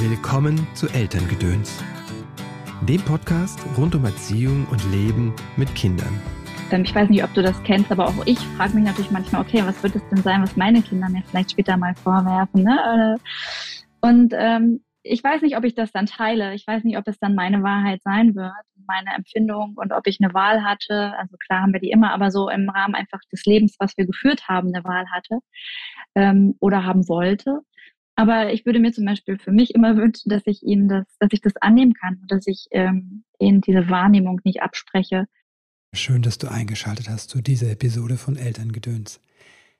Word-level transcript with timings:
Willkommen 0.00 0.64
zu 0.74 0.86
Elterngedöns, 0.86 1.82
dem 2.82 3.00
Podcast 3.00 3.58
rund 3.76 3.96
um 3.96 4.04
Erziehung 4.04 4.64
und 4.70 4.80
Leben 4.92 5.34
mit 5.56 5.74
Kindern. 5.74 6.22
Ähm, 6.70 6.84
ich 6.84 6.94
weiß 6.94 7.08
nicht, 7.10 7.24
ob 7.24 7.34
du 7.34 7.42
das 7.42 7.60
kennst, 7.64 7.90
aber 7.90 8.06
auch 8.06 8.14
ich 8.24 8.38
frage 8.38 8.76
mich 8.76 8.84
natürlich 8.84 9.10
manchmal, 9.10 9.42
okay, 9.42 9.60
was 9.66 9.82
wird 9.82 9.96
es 9.96 10.08
denn 10.08 10.22
sein, 10.22 10.40
was 10.40 10.56
meine 10.56 10.82
Kinder 10.82 11.08
mir 11.08 11.24
vielleicht 11.28 11.50
später 11.50 11.76
mal 11.76 11.96
vorwerfen? 11.96 12.62
Ne? 12.62 13.18
Und 14.00 14.32
ähm, 14.36 14.84
ich 15.02 15.24
weiß 15.24 15.42
nicht, 15.42 15.56
ob 15.56 15.64
ich 15.64 15.74
das 15.74 15.90
dann 15.90 16.06
teile. 16.06 16.54
Ich 16.54 16.64
weiß 16.64 16.84
nicht, 16.84 16.96
ob 16.96 17.08
es 17.08 17.18
dann 17.18 17.34
meine 17.34 17.64
Wahrheit 17.64 18.00
sein 18.04 18.36
wird, 18.36 18.52
meine 18.86 19.16
Empfindung 19.16 19.74
und 19.76 19.92
ob 19.92 20.06
ich 20.06 20.18
eine 20.20 20.32
Wahl 20.32 20.62
hatte. 20.62 21.12
Also 21.18 21.36
klar 21.44 21.62
haben 21.62 21.72
wir 21.72 21.80
die 21.80 21.90
immer, 21.90 22.12
aber 22.12 22.30
so 22.30 22.48
im 22.48 22.68
Rahmen 22.68 22.94
einfach 22.94 23.20
des 23.32 23.44
Lebens, 23.46 23.74
was 23.80 23.96
wir 23.96 24.06
geführt 24.06 24.46
haben, 24.46 24.68
eine 24.72 24.84
Wahl 24.84 25.06
hatte 25.10 25.40
ähm, 26.14 26.54
oder 26.60 26.84
haben 26.84 27.08
wollte. 27.08 27.62
Aber 28.18 28.52
ich 28.52 28.66
würde 28.66 28.80
mir 28.80 28.92
zum 28.92 29.04
Beispiel 29.04 29.38
für 29.38 29.52
mich 29.52 29.76
immer 29.76 29.96
wünschen, 29.96 30.28
dass 30.28 30.42
ich 30.44 30.64
ihnen 30.64 30.88
das, 30.88 31.06
dass 31.20 31.28
ich 31.30 31.40
das 31.40 31.56
annehmen 31.58 31.94
kann 31.94 32.18
und 32.20 32.32
dass 32.32 32.48
ich 32.48 32.66
ähm, 32.72 33.22
ihnen 33.38 33.60
diese 33.60 33.88
Wahrnehmung 33.90 34.40
nicht 34.42 34.60
abspreche. 34.60 35.28
Schön, 35.94 36.22
dass 36.22 36.36
du 36.36 36.48
eingeschaltet 36.48 37.08
hast 37.08 37.30
zu 37.30 37.40
dieser 37.40 37.70
Episode 37.70 38.16
von 38.16 38.34
Elterngedöns. 38.34 39.20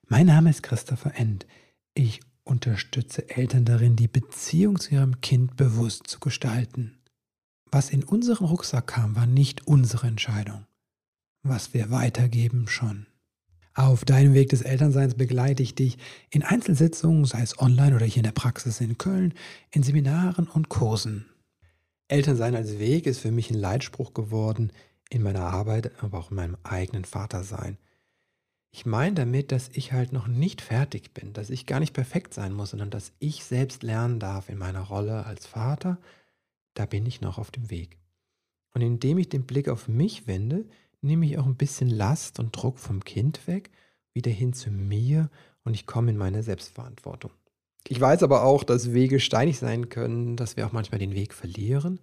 Mein 0.07 0.27
Name 0.27 0.51
ist 0.51 0.63
Christopher 0.63 1.17
End. 1.17 1.49
Ich 1.95 2.21
unterstütze 2.45 3.29
Eltern 3.29 3.65
darin, 3.65 3.97
die 3.97 4.07
Beziehung 4.07 4.79
zu 4.79 4.95
ihrem 4.95 5.21
Kind 5.21 5.57
bewusst 5.57 6.07
zu 6.07 6.21
gestalten. 6.21 6.97
Was 7.73 7.91
in 7.91 8.05
unseren 8.05 8.45
Rucksack 8.45 8.87
kam, 8.87 9.17
war 9.17 9.27
nicht 9.27 9.67
unsere 9.67 10.07
Entscheidung. 10.07 10.65
Was 11.43 11.75
wir 11.75 11.91
weitergeben, 11.91 12.69
schon. 12.69 13.09
Auf 13.79 14.05
deinem 14.05 14.35
Weg 14.35 14.49
des 14.49 14.63
Elternseins 14.63 15.15
begleite 15.15 15.63
ich 15.63 15.73
dich 15.77 15.99
in 16.31 16.43
Einzelsitzungen, 16.43 17.25
sei 17.25 17.43
es 17.43 17.61
online 17.61 17.95
oder 17.95 18.07
hier 18.07 18.17
in 18.17 18.25
der 18.25 18.33
Praxis 18.33 18.81
in 18.81 18.99
Köln, 18.99 19.35
in 19.71 19.85
Seminaren 19.85 20.49
und 20.49 20.69
Kursen. 20.69 21.27
Elternsein 22.09 22.57
als 22.57 22.81
Weg 22.81 23.07
ist 23.07 23.21
für 23.21 23.31
mich 23.31 23.53
ein 23.53 23.57
Leitspruch 23.57 24.15
geworden 24.15 24.73
in 25.11 25.23
meiner 25.23 25.43
Arbeit, 25.43 25.93
aber 26.03 26.19
auch 26.19 26.33
in 26.33 26.39
meinem 26.39 26.57
eigenen 26.65 27.05
Vatersein. 27.05 27.79
Ich 28.73 28.85
meine 28.85 29.15
damit, 29.15 29.53
dass 29.53 29.69
ich 29.73 29.93
halt 29.93 30.13
noch 30.13 30.27
nicht 30.27 30.61
fertig 30.61 31.15
bin, 31.15 31.33
dass 31.33 31.49
ich 31.49 31.65
gar 31.65 31.79
nicht 31.79 31.93
perfekt 31.93 32.35
sein 32.35 32.53
muss, 32.53 32.71
sondern 32.71 32.91
dass 32.91 33.13
ich 33.21 33.45
selbst 33.45 33.85
lernen 33.85 34.19
darf 34.19 34.49
in 34.49 34.59
meiner 34.59 34.83
Rolle 34.83 35.25
als 35.25 35.47
Vater. 35.47 35.99
Da 36.75 36.85
bin 36.85 37.07
ich 37.07 37.21
noch 37.21 37.39
auf 37.39 37.53
dem 37.53 37.71
Weg. 37.71 37.97
Und 38.75 38.83
indem 38.83 39.19
ich 39.19 39.29
den 39.29 39.47
Blick 39.47 39.69
auf 39.69 39.87
mich 39.87 40.27
wende, 40.27 40.65
nehme 41.01 41.27
ich 41.27 41.39
auch 41.39 41.47
ein 41.47 41.57
bisschen 41.57 41.89
Last 41.89 42.39
und 42.39 42.53
Druck 42.53 42.79
vom 42.79 43.05
Kind 43.05 43.47
weg, 43.47 43.71
wieder 44.13 44.31
hin 44.31 44.53
zu 44.53 44.71
mir 44.71 45.31
und 45.65 45.75
ich 45.75 45.87
komme 45.87 46.11
in 46.11 46.17
meine 46.17 46.43
Selbstverantwortung. 46.43 47.31
Ich 47.87 48.01
weiß 48.01 48.23
aber 48.23 48.45
auch, 48.45 48.65
dass 48.65 48.93
Wege 48.93 49.21
steinig 49.21 49.59
sein 49.59 49.89
können, 49.89 50.37
dass 50.37 50.57
wir 50.57 50.67
auch 50.67 50.73
manchmal 50.73 50.99
den 50.99 51.15
Weg 51.15 51.33
verlieren 51.33 52.01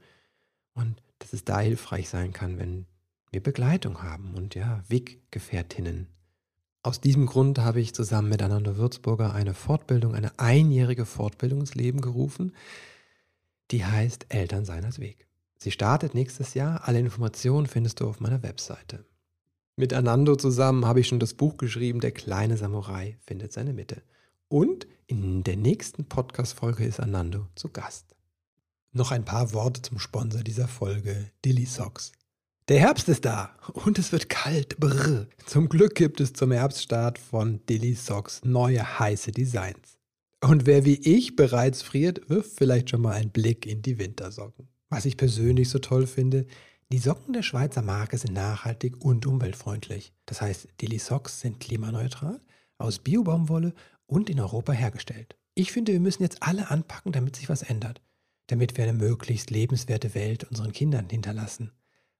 und 0.73 1.01
dass 1.19 1.33
es 1.33 1.43
da 1.43 1.59
hilfreich 1.59 2.09
sein 2.09 2.33
kann, 2.33 2.57
wenn 2.57 2.85
wir 3.31 3.43
Begleitung 3.43 4.01
haben 4.01 4.33
und 4.35 4.55
ja, 4.55 4.83
Weggefährtinnen. 4.87 6.07
Aus 6.83 7.01
diesem 7.01 7.25
Grund 7.25 7.59
habe 7.59 7.81
ich 7.81 7.95
zusammen 7.95 8.29
mit 8.29 8.41
Ananda 8.41 8.77
Würzburger 8.77 9.33
eine 9.33 9.53
Fortbildung, 9.53 10.13
eine 10.13 10.37
einjährige 10.39 11.05
Fortbildung 11.05 11.61
ins 11.61 11.75
Leben 11.75 11.99
gerufen, 11.99 12.53
die 13.71 13.83
heißt 13.83 14.27
Eltern 14.29 14.65
sein 14.65 14.85
als 14.85 14.99
Weg. 14.99 15.24
Sie 15.65 15.71
startet 15.71 16.13
nächstes 16.13 16.53
Jahr. 16.53 16.87
Alle 16.87 16.99
Informationen 16.99 17.65
findest 17.65 17.99
du 17.99 18.07
auf 18.07 18.19
meiner 18.19 18.43
Webseite. 18.43 19.03
Mit 19.75 19.93
Anando 19.95 20.35
zusammen 20.35 20.85
habe 20.85 20.99
ich 20.99 21.07
schon 21.07 21.19
das 21.19 21.33
Buch 21.33 21.57
geschrieben, 21.57 22.01
Der 22.01 22.11
kleine 22.11 22.55
Samurai 22.55 23.17
findet 23.25 23.51
seine 23.51 23.73
Mitte. 23.73 24.03
Und 24.47 24.85
in 25.07 25.43
der 25.43 25.55
nächsten 25.55 26.05
Podcast-Folge 26.05 26.85
ist 26.85 26.99
Anando 26.99 27.47
zu 27.55 27.69
Gast. 27.69 28.15
Noch 28.91 29.09
ein 29.09 29.25
paar 29.25 29.53
Worte 29.53 29.81
zum 29.81 29.97
Sponsor 29.97 30.43
dieser 30.43 30.67
Folge, 30.67 31.31
Dilly 31.43 31.65
Socks. 31.65 32.11
Der 32.67 32.79
Herbst 32.79 33.09
ist 33.09 33.25
da 33.25 33.49
und 33.73 33.97
es 33.97 34.11
wird 34.11 34.29
kalt. 34.29 34.77
Brr. 34.77 35.25
Zum 35.47 35.67
Glück 35.67 35.95
gibt 35.95 36.21
es 36.21 36.33
zum 36.33 36.51
Herbststart 36.51 37.17
von 37.17 37.65
Dilly 37.65 37.95
Socks 37.95 38.41
neue 38.43 38.99
heiße 38.99 39.31
Designs. 39.31 39.97
Und 40.41 40.67
wer 40.67 40.85
wie 40.85 40.99
ich 40.99 41.35
bereits 41.35 41.81
friert, 41.81 42.29
wirft 42.29 42.51
vielleicht 42.55 42.91
schon 42.91 43.01
mal 43.01 43.13
einen 43.13 43.31
Blick 43.31 43.65
in 43.65 43.81
die 43.81 43.97
Wintersocken. 43.97 44.67
Was 44.89 45.05
ich 45.05 45.17
persönlich 45.17 45.69
so 45.69 45.79
toll 45.79 46.07
finde, 46.07 46.45
die 46.91 46.99
Socken 46.99 47.33
der 47.33 47.41
Schweizer 47.41 47.81
Marke 47.81 48.17
sind 48.17 48.33
nachhaltig 48.33 49.03
und 49.03 49.25
umweltfreundlich. 49.25 50.13
Das 50.25 50.41
heißt, 50.41 50.67
Dilly 50.81 50.99
Socks 50.99 51.41
sind 51.41 51.59
klimaneutral, 51.59 52.39
aus 52.77 52.99
Biobaumwolle 52.99 53.73
und 54.05 54.29
in 54.29 54.39
Europa 54.39 54.71
hergestellt. 54.71 55.35
Ich 55.55 55.71
finde, 55.71 55.93
wir 55.93 55.99
müssen 55.99 56.21
jetzt 56.21 56.43
alle 56.43 56.69
anpacken, 56.69 57.11
damit 57.11 57.35
sich 57.35 57.49
was 57.49 57.63
ändert. 57.63 58.01
Damit 58.47 58.77
wir 58.77 58.83
eine 58.83 58.93
möglichst 58.93 59.49
lebenswerte 59.49 60.13
Welt 60.13 60.43
unseren 60.43 60.73
Kindern 60.73 61.09
hinterlassen. 61.09 61.71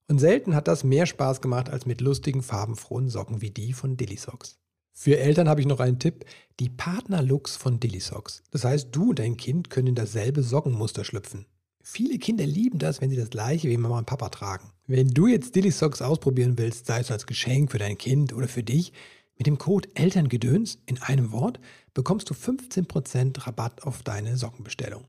Und 0.08 0.20
selten 0.20 0.56
hat 0.56 0.68
das 0.68 0.84
mehr 0.84 1.06
Spaß 1.06 1.42
gemacht 1.42 1.70
als 1.70 1.86
mit 1.86 2.02
lustigen, 2.02 2.42
farbenfrohen 2.42 3.09
Socken 3.09 3.42
wie 3.42 3.52
die 3.52 3.74
von 3.74 3.97
Dilly 3.97 4.18
Socks. 4.18 4.58
Für 4.94 5.20
Eltern 5.20 5.50
habe 5.50 5.59
ich 5.62 5.68
noch 5.68 5.80
einen 5.80 6.00
Tipp, 6.00 6.26
die 6.59 6.70
Partnerlooks 6.70 7.56
von 7.56 7.80
Dilly 7.80 8.00
Socks. 8.00 8.42
Das 8.50 8.64
heißt, 8.64 8.96
du 8.96 9.09
und 9.09 9.20
dein 9.20 9.36
Kind 9.36 9.70
können 9.70 9.90
in 9.90 9.96
dasselbe 9.96 10.42
Sockenmuster 10.42 11.03
schlüpfen. 11.03 11.46
Viele 11.88 12.18
Kinder 12.18 12.47
lieben 12.47 12.79
das, 12.79 13.00
wenn 13.00 13.12
sie 13.12 13.16
das 13.16 13.29
gleiche 13.29 13.69
wie 13.69 13.78
Mama 13.78 14.00
und 14.00 14.07
Papa 14.07 14.29
tragen. 14.29 14.72
Wenn 14.88 15.09
du 15.09 15.28
jetzt 15.28 15.56
Dilly 15.56 15.69
Socks 15.69 16.01
ausprobieren 16.01 16.57
willst, 16.57 16.88
sei 16.88 17.00
es 17.00 17.12
als 17.12 17.28
Geschenk 17.28 17.72
für 17.72 17.78
dein 17.78 18.00
Kind 18.00 18.34
oder 18.34 18.47
für 18.47 18.63
dich, 18.63 18.91
mit 19.38 19.46
dem 19.46 19.59
Code 19.59 19.88
Elterngedöns 19.94 20.79
in 20.88 21.00
einem 21.03 21.31
Wort 21.31 21.59
bekommst 21.94 22.28
du 22.28 22.34
15% 22.34 23.46
Rabatt 23.46 23.84
auf 23.84 24.01
deine 24.01 24.35
Sockenbestellung. 24.35 25.06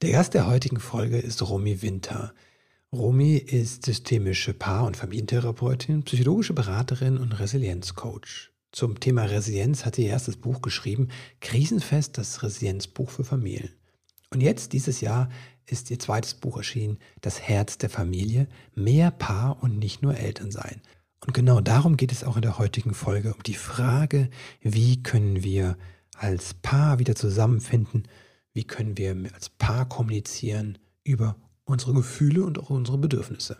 Der 0.00 0.12
Gast 0.12 0.32
der 0.32 0.46
heutigen 0.46 0.80
Folge 0.80 1.18
ist 1.18 1.42
Romy 1.46 1.82
Winter. 1.82 2.32
Romy 2.90 3.36
ist 3.36 3.84
systemische 3.84 4.54
Paar- 4.54 4.86
und 4.86 4.96
Familientherapeutin, 4.96 6.04
psychologische 6.04 6.54
Beraterin 6.54 7.18
und 7.18 7.38
Resilienzcoach. 7.38 8.50
Zum 8.72 8.98
Thema 8.98 9.24
Resilienz 9.24 9.84
hat 9.84 9.96
sie 9.96 10.04
ihr 10.04 10.10
erstes 10.10 10.38
Buch 10.38 10.62
geschrieben, 10.62 11.08
Krisenfest, 11.40 12.16
das 12.16 12.42
Resilienzbuch 12.42 13.10
für 13.10 13.24
Familien. 13.24 13.74
Und 14.30 14.42
jetzt, 14.42 14.72
dieses 14.72 15.00
Jahr, 15.00 15.28
ist 15.66 15.90
ihr 15.90 15.98
zweites 15.98 16.34
Buch 16.34 16.56
erschienen, 16.56 16.98
Das 17.20 17.40
Herz 17.40 17.78
der 17.78 17.90
Familie, 17.90 18.48
mehr 18.74 19.10
Paar 19.10 19.62
und 19.62 19.78
nicht 19.78 20.02
nur 20.02 20.16
Eltern 20.16 20.50
sein. 20.50 20.80
Und 21.20 21.34
genau 21.34 21.60
darum 21.60 21.96
geht 21.96 22.12
es 22.12 22.24
auch 22.24 22.36
in 22.36 22.42
der 22.42 22.58
heutigen 22.58 22.94
Folge, 22.94 23.34
um 23.34 23.42
die 23.42 23.54
Frage, 23.54 24.30
wie 24.60 25.02
können 25.02 25.42
wir 25.42 25.76
als 26.16 26.54
Paar 26.54 26.98
wieder 26.98 27.14
zusammenfinden, 27.14 28.06
wie 28.52 28.64
können 28.64 28.96
wir 28.96 29.16
als 29.34 29.48
Paar 29.50 29.88
kommunizieren 29.88 30.78
über 31.04 31.36
unsere 31.64 31.94
Gefühle 31.94 32.44
und 32.44 32.58
auch 32.58 32.70
unsere 32.70 32.98
Bedürfnisse. 32.98 33.56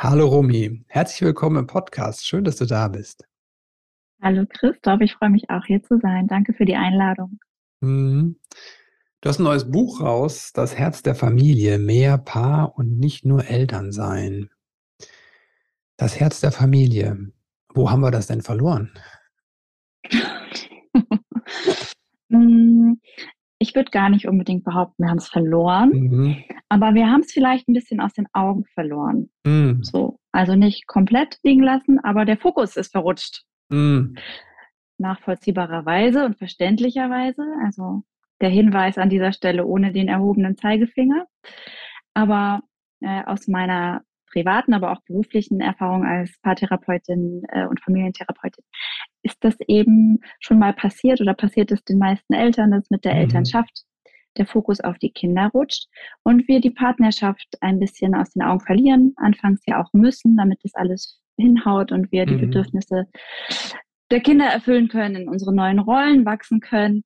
Hallo 0.00 0.26
Romy, 0.26 0.84
herzlich 0.88 1.22
willkommen 1.22 1.56
im 1.56 1.66
Podcast. 1.66 2.26
Schön, 2.26 2.44
dass 2.44 2.56
du 2.56 2.66
da 2.66 2.88
bist. 2.88 3.26
Hallo 4.20 4.44
Christoph, 4.48 5.00
ich 5.00 5.14
freue 5.14 5.30
mich 5.30 5.50
auch 5.50 5.64
hier 5.66 5.82
zu 5.82 5.98
sein. 6.00 6.26
Danke 6.26 6.52
für 6.52 6.64
die 6.64 6.74
Einladung. 6.74 7.38
Mhm. 7.80 8.36
Du 9.24 9.30
hast 9.30 9.38
ein 9.38 9.44
neues 9.44 9.70
Buch 9.70 10.02
raus, 10.02 10.52
Das 10.52 10.76
Herz 10.76 11.02
der 11.02 11.14
Familie, 11.14 11.78
mehr 11.78 12.18
Paar 12.18 12.76
und 12.76 12.98
nicht 12.98 13.24
nur 13.24 13.46
Eltern 13.46 13.90
sein. 13.90 14.50
Das 15.96 16.20
Herz 16.20 16.42
der 16.42 16.52
Familie. 16.52 17.32
Wo 17.72 17.90
haben 17.90 18.02
wir 18.02 18.10
das 18.10 18.26
denn 18.26 18.42
verloren? 18.42 18.92
Hm, 22.30 23.00
ich 23.58 23.74
würde 23.74 23.90
gar 23.90 24.08
nicht 24.08 24.26
unbedingt 24.26 24.64
behaupten, 24.64 25.04
wir 25.04 25.10
haben 25.10 25.18
es 25.18 25.28
verloren, 25.28 25.90
mhm. 25.90 26.44
aber 26.70 26.94
wir 26.94 27.06
haben 27.06 27.20
es 27.20 27.32
vielleicht 27.32 27.68
ein 27.68 27.74
bisschen 27.74 28.00
aus 28.00 28.14
den 28.14 28.26
Augen 28.32 28.64
verloren. 28.72 29.30
Mhm. 29.44 29.84
So, 29.84 30.18
also 30.32 30.56
nicht 30.56 30.86
komplett 30.86 31.38
liegen 31.42 31.62
lassen, 31.62 32.00
aber 32.02 32.24
der 32.24 32.38
Fokus 32.38 32.76
ist 32.76 32.92
verrutscht. 32.92 33.44
Mhm 33.68 34.16
nachvollziehbarerweise 34.96 36.24
und 36.24 36.38
verständlicherweise. 36.38 37.42
Also 37.64 38.04
der 38.40 38.50
Hinweis 38.50 38.98
an 38.98 39.10
dieser 39.10 39.32
Stelle 39.32 39.66
ohne 39.66 39.92
den 39.92 40.08
erhobenen 40.08 40.56
Zeigefinger. 40.56 41.26
Aber 42.14 42.62
äh, 43.00 43.22
aus 43.24 43.48
meiner 43.48 44.02
privaten, 44.34 44.74
aber 44.74 44.92
auch 44.92 45.02
beruflichen 45.06 45.60
Erfahrung 45.60 46.04
als 46.04 46.36
Paartherapeutin 46.42 47.42
äh, 47.48 47.66
und 47.66 47.80
Familientherapeutin 47.80 48.64
ist 49.22 49.38
das 49.40 49.54
eben 49.68 50.20
schon 50.40 50.58
mal 50.58 50.72
passiert 50.72 51.20
oder 51.20 51.34
passiert 51.34 51.70
es 51.70 51.82
den 51.84 51.98
meisten 51.98 52.34
Eltern, 52.34 52.72
dass 52.72 52.90
mit 52.90 53.04
der 53.04 53.14
mhm. 53.14 53.20
Elternschaft 53.20 53.84
der 54.36 54.46
Fokus 54.46 54.80
auf 54.80 54.98
die 54.98 55.12
Kinder 55.12 55.50
rutscht 55.54 55.86
und 56.24 56.48
wir 56.48 56.60
die 56.60 56.70
Partnerschaft 56.70 57.46
ein 57.60 57.78
bisschen 57.78 58.16
aus 58.16 58.30
den 58.30 58.42
Augen 58.42 58.60
verlieren, 58.60 59.14
anfangs 59.16 59.62
ja 59.66 59.80
auch 59.80 59.92
müssen, 59.92 60.36
damit 60.36 60.58
das 60.64 60.74
alles 60.74 61.20
hinhaut 61.36 61.92
und 61.92 62.10
wir 62.10 62.26
die 62.26 62.34
mhm. 62.34 62.40
Bedürfnisse 62.40 63.06
der 64.10 64.20
Kinder 64.20 64.46
erfüllen 64.46 64.88
können, 64.88 65.16
in 65.16 65.28
unsere 65.28 65.54
neuen 65.54 65.78
Rollen 65.78 66.24
wachsen 66.26 66.60
können. 66.60 67.04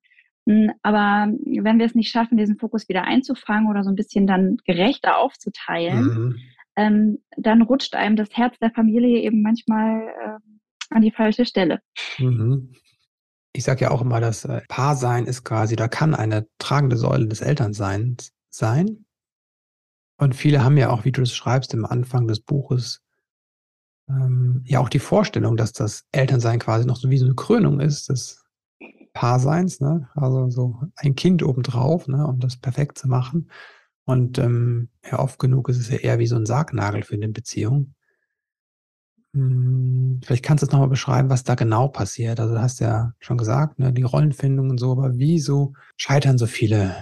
Hm, 0.49 0.71
aber 0.81 1.31
wenn 1.45 1.77
wir 1.77 1.85
es 1.85 1.93
nicht 1.93 2.09
schaffen, 2.09 2.35
diesen 2.35 2.57
Fokus 2.57 2.89
wieder 2.89 3.03
einzufangen 3.03 3.69
oder 3.69 3.83
so 3.83 3.91
ein 3.91 3.95
bisschen 3.95 4.25
dann 4.25 4.57
gerechter 4.65 5.19
aufzuteilen, 5.19 6.03
mhm. 6.03 6.35
ähm, 6.75 7.19
dann 7.37 7.61
rutscht 7.61 7.93
einem 7.93 8.15
das 8.15 8.29
Herz 8.31 8.57
der 8.57 8.71
Familie 8.71 9.21
eben 9.21 9.43
manchmal 9.43 10.07
äh, 10.07 10.39
an 10.89 11.03
die 11.03 11.11
falsche 11.11 11.45
Stelle. 11.45 11.81
Mhm. 12.17 12.73
ich 13.53 13.63
sage 13.63 13.81
ja 13.81 13.91
auch 13.91 14.01
immer, 14.01 14.19
das 14.19 14.43
äh, 14.45 14.61
Paarsein 14.67 15.27
ist 15.27 15.43
quasi, 15.43 15.75
da 15.75 15.87
kann 15.87 16.15
eine 16.15 16.47
tragende 16.57 16.97
Säule 16.97 17.27
des 17.27 17.41
Elternseins 17.41 18.31
sein. 18.49 19.05
Und 20.17 20.35
viele 20.35 20.63
haben 20.63 20.77
ja 20.77 20.89
auch, 20.89 21.05
wie 21.05 21.11
du 21.11 21.21
es 21.21 21.35
schreibst, 21.35 21.75
im 21.75 21.85
Anfang 21.85 22.27
des 22.27 22.39
Buches, 22.39 23.01
ähm, 24.09 24.63
ja 24.65 24.79
auch 24.79 24.89
die 24.89 24.97
Vorstellung, 24.97 25.57
dass 25.57 25.73
das 25.73 26.07
Elternsein 26.11 26.57
quasi 26.57 26.87
noch 26.87 26.97
so 26.97 27.11
wie 27.11 27.19
so 27.19 27.25
eine 27.25 27.35
Krönung 27.35 27.79
ist 27.79 28.09
des 28.09 28.48
Paarseins, 29.19 29.81
ne? 29.81 30.07
Also 30.15 30.49
so 30.49 30.79
ein 30.95 31.13
Kind 31.13 31.43
obendrauf, 31.43 32.07
ne, 32.07 32.25
um 32.25 32.39
das 32.39 32.55
perfekt 32.55 32.97
zu 32.97 33.09
machen. 33.09 33.51
Und 34.05 34.37
ähm, 34.37 34.87
ja, 35.03 35.19
oft 35.19 35.39
genug 35.39 35.67
ist 35.67 35.77
es 35.77 35.89
ja 35.89 35.97
eher 35.97 36.19
wie 36.19 36.25
so 36.25 36.37
ein 36.37 36.45
Sargnagel 36.45 37.03
für 37.03 37.15
eine 37.15 37.27
Beziehung. 37.27 37.95
Hm, 39.33 40.21
vielleicht 40.23 40.45
kannst 40.45 40.61
du 40.61 40.67
es 40.67 40.71
nochmal 40.71 40.87
beschreiben, 40.87 41.29
was 41.29 41.43
da 41.43 41.55
genau 41.55 41.89
passiert. 41.89 42.39
Also 42.39 42.53
du 42.53 42.61
hast 42.61 42.79
ja 42.79 43.11
schon 43.19 43.37
gesagt, 43.37 43.77
ne, 43.77 43.91
die 43.91 44.03
Rollenfindung 44.03 44.69
und 44.69 44.77
so, 44.77 44.93
aber 44.93 45.17
wieso 45.17 45.73
scheitern 45.97 46.37
so 46.37 46.47
viele 46.47 46.95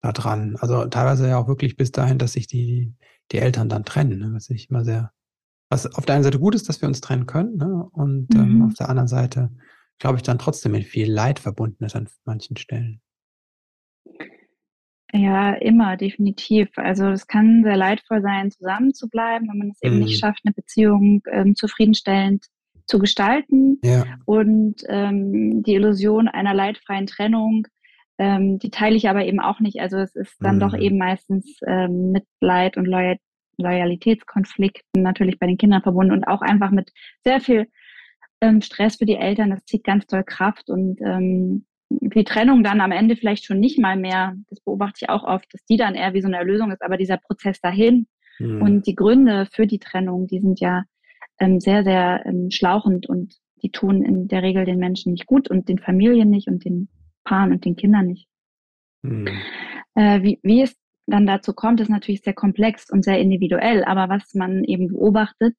da 0.00 0.10
dran? 0.10 0.56
Also 0.56 0.86
teilweise 0.86 1.28
ja 1.28 1.38
auch 1.38 1.46
wirklich 1.46 1.76
bis 1.76 1.92
dahin, 1.92 2.18
dass 2.18 2.32
sich 2.32 2.48
die, 2.48 2.94
die 3.30 3.38
Eltern 3.38 3.68
dann 3.68 3.84
trennen, 3.84 4.18
ne, 4.18 4.32
was 4.32 4.50
ich 4.50 4.70
immer 4.70 4.84
sehr, 4.84 5.12
was 5.70 5.86
auf 5.86 6.04
der 6.04 6.16
einen 6.16 6.24
Seite 6.24 6.40
gut 6.40 6.56
ist, 6.56 6.68
dass 6.68 6.82
wir 6.82 6.88
uns 6.88 7.00
trennen 7.00 7.26
können, 7.26 7.58
ne, 7.58 7.88
und 7.92 8.34
ähm, 8.34 8.56
mhm. 8.56 8.64
auf 8.64 8.74
der 8.74 8.88
anderen 8.88 9.06
Seite, 9.06 9.52
glaube 10.02 10.16
ich, 10.16 10.22
dann 10.24 10.38
trotzdem 10.38 10.72
mit 10.72 10.84
viel 10.84 11.10
Leid 11.10 11.38
verbunden 11.38 11.84
ist 11.84 11.94
an 11.94 12.08
manchen 12.24 12.56
Stellen. 12.56 13.00
Ja, 15.12 15.52
immer, 15.52 15.96
definitiv. 15.96 16.70
Also 16.74 17.06
es 17.06 17.28
kann 17.28 17.62
sehr 17.62 17.76
leidvoll 17.76 18.20
sein, 18.20 18.50
zusammen 18.50 18.94
zu 18.94 19.08
bleiben, 19.08 19.46
wenn 19.48 19.58
man 19.58 19.70
es 19.70 19.80
eben 19.80 20.00
nicht 20.00 20.16
mhm. 20.16 20.26
schafft, 20.26 20.40
eine 20.44 20.54
Beziehung 20.54 21.22
ähm, 21.30 21.54
zufriedenstellend 21.54 22.46
zu 22.86 22.98
gestalten. 22.98 23.78
Ja. 23.84 24.04
Und 24.24 24.82
ähm, 24.88 25.62
die 25.62 25.74
Illusion 25.74 26.26
einer 26.26 26.52
leidfreien 26.52 27.06
Trennung, 27.06 27.68
ähm, 28.18 28.58
die 28.58 28.70
teile 28.70 28.96
ich 28.96 29.08
aber 29.08 29.24
eben 29.24 29.38
auch 29.38 29.60
nicht. 29.60 29.80
Also 29.80 29.98
es 29.98 30.16
ist 30.16 30.34
dann 30.40 30.56
mhm. 30.56 30.60
doch 30.60 30.74
eben 30.76 30.98
meistens 30.98 31.60
ähm, 31.64 32.10
mit 32.10 32.24
Leid 32.40 32.76
und 32.76 32.86
Loyal 32.86 33.18
Loyalitätskonflikten 33.58 35.02
natürlich 35.02 35.38
bei 35.38 35.46
den 35.46 35.58
Kindern 35.58 35.82
verbunden 35.82 36.12
und 36.12 36.24
auch 36.24 36.40
einfach 36.40 36.70
mit 36.70 36.90
sehr 37.22 37.40
viel 37.40 37.68
ähm, 38.42 38.60
Stress 38.60 38.96
für 38.96 39.06
die 39.06 39.16
Eltern. 39.16 39.50
Das 39.50 39.64
zieht 39.64 39.84
ganz 39.84 40.06
toll 40.06 40.24
Kraft 40.24 40.68
und 40.68 41.00
ähm, 41.00 41.64
die 41.88 42.24
Trennung 42.24 42.62
dann 42.62 42.80
am 42.80 42.92
Ende 42.92 43.16
vielleicht 43.16 43.44
schon 43.44 43.60
nicht 43.60 43.78
mal 43.78 43.96
mehr, 43.96 44.34
das 44.48 44.60
beobachte 44.60 45.00
ich 45.02 45.08
auch 45.08 45.24
oft, 45.24 45.52
dass 45.52 45.64
die 45.64 45.76
dann 45.76 45.94
eher 45.94 46.14
wie 46.14 46.20
so 46.20 46.26
eine 46.26 46.38
Erlösung 46.38 46.70
ist, 46.72 46.82
aber 46.82 46.96
dieser 46.96 47.18
Prozess 47.18 47.60
dahin 47.60 48.06
mhm. 48.38 48.62
und 48.62 48.86
die 48.86 48.94
Gründe 48.94 49.46
für 49.52 49.66
die 49.66 49.78
Trennung, 49.78 50.26
die 50.26 50.40
sind 50.40 50.60
ja 50.60 50.84
ähm, 51.38 51.60
sehr, 51.60 51.84
sehr 51.84 52.24
ähm, 52.26 52.50
schlauchend 52.50 53.08
und 53.08 53.34
die 53.62 53.70
tun 53.70 54.02
in 54.02 54.26
der 54.28 54.42
Regel 54.42 54.64
den 54.64 54.78
Menschen 54.78 55.12
nicht 55.12 55.26
gut 55.26 55.48
und 55.48 55.68
den 55.68 55.78
Familien 55.78 56.30
nicht 56.30 56.48
und 56.48 56.64
den 56.64 56.88
Paaren 57.24 57.52
und 57.52 57.64
den 57.64 57.76
Kindern 57.76 58.06
nicht. 58.06 58.26
Mhm. 59.02 59.28
Äh, 59.94 60.22
wie, 60.22 60.40
wie 60.42 60.62
es 60.62 60.76
dann 61.06 61.26
dazu 61.26 61.52
kommt, 61.52 61.80
ist 61.80 61.90
natürlich 61.90 62.22
sehr 62.22 62.34
komplex 62.34 62.90
und 62.90 63.04
sehr 63.04 63.20
individuell, 63.20 63.84
aber 63.84 64.08
was 64.08 64.34
man 64.34 64.64
eben 64.64 64.88
beobachtet 64.88 65.54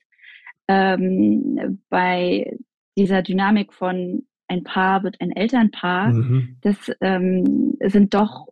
ähm, 0.67 1.81
bei 1.89 2.57
dieser 2.97 3.21
Dynamik 3.21 3.73
von 3.73 4.25
ein 4.47 4.63
Paar 4.63 5.03
wird 5.03 5.19
ein 5.19 5.31
Elternpaar, 5.31 6.09
mhm. 6.09 6.57
das 6.61 6.91
ähm, 7.01 7.75
sind 7.81 8.13
doch 8.13 8.47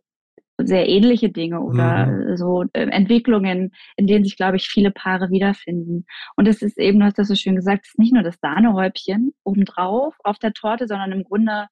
sehr 0.58 0.88
ähnliche 0.88 1.30
Dinge 1.30 1.60
oder 1.60 2.06
mhm. 2.06 2.36
so 2.36 2.64
äh, 2.72 2.86
Entwicklungen, 2.86 3.72
in 3.96 4.06
denen 4.06 4.24
sich, 4.24 4.36
glaube 4.36 4.56
ich, 4.56 4.68
viele 4.68 4.90
Paare 4.90 5.30
wiederfinden. 5.30 6.04
Und 6.36 6.46
es 6.46 6.62
ist 6.62 6.78
eben, 6.78 7.00
du 7.00 7.06
hast 7.06 7.18
das 7.18 7.28
so 7.28 7.34
schön 7.34 7.56
gesagt, 7.56 7.84
es 7.84 7.90
ist 7.90 7.98
nicht 7.98 8.12
nur 8.12 8.22
das 8.22 8.38
Sahnehäubchen 8.40 9.32
obendrauf 9.44 10.14
auf 10.24 10.38
der 10.38 10.52
Torte, 10.52 10.86
sondern 10.86 11.12
im 11.12 11.24
Grunde 11.24 11.66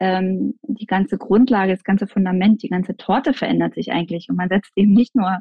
ähm, 0.00 0.58
die 0.62 0.86
ganze 0.86 1.18
Grundlage, 1.18 1.72
das 1.72 1.84
ganze 1.84 2.06
Fundament, 2.06 2.62
die 2.62 2.68
ganze 2.68 2.96
Torte 2.96 3.34
verändert 3.34 3.74
sich 3.74 3.92
eigentlich. 3.92 4.28
Und 4.28 4.36
man 4.36 4.48
setzt 4.48 4.72
eben 4.76 4.92
nicht 4.92 5.14
nur 5.14 5.40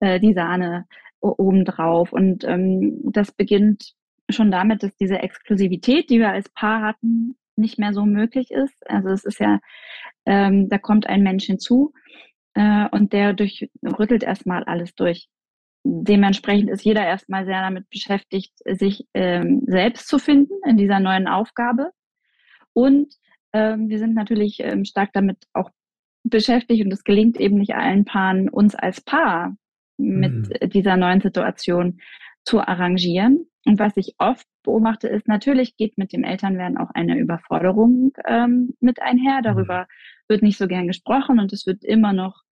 äh, 0.00 0.18
die 0.18 0.34
Sahne 0.34 0.86
obendrauf. 1.20 2.12
Und 2.12 2.44
ähm, 2.44 3.00
das 3.04 3.32
beginnt 3.32 3.94
schon 4.30 4.50
damit, 4.50 4.82
dass 4.82 4.96
diese 4.96 5.18
Exklusivität, 5.18 6.10
die 6.10 6.18
wir 6.18 6.30
als 6.30 6.48
Paar 6.48 6.82
hatten, 6.82 7.36
nicht 7.56 7.78
mehr 7.78 7.92
so 7.92 8.04
möglich 8.04 8.50
ist. 8.50 8.88
Also 8.88 9.08
es 9.10 9.24
ist 9.24 9.40
ja, 9.40 9.60
ähm, 10.26 10.68
da 10.68 10.78
kommt 10.78 11.06
ein 11.06 11.22
Mensch 11.22 11.44
hinzu 11.44 11.92
äh, 12.54 12.88
und 12.90 13.12
der 13.12 13.32
durchrüttelt 13.32 14.22
erstmal 14.22 14.64
alles 14.64 14.94
durch. 14.94 15.28
Dementsprechend 15.84 16.68
ist 16.70 16.84
jeder 16.84 17.04
erstmal 17.06 17.44
sehr 17.44 17.60
damit 17.62 17.88
beschäftigt, 17.90 18.52
sich 18.64 19.06
ähm, 19.14 19.62
selbst 19.66 20.08
zu 20.08 20.18
finden 20.18 20.54
in 20.66 20.76
dieser 20.76 20.98
neuen 20.98 21.28
Aufgabe. 21.28 21.92
Und 22.72 23.14
ähm, 23.52 23.88
wir 23.88 23.98
sind 23.98 24.14
natürlich 24.14 24.58
ähm, 24.60 24.84
stark 24.84 25.10
damit 25.12 25.38
auch 25.52 25.70
beschäftigt 26.24 26.84
und 26.84 26.92
es 26.92 27.04
gelingt 27.04 27.38
eben 27.38 27.56
nicht 27.56 27.74
allen 27.74 28.04
Paaren, 28.04 28.48
uns 28.48 28.74
als 28.74 29.00
Paar 29.00 29.56
mit 29.96 30.32
mhm. 30.32 30.70
dieser 30.70 30.96
neuen 30.96 31.20
Situation 31.20 32.00
zu 32.46 32.60
arrangieren. 32.60 33.46
Und 33.66 33.78
was 33.80 33.96
ich 33.96 34.14
oft 34.18 34.46
beobachte, 34.62 35.08
ist, 35.08 35.26
natürlich 35.26 35.76
geht 35.76 35.98
mit 35.98 36.12
dem 36.12 36.22
Elternwerden 36.22 36.78
auch 36.78 36.90
eine 36.94 37.18
Überforderung 37.18 38.12
ähm, 38.24 38.74
mit 38.80 39.02
einher. 39.02 39.40
Darüber 39.42 39.80
mhm. 39.80 39.86
wird 40.28 40.42
nicht 40.42 40.56
so 40.56 40.68
gern 40.68 40.86
gesprochen 40.86 41.40
und 41.40 41.52
es 41.52 41.66
wird 41.66 41.84
immer 41.84 42.12
noch 42.12 42.42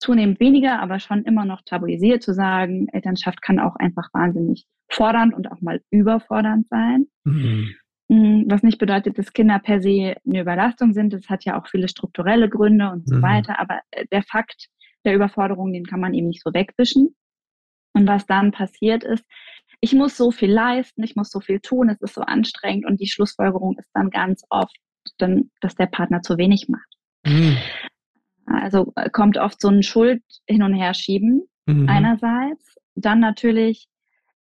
zunehmend 0.00 0.40
weniger, 0.40 0.80
aber 0.80 1.00
schon 1.00 1.24
immer 1.24 1.44
noch 1.44 1.62
tabuisiert 1.62 2.22
zu 2.22 2.32
sagen, 2.32 2.88
Elternschaft 2.88 3.42
kann 3.42 3.58
auch 3.58 3.76
einfach 3.76 4.08
wahnsinnig 4.12 4.64
fordernd 4.88 5.34
und 5.34 5.50
auch 5.52 5.60
mal 5.60 5.82
überfordernd 5.90 6.66
sein. 6.68 7.06
Mhm. 7.24 7.74
Mm, 8.08 8.44
was 8.46 8.62
nicht 8.62 8.78
bedeutet, 8.78 9.18
dass 9.18 9.34
Kinder 9.34 9.58
per 9.58 9.82
se 9.82 10.16
eine 10.26 10.40
Überlastung 10.40 10.94
sind. 10.94 11.12
Das 11.12 11.28
hat 11.28 11.44
ja 11.44 11.60
auch 11.60 11.68
viele 11.68 11.88
strukturelle 11.88 12.48
Gründe 12.48 12.90
und 12.90 13.06
so 13.06 13.16
mhm. 13.16 13.22
weiter. 13.22 13.60
Aber 13.60 13.80
äh, 13.90 14.06
der 14.10 14.22
Fakt 14.22 14.68
der 15.04 15.14
Überforderung, 15.14 15.72
den 15.72 15.84
kann 15.84 16.00
man 16.00 16.14
eben 16.14 16.28
nicht 16.28 16.42
so 16.42 16.54
wegwischen. 16.54 17.14
Und 17.98 18.06
was 18.06 18.26
dann 18.26 18.52
passiert 18.52 19.02
ist, 19.02 19.24
ich 19.80 19.92
muss 19.92 20.16
so 20.16 20.30
viel 20.30 20.52
leisten, 20.52 21.02
ich 21.02 21.16
muss 21.16 21.30
so 21.30 21.40
viel 21.40 21.58
tun, 21.58 21.88
es 21.88 22.00
ist 22.00 22.14
so 22.14 22.20
anstrengend 22.20 22.86
und 22.86 23.00
die 23.00 23.08
Schlussfolgerung 23.08 23.76
ist 23.76 23.90
dann 23.92 24.10
ganz 24.10 24.44
oft, 24.50 24.76
dann, 25.18 25.50
dass 25.60 25.74
der 25.74 25.86
Partner 25.86 26.22
zu 26.22 26.38
wenig 26.38 26.68
macht. 26.68 26.86
Mhm. 27.26 27.56
Also 28.46 28.92
äh, 28.94 29.10
kommt 29.10 29.36
oft 29.36 29.60
so 29.60 29.68
ein 29.68 29.82
Schuld 29.82 30.22
hin 30.46 30.62
und 30.62 30.74
her 30.74 30.94
schieben 30.94 31.42
mhm. 31.66 31.88
einerseits, 31.88 32.76
dann 32.94 33.18
natürlich 33.18 33.88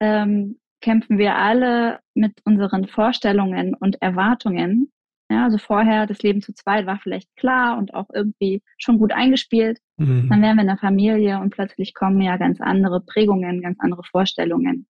ähm, 0.01 0.59
kämpfen 0.81 1.19
wir 1.19 1.37
alle 1.37 2.01
mit 2.15 2.33
unseren 2.45 2.89
Vorstellungen 2.89 3.75
und 3.75 4.01
Erwartungen. 4.01 4.91
Ja, 5.33 5.45
also 5.45 5.57
vorher 5.57 6.07
das 6.07 6.23
Leben 6.23 6.43
zu 6.43 6.53
zweit 6.53 6.85
war 6.85 6.99
vielleicht 6.99 7.35
klar 7.37 7.79
und 7.79 7.95
auch 7.95 8.11
irgendwie 8.13 8.63
schon 8.77 8.99
gut 8.99 9.13
eingespielt. 9.13 9.79
Mhm. 9.97 10.29
Dann 10.29 10.43
wären 10.43 10.57
wir 10.57 10.63
in 10.63 10.69
der 10.69 10.77
Familie 10.77 11.39
und 11.39 11.51
plötzlich 11.51 11.95
kommen 11.95 12.21
ja 12.21 12.37
ganz 12.37 12.61
andere 12.61 13.01
Prägungen, 13.01 13.63
ganz 13.63 13.81
andere 13.81 14.03
Vorstellungen 14.05 14.87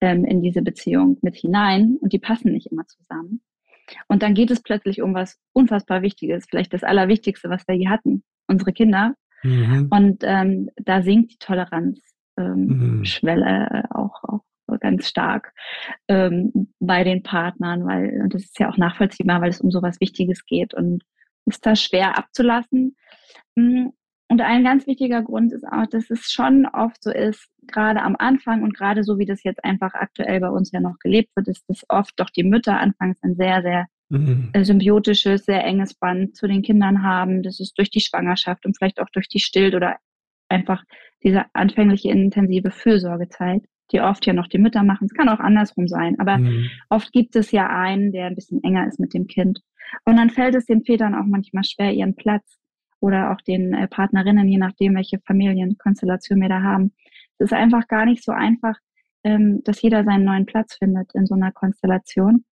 ähm, 0.00 0.24
in 0.24 0.40
diese 0.40 0.62
Beziehung 0.62 1.18
mit 1.20 1.36
hinein 1.36 1.98
und 2.00 2.14
die 2.14 2.18
passen 2.18 2.52
nicht 2.52 2.72
immer 2.72 2.86
zusammen. 2.86 3.42
Und 4.08 4.22
dann 4.22 4.32
geht 4.32 4.50
es 4.50 4.62
plötzlich 4.62 5.02
um 5.02 5.12
was 5.12 5.38
unfassbar 5.52 6.00
Wichtiges, 6.00 6.46
vielleicht 6.48 6.72
das 6.72 6.82
Allerwichtigste, 6.82 7.50
was 7.50 7.68
wir 7.68 7.74
je 7.74 7.88
hatten, 7.88 8.24
unsere 8.46 8.72
Kinder. 8.72 9.14
Mhm. 9.42 9.88
Und 9.90 10.22
ähm, 10.22 10.70
da 10.76 11.02
sinkt 11.02 11.32
die 11.32 11.38
Toleranzschwelle 11.38 12.08
ähm, 12.38 13.06
mhm. 13.78 13.90
auch, 13.90 14.24
auch 14.24 14.44
ganz 14.80 15.08
stark 15.08 15.52
ähm, 16.08 16.72
bei 16.80 17.04
den 17.04 17.22
Partnern, 17.22 17.86
weil, 17.86 18.20
und 18.22 18.34
das 18.34 18.42
ist 18.42 18.58
ja 18.58 18.70
auch 18.70 18.76
nachvollziehbar, 18.76 19.40
weil 19.40 19.50
es 19.50 19.60
um 19.60 19.70
so 19.70 19.82
was 19.82 20.00
Wichtiges 20.00 20.44
geht 20.44 20.74
und 20.74 21.02
ist 21.46 21.64
da 21.66 21.76
schwer 21.76 22.18
abzulassen. 22.18 22.96
Hm, 23.56 23.92
und 24.28 24.40
ein 24.40 24.64
ganz 24.64 24.86
wichtiger 24.86 25.22
Grund 25.22 25.52
ist 25.52 25.64
auch, 25.64 25.86
dass 25.86 26.10
es 26.10 26.32
schon 26.32 26.66
oft 26.66 27.02
so 27.02 27.10
ist, 27.10 27.46
gerade 27.66 28.02
am 28.02 28.16
Anfang 28.18 28.62
und 28.62 28.74
gerade 28.74 29.04
so 29.04 29.18
wie 29.18 29.26
das 29.26 29.44
jetzt 29.44 29.62
einfach 29.62 29.94
aktuell 29.94 30.40
bei 30.40 30.48
uns 30.48 30.72
ja 30.72 30.80
noch 30.80 30.98
gelebt 30.98 31.30
wird, 31.36 31.48
ist 31.48 31.64
dass 31.68 31.84
oft 31.88 32.14
doch 32.16 32.30
die 32.30 32.42
Mütter 32.42 32.78
anfangs 32.80 33.22
ein 33.22 33.36
sehr, 33.36 33.62
sehr 33.62 33.86
mhm. 34.08 34.50
Äh, 34.52 34.64
symbiotisches, 34.64 35.44
sehr 35.44 35.64
enges 35.64 35.94
Band 35.94 36.36
zu 36.36 36.46
den 36.46 36.62
Kindern 36.62 37.02
haben. 37.02 37.42
Das 37.42 37.60
ist 37.60 37.78
durch 37.78 37.90
die 37.90 38.00
Schwangerschaft 38.00 38.64
und 38.64 38.76
vielleicht 38.76 39.00
auch 39.00 39.10
durch 39.12 39.28
die 39.28 39.40
Stillt 39.40 39.74
oder 39.74 39.98
einfach 40.48 40.82
diese 41.22 41.44
anfängliche 41.52 42.10
intensive 42.10 42.70
Fürsorgezeit, 42.70 43.62
die 43.94 44.00
oft 44.00 44.26
ja 44.26 44.32
noch 44.32 44.48
die 44.48 44.58
Mütter 44.58 44.82
machen. 44.82 45.06
Es 45.06 45.14
kann 45.14 45.28
auch 45.28 45.38
andersrum 45.38 45.86
sein, 45.86 46.18
aber 46.18 46.38
mhm. 46.38 46.68
oft 46.90 47.12
gibt 47.12 47.36
es 47.36 47.52
ja 47.52 47.68
einen, 47.68 48.12
der 48.12 48.26
ein 48.26 48.34
bisschen 48.34 48.62
enger 48.62 48.86
ist 48.86 48.98
mit 48.98 49.14
dem 49.14 49.28
Kind. 49.28 49.60
Und 50.04 50.16
dann 50.16 50.30
fällt 50.30 50.56
es 50.56 50.66
den 50.66 50.84
Vätern 50.84 51.14
auch 51.14 51.24
manchmal 51.24 51.64
schwer, 51.64 51.92
ihren 51.92 52.16
Platz 52.16 52.58
oder 53.00 53.30
auch 53.30 53.40
den 53.40 53.72
äh, 53.72 53.86
Partnerinnen, 53.86 54.48
je 54.48 54.58
nachdem, 54.58 54.96
welche 54.96 55.20
Familienkonstellation 55.20 56.40
wir 56.40 56.48
da 56.48 56.62
haben. 56.62 56.92
Es 57.38 57.46
ist 57.46 57.52
einfach 57.52 57.86
gar 57.86 58.04
nicht 58.04 58.24
so 58.24 58.32
einfach, 58.32 58.76
ähm, 59.22 59.62
dass 59.64 59.80
jeder 59.80 60.04
seinen 60.04 60.24
neuen 60.24 60.46
Platz 60.46 60.76
findet 60.76 61.14
in 61.14 61.26
so 61.26 61.34
einer 61.34 61.52
Konstellation. 61.52 62.44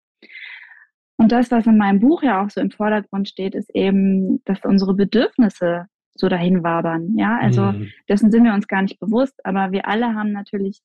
Und 1.17 1.31
das, 1.31 1.51
was 1.51 1.65
in 1.65 1.77
meinem 1.77 1.99
Buch 1.99 2.21
ja 2.23 2.43
auch 2.43 2.49
so 2.49 2.61
im 2.61 2.71
Vordergrund 2.71 3.29
steht, 3.29 3.55
ist 3.55 3.73
eben, 3.73 4.43
dass 4.45 4.59
unsere 4.63 4.93
Bedürfnisse 4.93 5.85
so 6.15 6.29
dahin 6.29 6.63
wabern. 6.63 7.15
Ja, 7.17 7.37
also 7.39 7.71
mhm. 7.71 7.89
dessen 8.09 8.31
sind 8.31 8.43
wir 8.43 8.53
uns 8.53 8.67
gar 8.67 8.81
nicht 8.81 8.99
bewusst, 8.99 9.43
aber 9.45 9.71
wir 9.71 9.87
alle 9.87 10.13
haben 10.13 10.31
natürlich 10.31 10.81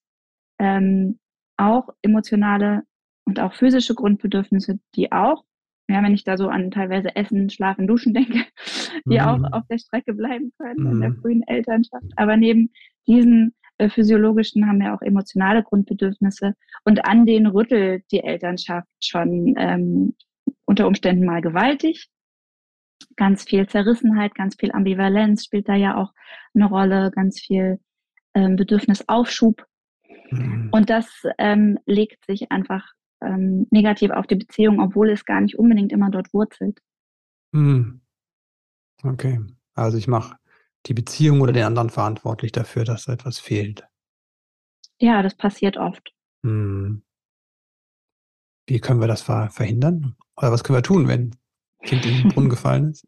ähm, 0.58 1.18
auch 1.56 1.88
emotionale 2.02 2.82
und 3.24 3.40
auch 3.40 3.54
physische 3.54 3.94
Grundbedürfnisse, 3.94 4.78
die 4.94 5.12
auch 5.12 5.44
ja, 5.88 6.02
wenn 6.02 6.14
ich 6.14 6.24
da 6.24 6.36
so 6.36 6.48
an 6.48 6.70
teilweise 6.70 7.14
Essen, 7.14 7.48
Schlafen, 7.48 7.86
Duschen 7.86 8.12
denke, 8.14 8.44
die 9.04 9.18
mhm. 9.18 9.20
auch 9.20 9.52
auf 9.52 9.66
der 9.70 9.78
Strecke 9.78 10.14
bleiben 10.14 10.52
können 10.58 10.84
mhm. 10.84 10.92
in 10.92 11.00
der 11.00 11.10
mhm. 11.10 11.20
frühen 11.20 11.42
Elternschaft. 11.46 12.06
Aber 12.16 12.36
neben 12.36 12.70
diesen 13.06 13.54
äh, 13.78 13.88
physiologischen 13.88 14.66
haben 14.66 14.80
wir 14.80 14.94
auch 14.94 15.02
emotionale 15.02 15.62
Grundbedürfnisse 15.62 16.54
und 16.84 17.04
an 17.04 17.26
denen 17.26 17.46
rüttelt 17.46 18.04
die 18.10 18.22
Elternschaft 18.22 18.88
schon 19.00 19.54
ähm, 19.56 20.14
unter 20.64 20.86
Umständen 20.86 21.24
mal 21.24 21.40
gewaltig. 21.40 22.08
Ganz 23.16 23.44
viel 23.44 23.68
Zerrissenheit, 23.68 24.34
ganz 24.34 24.56
viel 24.58 24.72
Ambivalenz 24.72 25.44
spielt 25.44 25.68
da 25.68 25.74
ja 25.74 25.96
auch 25.96 26.12
eine 26.54 26.66
Rolle, 26.66 27.10
ganz 27.14 27.40
viel 27.40 27.78
ähm, 28.34 28.56
Bedürfnisaufschub. 28.56 29.64
Mhm. 30.30 30.68
Und 30.72 30.90
das 30.90 31.06
ähm, 31.38 31.78
legt 31.86 32.24
sich 32.26 32.50
einfach 32.50 32.84
ähm, 33.22 33.66
negativ 33.70 34.10
auf 34.10 34.26
die 34.26 34.36
Beziehung, 34.36 34.80
obwohl 34.80 35.10
es 35.10 35.24
gar 35.24 35.40
nicht 35.40 35.58
unbedingt 35.58 35.92
immer 35.92 36.10
dort 36.10 36.32
wurzelt. 36.32 36.80
Mhm. 37.52 38.00
Okay, 39.02 39.40
also 39.74 39.98
ich 39.98 40.08
mache 40.08 40.36
die 40.86 40.94
Beziehung 40.94 41.40
oder 41.40 41.52
den 41.52 41.64
anderen 41.64 41.90
verantwortlich 41.90 42.52
dafür, 42.52 42.84
dass 42.84 43.04
da 43.04 43.12
etwas 43.12 43.38
fehlt. 43.38 43.86
Ja, 45.00 45.22
das 45.22 45.34
passiert 45.36 45.76
oft. 45.76 46.12
Mhm. 46.42 47.02
Wie 48.66 48.80
können 48.80 49.00
wir 49.00 49.08
das 49.08 49.22
verhindern? 49.22 50.16
Oder 50.36 50.50
was 50.50 50.64
können 50.64 50.78
wir 50.78 50.82
tun, 50.82 51.06
wenn 51.06 51.30
ein 51.30 51.86
Kind 51.86 52.06
in 52.06 52.16
den 52.16 52.28
Brunnen 52.34 52.50
gefallen 52.50 52.90
ist? 52.90 53.06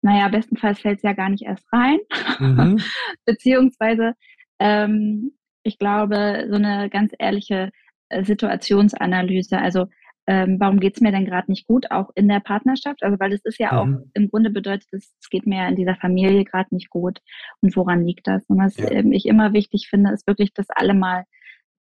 Naja, 0.00 0.28
bestenfalls 0.28 0.78
fällt 0.78 0.98
es 0.98 1.02
ja 1.02 1.12
gar 1.12 1.28
nicht 1.28 1.42
erst 1.42 1.66
rein. 1.72 1.98
Mhm. 2.38 2.80
Beziehungsweise, 3.24 4.14
ähm, 4.60 5.32
ich 5.68 5.78
glaube, 5.78 6.46
so 6.48 6.56
eine 6.56 6.90
ganz 6.90 7.12
ehrliche 7.18 7.70
äh, 8.08 8.24
Situationsanalyse, 8.24 9.58
also 9.58 9.86
ähm, 10.28 10.60
warum 10.60 10.78
geht 10.78 10.94
es 10.94 11.00
mir 11.00 11.10
denn 11.10 11.24
gerade 11.24 11.50
nicht 11.50 11.66
gut, 11.66 11.90
auch 11.90 12.10
in 12.14 12.28
der 12.28 12.40
Partnerschaft? 12.40 13.02
Also 13.02 13.18
weil 13.18 13.30
das 13.30 13.40
ist 13.44 13.58
ja 13.58 13.72
mhm. 13.72 13.78
auch 13.78 14.00
im 14.12 14.28
Grunde 14.28 14.50
bedeutet, 14.50 14.86
es 14.92 15.10
geht 15.30 15.46
mir 15.46 15.66
in 15.66 15.74
dieser 15.74 15.96
Familie 15.96 16.44
gerade 16.44 16.74
nicht 16.74 16.90
gut. 16.90 17.20
Und 17.62 17.74
woran 17.76 18.04
liegt 18.04 18.26
das? 18.26 18.44
Und 18.46 18.58
was 18.58 18.76
ja. 18.76 18.90
ich 18.90 19.24
immer 19.24 19.54
wichtig 19.54 19.88
finde, 19.88 20.12
ist 20.12 20.26
wirklich, 20.26 20.52
dass 20.52 20.68
alle 20.68 20.92
mal, 20.92 21.24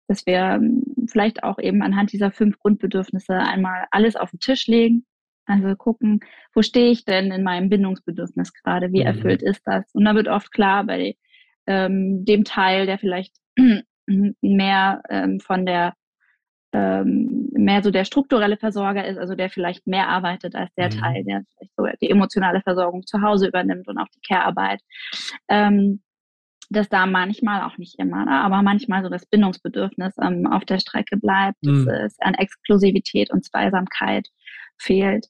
dass 0.09 0.25
wir 0.25 0.39
ähm, 0.39 0.83
vielleicht 1.07 1.43
auch 1.43 1.57
eben 1.57 1.81
anhand 1.81 2.11
dieser 2.11 2.31
fünf 2.31 2.59
Grundbedürfnisse 2.59 3.33
einmal 3.33 3.85
alles 3.91 4.17
auf 4.17 4.31
den 4.31 4.39
Tisch 4.39 4.67
legen. 4.67 5.05
Also 5.45 5.73
gucken, 5.77 6.19
wo 6.53 6.61
stehe 6.61 6.91
ich 6.91 7.05
denn 7.05 7.31
in 7.31 7.43
meinem 7.43 7.69
Bindungsbedürfnis 7.69 8.51
gerade? 8.53 8.91
Wie 8.91 9.01
mhm. 9.01 9.07
erfüllt 9.07 9.41
ist 9.41 9.61
das? 9.63 9.85
Und 9.93 10.03
da 10.03 10.15
wird 10.15 10.27
oft 10.27 10.51
klar 10.51 10.83
bei 10.83 11.15
ähm, 11.65 12.25
dem 12.25 12.43
Teil, 12.43 12.87
der 12.87 12.97
vielleicht 12.97 13.33
mehr 14.41 15.01
ähm, 15.09 15.39
von 15.39 15.65
der 15.65 15.93
ähm, 16.73 17.49
mehr 17.53 17.83
so 17.83 17.91
der 17.91 18.03
strukturelle 18.03 18.57
Versorger 18.57 19.05
ist, 19.05 19.19
also 19.19 19.35
der 19.35 19.49
vielleicht 19.49 19.85
mehr 19.85 20.09
arbeitet 20.09 20.55
als 20.55 20.73
der 20.75 20.87
mhm. 20.87 20.99
Teil, 20.99 21.23
der 21.23 21.43
vielleicht 21.55 21.75
so 21.77 21.85
die 22.01 22.09
emotionale 22.09 22.61
Versorgung 22.61 23.05
zu 23.05 23.21
Hause 23.21 23.47
übernimmt 23.47 23.87
und 23.87 23.99
auch 23.99 24.07
die 24.15 24.21
Care-Arbeit. 24.27 24.81
Ähm, 25.47 26.01
dass 26.69 26.89
da 26.89 27.05
manchmal, 27.05 27.61
auch 27.61 27.77
nicht 27.77 27.99
immer, 27.99 28.25
ne, 28.25 28.41
aber 28.41 28.63
manchmal 28.63 29.03
so 29.03 29.09
das 29.09 29.25
Bindungsbedürfnis 29.27 30.15
ähm, 30.19 30.47
auf 30.47 30.65
der 30.65 30.79
Strecke 30.79 31.17
bleibt, 31.17 31.61
mhm. 31.63 31.85
dass 31.85 32.13
es 32.13 32.19
an 32.21 32.33
Exklusivität 32.33 33.31
und 33.31 33.45
Zweisamkeit 33.45 34.27
fehlt. 34.77 35.27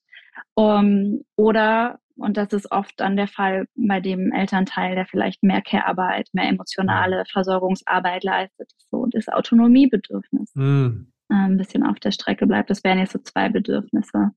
Um, 0.55 1.23
oder, 1.35 1.99
und 2.15 2.37
das 2.37 2.53
ist 2.53 2.71
oft 2.71 2.93
dann 2.97 3.15
der 3.17 3.27
Fall 3.27 3.67
bei 3.75 3.99
dem 3.99 4.31
Elternteil, 4.31 4.95
der 4.95 5.05
vielleicht 5.05 5.43
mehr 5.43 5.61
Care-Arbeit, 5.61 6.29
mehr 6.33 6.47
emotionale 6.47 7.23
Versorgungsarbeit 7.31 8.23
leistet, 8.23 8.71
so 8.91 9.07
das 9.11 9.27
Autonomiebedürfnis. 9.29 10.53
Mhm. 10.53 11.11
Äh, 11.29 11.35
ein 11.35 11.57
bisschen 11.57 11.83
auf 11.83 11.99
der 11.99 12.11
Strecke 12.11 12.45
bleibt. 12.45 12.69
Das 12.69 12.83
wären 12.83 12.99
jetzt 12.99 13.13
so 13.13 13.19
zwei 13.19 13.49
Bedürfnisse. 13.49 14.31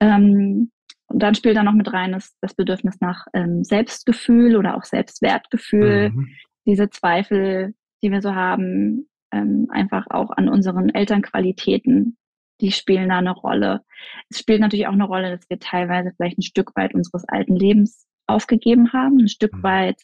Ähm, 0.00 0.70
und 1.06 1.22
dann 1.22 1.34
spielt 1.34 1.56
da 1.56 1.62
noch 1.62 1.72
mit 1.72 1.92
rein 1.92 2.12
das, 2.12 2.36
das 2.42 2.54
Bedürfnis 2.54 3.00
nach 3.00 3.26
ähm, 3.32 3.64
Selbstgefühl 3.64 4.56
oder 4.56 4.76
auch 4.76 4.84
Selbstwertgefühl. 4.84 6.10
Mhm. 6.10 6.28
Diese 6.66 6.90
Zweifel, 6.90 7.74
die 8.02 8.10
wir 8.10 8.20
so 8.20 8.34
haben, 8.34 9.08
ähm, 9.32 9.68
einfach 9.70 10.06
auch 10.10 10.30
an 10.30 10.50
unseren 10.50 10.90
Elternqualitäten, 10.90 12.18
die 12.60 12.72
spielen 12.72 13.08
da 13.08 13.18
eine 13.18 13.32
Rolle. 13.32 13.84
Es 14.30 14.40
spielt 14.40 14.60
natürlich 14.60 14.86
auch 14.86 14.92
eine 14.92 15.04
Rolle, 15.04 15.36
dass 15.36 15.48
wir 15.48 15.58
teilweise 15.58 16.12
vielleicht 16.16 16.38
ein 16.38 16.42
Stück 16.42 16.74
weit 16.76 16.94
unseres 16.94 17.24
alten 17.28 17.56
Lebens 17.56 18.06
aufgegeben 18.26 18.92
haben, 18.92 19.18
ein 19.18 19.28
Stück 19.28 19.54
mhm. 19.54 19.62
weit 19.62 20.02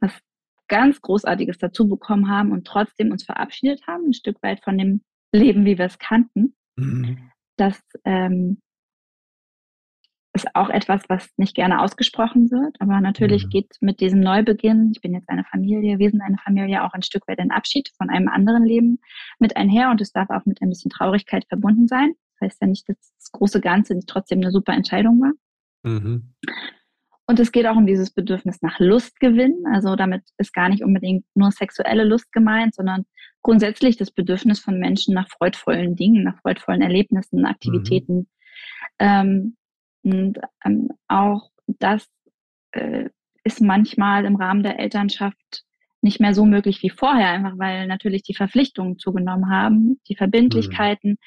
was 0.00 0.12
ganz 0.68 1.00
Großartiges 1.00 1.58
dazu 1.58 1.88
bekommen 1.88 2.28
haben 2.28 2.52
und 2.52 2.66
trotzdem 2.66 3.10
uns 3.10 3.24
verabschiedet 3.24 3.86
haben, 3.86 4.08
ein 4.08 4.12
Stück 4.14 4.42
weit 4.42 4.62
von 4.62 4.78
dem 4.78 5.02
Leben, 5.32 5.64
wie 5.64 5.78
wir 5.78 5.86
es 5.86 5.98
kannten. 5.98 6.54
Mhm. 6.76 7.30
Das 7.56 7.80
ähm, 8.04 8.60
ist 10.44 10.54
auch 10.54 10.70
etwas, 10.70 11.02
was 11.08 11.28
nicht 11.36 11.54
gerne 11.54 11.80
ausgesprochen 11.80 12.50
wird. 12.50 12.76
Aber 12.80 13.00
natürlich 13.00 13.46
mhm. 13.46 13.50
geht 13.50 13.76
mit 13.80 14.00
diesem 14.00 14.20
Neubeginn, 14.20 14.90
ich 14.94 15.00
bin 15.00 15.14
jetzt 15.14 15.28
eine 15.28 15.44
Familie, 15.44 15.98
wir 15.98 16.10
sind 16.10 16.20
eine 16.20 16.38
Familie, 16.38 16.84
auch 16.84 16.92
ein 16.92 17.02
Stück 17.02 17.26
weit 17.28 17.38
ein 17.38 17.50
Abschied 17.50 17.90
von 17.96 18.10
einem 18.10 18.28
anderen 18.28 18.64
Leben 18.64 19.00
mit 19.38 19.56
einher. 19.56 19.90
Und 19.90 20.00
es 20.00 20.12
darf 20.12 20.30
auch 20.30 20.46
mit 20.46 20.62
ein 20.62 20.68
bisschen 20.68 20.90
Traurigkeit 20.90 21.44
verbunden 21.48 21.88
sein. 21.88 22.14
Das 22.38 22.50
heißt 22.50 22.62
ja 22.62 22.68
nicht, 22.68 22.88
dass 22.88 22.96
das 23.18 23.32
große 23.32 23.60
Ganze 23.60 23.94
nicht 23.94 24.08
trotzdem 24.08 24.40
eine 24.40 24.50
super 24.50 24.72
Entscheidung 24.72 25.20
war. 25.20 25.32
Mhm. 25.82 26.34
Und 27.26 27.38
es 27.40 27.52
geht 27.52 27.66
auch 27.66 27.76
um 27.76 27.86
dieses 27.86 28.10
Bedürfnis 28.10 28.62
nach 28.62 28.78
Lustgewinn. 28.78 29.64
Also 29.70 29.96
damit 29.96 30.22
ist 30.38 30.54
gar 30.54 30.70
nicht 30.70 30.82
unbedingt 30.82 31.26
nur 31.34 31.50
sexuelle 31.50 32.04
Lust 32.04 32.32
gemeint, 32.32 32.74
sondern 32.74 33.04
grundsätzlich 33.42 33.98
das 33.98 34.10
Bedürfnis 34.10 34.60
von 34.60 34.78
Menschen 34.78 35.12
nach 35.14 35.28
freudvollen 35.28 35.94
Dingen, 35.94 36.24
nach 36.24 36.40
freudvollen 36.40 36.80
Erlebnissen, 36.80 37.44
Aktivitäten. 37.44 38.16
Mhm. 38.16 38.26
Ähm, 38.98 39.56
und 40.12 40.38
ähm, 40.64 40.88
auch 41.08 41.50
das 41.66 42.06
äh, 42.72 43.08
ist 43.44 43.60
manchmal 43.60 44.24
im 44.24 44.36
Rahmen 44.36 44.62
der 44.62 44.78
Elternschaft 44.78 45.64
nicht 46.00 46.20
mehr 46.20 46.34
so 46.34 46.44
möglich 46.44 46.82
wie 46.82 46.90
vorher, 46.90 47.30
einfach 47.30 47.58
weil 47.58 47.86
natürlich 47.86 48.22
die 48.22 48.34
Verpflichtungen 48.34 48.98
zugenommen 48.98 49.50
haben, 49.50 50.00
die 50.08 50.16
Verbindlichkeiten. 50.16 51.12
Mhm 51.12 51.18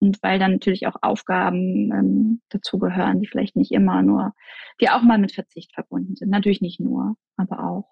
und 0.00 0.22
weil 0.22 0.38
dann 0.38 0.52
natürlich 0.52 0.86
auch 0.86 0.96
Aufgaben 1.02 1.92
ähm, 1.92 2.40
dazugehören, 2.50 3.20
die 3.20 3.26
vielleicht 3.26 3.56
nicht 3.56 3.72
immer 3.72 4.02
nur, 4.02 4.32
die 4.80 4.90
auch 4.90 5.02
mal 5.02 5.18
mit 5.18 5.32
Verzicht 5.32 5.72
verbunden 5.74 6.16
sind. 6.16 6.30
Natürlich 6.30 6.60
nicht 6.60 6.80
nur, 6.80 7.16
aber 7.36 7.64
auch. 7.64 7.90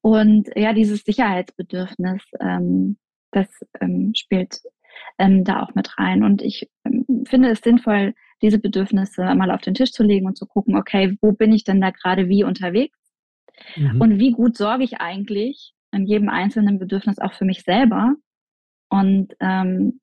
Und 0.00 0.48
ja, 0.54 0.72
dieses 0.72 1.02
Sicherheitsbedürfnis, 1.02 2.22
ähm, 2.40 2.98
das 3.30 3.48
ähm, 3.80 4.12
spielt 4.14 4.60
ähm, 5.18 5.44
da 5.44 5.62
auch 5.62 5.74
mit 5.74 5.98
rein. 5.98 6.24
Und 6.24 6.42
ich 6.42 6.70
ähm, 6.84 7.24
finde 7.26 7.50
es 7.50 7.60
sinnvoll, 7.60 8.14
diese 8.42 8.58
Bedürfnisse 8.58 9.34
mal 9.34 9.50
auf 9.50 9.60
den 9.60 9.74
Tisch 9.74 9.92
zu 9.92 10.02
legen 10.02 10.26
und 10.26 10.36
zu 10.36 10.46
gucken, 10.46 10.76
okay, 10.76 11.16
wo 11.20 11.32
bin 11.32 11.52
ich 11.52 11.64
denn 11.64 11.80
da 11.80 11.90
gerade 11.90 12.28
wie 12.28 12.44
unterwegs? 12.44 12.98
Mhm. 13.76 14.00
Und 14.00 14.18
wie 14.18 14.32
gut 14.32 14.56
sorge 14.56 14.84
ich 14.84 15.00
eigentlich 15.00 15.72
in 15.92 16.06
jedem 16.06 16.28
einzelnen 16.28 16.78
Bedürfnis 16.78 17.18
auch 17.18 17.34
für 17.34 17.44
mich 17.44 17.62
selber? 17.62 18.14
Und 18.88 19.34
ähm, 19.40 20.00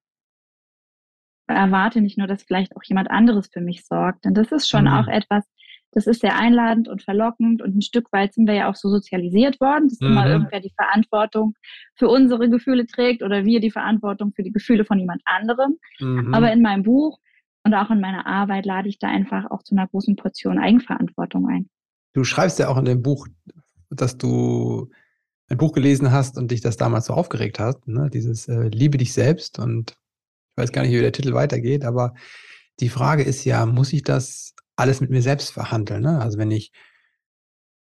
erwarte 1.47 2.01
nicht 2.01 2.17
nur, 2.17 2.27
dass 2.27 2.43
vielleicht 2.43 2.75
auch 2.75 2.83
jemand 2.83 3.09
anderes 3.09 3.49
für 3.51 3.61
mich 3.61 3.85
sorgt. 3.85 4.25
Denn 4.25 4.33
das 4.33 4.51
ist 4.51 4.69
schon 4.69 4.85
mhm. 4.85 4.91
auch 4.91 5.07
etwas, 5.07 5.45
das 5.91 6.05
ist 6.05 6.21
sehr 6.21 6.37
einladend 6.37 6.87
und 6.87 7.01
verlockend 7.01 7.61
und 7.61 7.75
ein 7.75 7.81
Stück 7.81 8.11
weit 8.11 8.33
sind 8.33 8.47
wir 8.47 8.53
ja 8.53 8.69
auch 8.69 8.75
so 8.75 8.89
sozialisiert 8.89 9.59
worden, 9.61 9.87
dass 9.87 9.99
mhm. 9.99 10.07
immer 10.07 10.27
irgendwer 10.27 10.59
die 10.59 10.73
Verantwortung 10.75 11.55
für 11.95 12.09
unsere 12.09 12.49
Gefühle 12.49 12.85
trägt 12.85 13.23
oder 13.23 13.45
wir 13.45 13.59
die 13.59 13.71
Verantwortung 13.71 14.33
für 14.33 14.43
die 14.43 14.51
Gefühle 14.51 14.85
von 14.85 14.99
jemand 14.99 15.21
anderem. 15.25 15.77
Mhm. 15.99 16.33
Aber 16.33 16.51
in 16.51 16.61
meinem 16.61 16.83
Buch 16.83 17.19
und 17.67 17.73
auch 17.73 17.91
in 17.91 17.99
meiner 17.99 18.25
Arbeit 18.25 18.65
lade 18.65 18.87
ich 18.87 18.97
da 18.97 19.09
einfach 19.09 19.51
auch 19.51 19.61
zu 19.61 19.75
einer 19.75 19.87
großen 19.87 20.15
Portion 20.15 20.57
Eigenverantwortung 20.57 21.49
ein. 21.49 21.69
Du 22.13 22.23
schreibst 22.23 22.59
ja 22.59 22.69
auch 22.69 22.77
in 22.77 22.85
dem 22.85 23.01
Buch, 23.01 23.27
dass 23.89 24.17
du 24.17 24.89
ein 25.49 25.57
Buch 25.57 25.73
gelesen 25.73 26.11
hast 26.11 26.37
und 26.37 26.51
dich 26.51 26.61
das 26.61 26.77
damals 26.77 27.07
so 27.07 27.13
aufgeregt 27.13 27.59
hast, 27.59 27.85
ne? 27.85 28.09
dieses 28.09 28.47
äh, 28.47 28.69
Liebe 28.69 28.97
dich 28.97 29.11
selbst 29.11 29.59
und 29.59 29.91
ich 29.91 30.63
weiß 30.63 30.71
gar 30.71 30.83
nicht, 30.83 30.93
wie 30.93 31.01
der 31.01 31.11
Titel 31.11 31.33
weitergeht, 31.33 31.83
aber 31.83 32.13
die 32.79 32.87
Frage 32.87 33.23
ist 33.23 33.43
ja, 33.43 33.65
muss 33.65 33.91
ich 33.91 34.03
das 34.03 34.55
alles 34.77 35.01
mit 35.01 35.09
mir 35.09 35.21
selbst 35.21 35.51
verhandeln? 35.51 36.03
Ne? 36.03 36.21
Also 36.21 36.37
wenn 36.37 36.51
ich, 36.51 36.71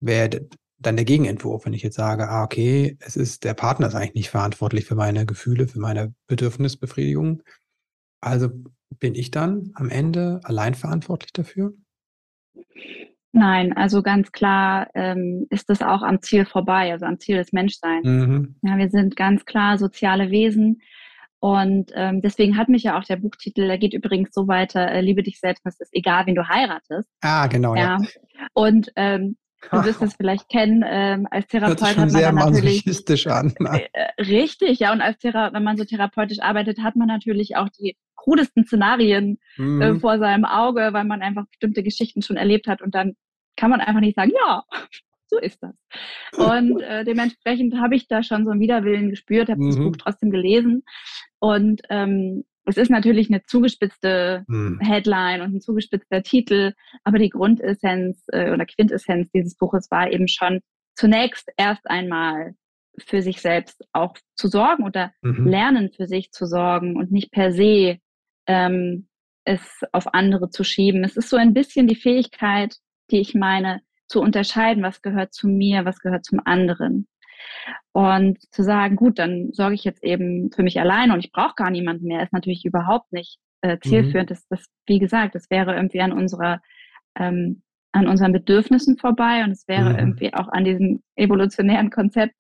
wäre 0.02 0.46
dann 0.78 0.98
der 0.98 1.06
Gegenentwurf, 1.06 1.66
wenn 1.66 1.74
ich 1.74 1.84
jetzt 1.84 1.96
sage, 1.96 2.28
ah, 2.28 2.44
okay, 2.44 2.98
es 3.00 3.16
ist, 3.16 3.46
der 3.46 3.54
Partner 3.54 3.88
ist 3.88 3.96
eigentlich 3.96 4.14
nicht 4.14 4.30
verantwortlich 4.30 4.84
für 4.84 4.96
meine 4.96 5.26
Gefühle, 5.26 5.70
für 5.70 5.80
meine 5.80 6.14
Bedürfnisbefriedigung. 6.28 7.44
Also 8.20 8.50
bin 9.00 9.16
ich 9.16 9.32
dann 9.32 9.72
am 9.76 9.90
Ende 9.90 10.40
allein 10.44 10.74
verantwortlich 10.74 11.34
dafür? 11.34 11.74
Nein, 13.32 13.78
also 13.78 14.02
ganz 14.02 14.32
klar 14.32 14.88
ähm, 14.96 15.46
ist 15.50 15.70
das 15.70 15.82
auch 15.82 16.02
am 16.02 16.22
Ziel 16.22 16.46
vorbei, 16.46 16.92
also 16.92 17.06
am 17.06 17.20
Ziel 17.20 17.38
des 17.38 17.52
Menschseins. 17.52 18.06
Mhm. 18.06 18.56
Ja, 18.64 18.78
wir 18.78 18.90
sind 18.90 19.16
ganz 19.16 19.46
klar 19.46 19.78
soziale 19.78 20.32
Wesen 20.32 20.82
und 21.40 21.92
ähm, 21.96 22.22
deswegen 22.22 22.58
hat 22.58 22.68
mich 22.68 22.84
ja 22.84 23.00
auch 23.00 23.04
der 23.06 23.16
Buchtitel, 23.16 23.68
der 23.68 23.78
geht 23.78 23.94
übrigens 23.94 24.34
so 24.34 24.48
weiter, 24.48 24.92
äh, 24.92 25.02
liebe 25.02 25.24
dich 25.24 25.40
selbst, 25.40 25.66
es 25.66 25.80
ist 25.80 25.94
egal, 25.94 26.26
wen 26.26 26.36
du 26.36 26.48
heiratest. 26.48 27.10
Ah, 27.22 27.48
genau, 27.48 27.76
ja. 27.76 27.98
ja. 28.02 28.48
Und 28.54 28.92
ähm, 28.98 29.38
du 29.72 29.84
wirst 29.86 30.02
es 30.02 30.16
vielleicht 30.16 30.50
kennen, 30.50 30.84
ähm, 30.86 31.28
als 31.32 31.48
Therapeut 31.48 31.70
Hört 31.70 31.80
sich 31.80 31.90
schon 31.90 32.02
hat 32.02 32.12
man 32.12 32.22
sehr 32.22 32.32
natürlich 32.34 33.28
an. 33.28 33.54
Äh, 33.94 34.22
richtig, 34.22 34.80
ja. 34.80 34.92
Und 34.92 35.00
als 35.00 35.18
Thera 35.20 35.54
wenn 35.54 35.64
man 35.64 35.78
so 35.78 35.86
therapeutisch 35.86 36.40
arbeitet, 36.40 36.80
hat 36.80 36.98
man 36.98 37.08
natürlich 37.08 37.56
auch 37.56 37.70
die 37.70 37.96
krudesten 38.24 38.66
Szenarien 38.66 39.38
äh, 39.58 39.62
mhm. 39.62 39.82
äh, 39.82 40.00
vor 40.00 40.20
seinem 40.20 40.46
Auge, 40.46 40.90
weil 40.92 41.06
man 41.06 41.22
einfach 41.22 41.46
bestimmte 41.48 41.84
Geschichten 41.84 42.22
schon 42.22 42.38
erlebt 42.38 42.68
hat 42.68 42.82
und 42.82 42.96
dann 42.96 43.14
kann 43.56 43.70
man 43.70 43.82
einfach 43.82 44.02
nicht 44.02 44.16
sagen, 44.16 44.32
ja, 44.32 44.64
so 45.28 45.38
ist 45.38 45.62
das. 45.62 45.76
Und 46.38 46.82
äh, 46.82 47.04
dementsprechend 47.04 47.80
habe 47.80 47.96
ich 47.96 48.08
da 48.08 48.24
schon 48.24 48.46
so 48.46 48.52
einen 48.52 48.62
Widerwillen 48.62 49.10
gespürt, 49.10 49.50
habe 49.50 49.62
mhm. 49.62 49.68
das 49.68 49.78
Buch 49.78 49.96
trotzdem 49.98 50.32
gelesen 50.32 50.84
und 51.40 51.82
ähm, 51.90 52.44
es 52.66 52.78
ist 52.78 52.92
natürlich 52.92 53.30
eine 53.30 53.42
zugespitzte 53.44 54.46
hm. 54.48 54.80
Headline 54.80 55.42
und 55.42 55.56
ein 55.56 55.62
zugespitzter 55.62 56.22
Titel, 56.22 56.74
aber 57.04 57.18
die 57.18 57.30
Grundessenz 57.30 58.24
äh, 58.28 58.52
oder 58.52 58.66
Quintessenz 58.68 59.32
dieses 59.32 59.56
Buches 59.58 59.90
war 59.90 60.12
eben 60.12 60.28
schon 60.28 60.60
zunächst 60.94 61.50
erst 61.58 61.90
einmal 61.90 62.54
für 63.00 63.22
sich 63.22 63.42
selbst 63.42 63.82
auch 63.94 64.16
zu 64.36 64.48
sorgen 64.48 64.84
oder 64.84 65.12
mhm. 65.22 65.48
lernen 65.48 65.92
für 65.92 66.08
sich 66.08 66.32
zu 66.32 66.46
sorgen 66.46 66.98
und 66.98 67.12
nicht 67.12 67.32
per 67.32 67.52
se 67.52 67.98
ähm, 68.50 69.08
es 69.46 69.82
auf 69.94 70.14
andere 70.14 70.50
zu 70.50 70.64
schieben. 70.64 71.04
Es 71.04 71.16
ist 71.16 71.30
so 71.30 71.38
ein 71.38 71.54
bisschen 71.54 71.88
die 71.88 71.96
Fähigkeit, 71.96 72.76
die 73.12 73.20
ich 73.20 73.36
meine, 73.36 73.82
zu 74.08 74.22
unterscheiden, 74.22 74.84
was 74.84 75.04
gehört 75.04 75.34
zu 75.34 75.48
mir, 75.48 75.86
was 75.86 76.00
gehört 76.00 76.26
zum 76.26 76.42
anderen. 76.44 77.08
Und 77.92 78.40
zu 78.52 78.64
sagen, 78.64 78.96
gut, 78.96 79.20
dann 79.20 79.52
sorge 79.54 79.76
ich 79.76 79.84
jetzt 79.84 80.04
eben 80.04 80.52
für 80.52 80.64
mich 80.64 80.80
alleine 80.80 81.14
und 81.14 81.20
ich 81.20 81.32
brauche 81.32 81.54
gar 81.56 81.70
niemanden 81.70 82.08
mehr, 82.08 82.24
ist 82.24 82.34
natürlich 82.34 82.66
überhaupt 82.66 83.14
nicht 83.14 83.38
äh, 83.62 83.78
zielführend. 83.80 84.30
Mhm. 84.30 84.34
Das, 84.34 84.48
das, 84.48 84.66
wie 84.88 85.00
gesagt, 85.00 85.36
das 85.36 85.50
wäre 85.50 85.76
irgendwie 85.76 86.02
an 86.02 86.12
unserer 86.12 86.60
ähm, 87.16 87.62
an 87.92 88.08
unseren 88.08 88.34
Bedürfnissen 88.34 88.98
vorbei 88.98 89.44
und 89.44 89.52
es 89.52 89.68
wäre 89.68 89.92
mhm. 89.92 90.00
irgendwie 90.00 90.34
auch 90.34 90.48
an 90.50 90.64
diesem 90.64 91.02
evolutionären 91.16 91.90
Konzept 91.90 92.36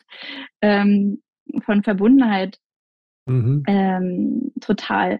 ähm, 0.62 1.24
von 1.64 1.82
Verbundenheit 1.82 2.60
mhm. 3.26 3.64
ähm, 3.68 4.52
total 4.62 5.20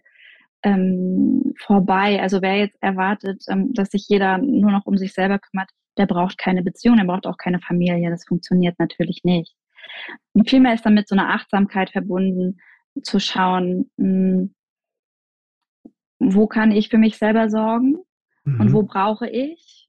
ähm, 0.64 1.54
vorbei. 1.60 2.22
Also 2.22 2.42
wer 2.42 2.58
jetzt 2.58 2.78
erwartet, 2.82 3.44
ähm, 3.50 3.74
dass 3.74 3.92
sich 3.92 4.08
jeder 4.08 4.38
nur 4.38 4.72
noch 4.72 4.86
um 4.86 4.98
sich 4.98 5.14
selber 5.14 5.40
kümmert, 5.40 5.70
der 5.98 6.06
braucht 6.06 6.38
keine 6.38 6.64
Beziehung, 6.64 6.98
der 6.98 7.06
braucht 7.06 7.28
auch 7.28 7.38
keine 7.38 7.60
Familie. 7.60 8.10
Das 8.10 8.26
funktioniert 8.26 8.78
natürlich 8.80 9.22
nicht. 9.24 9.56
Und 10.34 10.50
vielmehr 10.50 10.74
ist 10.74 10.86
damit 10.86 11.08
so 11.08 11.16
eine 11.16 11.28
Achtsamkeit 11.28 11.92
verbunden, 11.92 12.60
zu 13.04 13.20
schauen, 13.20 13.90
mh, 13.98 14.06
hm, 14.06 14.56
wo 16.20 16.48
kann 16.48 16.72
ich 16.72 16.90
für 16.90 16.98
mich 16.98 17.18
selber 17.18 17.50
sorgen 17.50 17.98
mhm. 18.44 18.60
und 18.60 18.74
wo 18.74 18.84
brauche 18.84 19.30
ich 19.30 19.88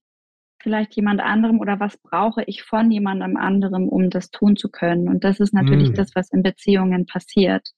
vielleicht 0.62 0.95
jemand 0.95 1.21
anderem 1.21 1.59
oder 1.59 1.81
was 1.81 1.97
brauche 1.97 2.45
ich 2.45 2.62
von 2.62 2.91
jemandem 2.91 3.37
anderem, 3.37 3.89
um 3.89 4.11
das 4.11 4.31
tun 4.31 4.57
zu 4.57 4.71
können. 4.71 5.09
Und 5.09 5.25
das 5.25 5.41
ist 5.41 5.55
natürlich 5.55 5.91
mhm. 5.91 5.95
das, 5.95 6.15
was 6.15 6.31
in 6.31 6.43
Beziehungen 6.43 7.07
passiert. 7.07 7.71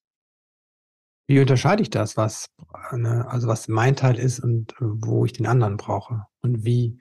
Wie 1.33 1.41
unterscheide 1.41 1.81
ich 1.81 1.89
das, 1.89 2.19
was, 2.19 2.55
ne, 2.93 3.27
also 3.27 3.49
was 3.49 3.67
mein 3.67 3.97
Teil 3.97 4.19
ist 4.19 4.39
und 4.39 4.75
wo 4.79 5.25
ich 5.25 5.33
den 5.33 5.47
anderen 5.47 5.79
brauche? 5.79 6.27
Und 6.43 6.67
wie, 6.67 6.99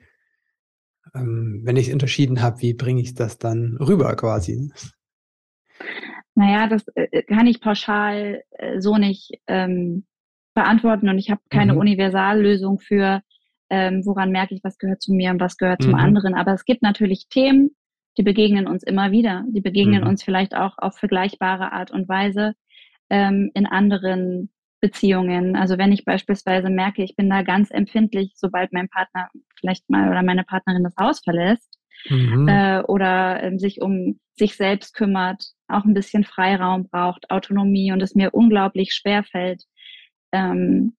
ähm, 1.14 1.60
wenn 1.64 1.76
ich 1.76 1.88
es 1.88 1.92
unterschieden 1.92 2.40
habe, 2.40 2.62
wie 2.62 2.72
bringe 2.72 3.02
ich 3.02 3.12
das 3.12 3.36
dann 3.36 3.76
rüber 3.76 4.16
quasi? 4.16 4.72
Naja, 6.34 6.66
das 6.66 6.88
äh, 6.94 7.08
äh, 7.12 7.22
kann 7.24 7.46
ich 7.46 7.60
pauschal 7.60 8.42
äh, 8.52 8.80
so 8.80 8.96
nicht 8.96 9.32
ähm, 9.48 10.06
beantworten 10.54 11.10
und 11.10 11.18
ich 11.18 11.30
habe 11.30 11.42
keine 11.50 11.74
mhm. 11.74 11.80
Universallösung 11.80 12.80
für, 12.80 13.20
ähm, 13.68 14.00
woran 14.06 14.30
merke 14.30 14.54
ich, 14.54 14.64
was 14.64 14.78
gehört 14.78 15.02
zu 15.02 15.12
mir 15.12 15.30
und 15.30 15.40
was 15.40 15.58
gehört 15.58 15.80
mhm. 15.80 15.84
zum 15.84 15.94
anderen. 15.94 16.32
Aber 16.32 16.54
es 16.54 16.64
gibt 16.64 16.80
natürlich 16.80 17.28
Themen, 17.28 17.76
die 18.16 18.22
begegnen 18.22 18.66
uns 18.66 18.82
immer 18.82 19.10
wieder. 19.10 19.44
Die 19.50 19.60
begegnen 19.60 20.04
mhm. 20.04 20.08
uns 20.08 20.22
vielleicht 20.22 20.54
auch 20.54 20.78
auf 20.78 20.96
vergleichbare 20.96 21.72
Art 21.72 21.90
und 21.90 22.08
Weise 22.08 22.54
ähm, 23.12 23.50
in 23.54 23.66
anderen 23.66 24.50
Beziehungen. 24.80 25.54
Also 25.54 25.78
wenn 25.78 25.92
ich 25.92 26.04
beispielsweise 26.04 26.70
merke, 26.70 27.04
ich 27.04 27.14
bin 27.14 27.30
da 27.30 27.42
ganz 27.42 27.70
empfindlich, 27.70 28.32
sobald 28.34 28.72
mein 28.72 28.88
Partner 28.88 29.28
vielleicht 29.60 29.88
mal 29.88 30.10
oder 30.10 30.22
meine 30.22 30.44
Partnerin 30.44 30.82
das 30.82 30.96
Haus 30.98 31.20
verlässt 31.20 31.78
mhm. 32.08 32.48
äh, 32.48 32.82
oder 32.82 33.42
äh, 33.42 33.58
sich 33.58 33.82
um 33.82 34.18
sich 34.34 34.56
selbst 34.56 34.94
kümmert, 34.94 35.44
auch 35.68 35.84
ein 35.84 35.94
bisschen 35.94 36.24
Freiraum 36.24 36.88
braucht, 36.88 37.30
Autonomie 37.30 37.92
und 37.92 38.02
es 38.02 38.14
mir 38.14 38.34
unglaublich 38.34 38.94
schwer 38.94 39.22
fällt, 39.22 39.62
ähm, 40.32 40.96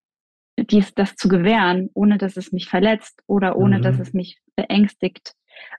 dies, 0.58 0.93
das 0.93 1.15
zu 1.15 1.28
gewähren, 1.28 1.89
ohne 1.95 2.19
dass 2.19 2.38
es 2.38 2.52
mich 2.52 2.69
verletzt 2.69 3.23
oder 3.26 3.58
ohne 3.58 3.80
mhm. 3.80 3.82
dass 3.82 3.99
es 3.99 4.13
mich 4.13 4.39
beängstigt 4.56 5.34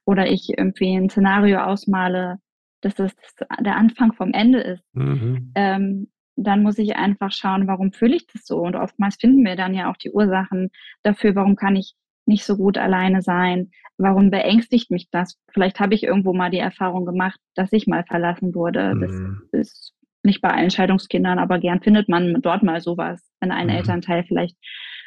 oder 0.05 0.29
ich 0.29 0.51
irgendwie 0.59 0.97
ein 0.97 1.09
Szenario 1.09 1.61
ausmale, 1.61 2.38
dass 2.81 2.97
das 2.97 3.14
der 3.61 3.77
Anfang 3.77 4.12
vom 4.12 4.33
Ende 4.33 4.61
ist. 4.61 4.83
Mhm. 4.94 5.53
Ähm, 5.55 6.09
dann 6.37 6.62
muss 6.62 6.79
ich 6.79 6.97
einfach 6.97 7.33
schauen, 7.33 7.66
warum 7.66 7.92
fühle 7.92 8.16
ich 8.16 8.27
das 8.27 8.47
so? 8.47 8.59
Und 8.59 8.77
oftmals 8.77 9.16
finden 9.16 9.44
wir 9.44 9.57
dann 9.57 9.75
ja 9.75 9.90
auch 9.90 9.97
die 9.97 10.11
Ursachen 10.11 10.70
dafür, 11.03 11.35
warum 11.35 11.57
kann 11.57 11.77
ich 11.77 11.94
nicht 12.27 12.44
so 12.44 12.57
gut 12.57 12.79
alleine 12.79 13.23
sein? 13.23 13.70
Warum 13.99 14.31
beängstigt 14.31 14.90
mich 14.90 15.09
das? 15.11 15.38
Vielleicht 15.53 15.79
habe 15.79 15.94
ich 15.94 16.03
irgendwo 16.03 16.33
mal 16.33 16.51
die 16.51 16.59
Erfahrung 16.59 17.05
gemacht, 17.05 17.38
dass 17.55 17.73
ich 17.73 17.87
mal 17.87 18.05
verlassen 18.05 18.55
wurde. 18.55 18.94
Mhm. 18.94 19.42
Das 19.53 19.66
ist 19.66 19.94
nicht 20.23 20.40
bei 20.40 20.51
allen 20.51 20.70
Scheidungskindern, 20.70 21.38
aber 21.38 21.59
gern 21.59 21.83
findet 21.83 22.09
man 22.09 22.40
dort 22.40 22.62
mal 22.62 22.81
sowas, 22.81 23.31
wenn 23.40 23.53
ein 23.53 23.66
mhm. 23.66 23.75
Elternteil 23.75 24.25
vielleicht 24.25 24.57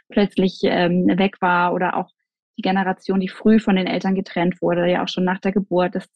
plötzlich 0.10 0.60
ähm, 0.64 1.08
weg 1.08 1.42
war 1.42 1.74
oder 1.74 1.98
auch 1.98 2.10
die 2.58 2.62
Generation, 2.62 3.20
die 3.20 3.28
früh 3.28 3.60
von 3.60 3.76
den 3.76 3.88
Eltern 3.88 4.16
getrennt 4.16 4.62
wurde, 4.62 4.90
ja 4.90 5.04
auch 5.04 5.08
schon 5.08 5.24
nach 5.24 5.40
der 5.40 5.52
Geburt. 5.52 5.96
Das 5.96 6.08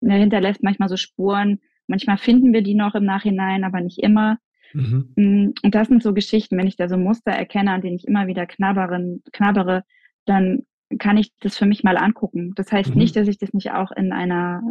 ne, 0.00 0.14
hinterlässt 0.14 0.62
manchmal 0.62 0.88
so 0.88 0.96
Spuren. 0.96 1.60
Manchmal 1.86 2.18
finden 2.18 2.52
wir 2.52 2.62
die 2.62 2.74
noch 2.74 2.94
im 2.94 3.04
Nachhinein, 3.04 3.62
aber 3.64 3.80
nicht 3.80 3.98
immer. 3.98 4.38
Mhm. 4.76 5.12
Mm, 5.16 5.54
und 5.62 5.74
das 5.74 5.88
sind 5.88 6.02
so 6.02 6.12
Geschichten, 6.12 6.58
wenn 6.58 6.66
ich 6.66 6.76
da 6.76 6.88
so 6.88 6.98
Muster 6.98 7.32
erkenne, 7.32 7.72
an 7.72 7.80
denen 7.80 7.96
ich 7.96 8.06
immer 8.06 8.26
wieder 8.26 8.46
knabberen, 8.46 9.22
knabbere, 9.32 9.84
dann 10.26 10.64
kann 10.98 11.16
ich 11.16 11.32
das 11.40 11.56
für 11.56 11.66
mich 11.66 11.82
mal 11.82 11.96
angucken. 11.96 12.52
Das 12.56 12.70
heißt 12.70 12.90
mhm. 12.90 12.98
nicht, 12.98 13.16
dass 13.16 13.28
ich 13.28 13.38
das 13.38 13.52
nicht 13.52 13.72
auch 13.72 13.90
in 13.92 14.12
einer 14.12 14.62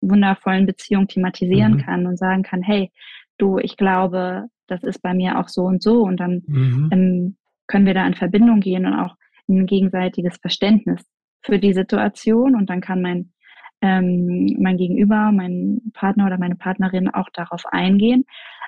wundervollen 0.00 0.66
Beziehung 0.66 1.08
thematisieren 1.08 1.74
mhm. 1.74 1.78
kann 1.78 2.06
und 2.06 2.18
sagen 2.18 2.42
kann, 2.42 2.62
hey, 2.62 2.90
du, 3.38 3.58
ich 3.58 3.76
glaube, 3.76 4.48
das 4.66 4.82
ist 4.82 5.00
bei 5.02 5.14
mir 5.14 5.38
auch 5.38 5.48
so 5.48 5.62
und 5.62 5.82
so. 5.82 6.02
Und 6.02 6.18
dann 6.18 6.42
mhm. 6.46 6.88
ähm, 6.92 7.36
können 7.66 7.86
wir 7.86 7.94
da 7.94 8.06
in 8.06 8.14
Verbindung 8.14 8.60
gehen 8.60 8.86
und 8.86 8.94
auch 8.94 9.16
ein 9.48 9.66
gegenseitiges 9.66 10.36
Verständnis 10.38 11.04
für 11.42 11.58
die 11.58 11.72
Situation. 11.72 12.54
Und 12.56 12.68
dann 12.68 12.80
kann 12.80 13.00
mein, 13.00 13.32
ähm, 13.80 14.56
mein 14.58 14.76
Gegenüber, 14.76 15.30
mein 15.32 15.80
Partner 15.94 16.26
oder 16.26 16.38
meine 16.38 16.56
Partnerin 16.56 17.08
auch 17.08 17.28
darauf 17.32 17.64
eingehen. 17.66 18.24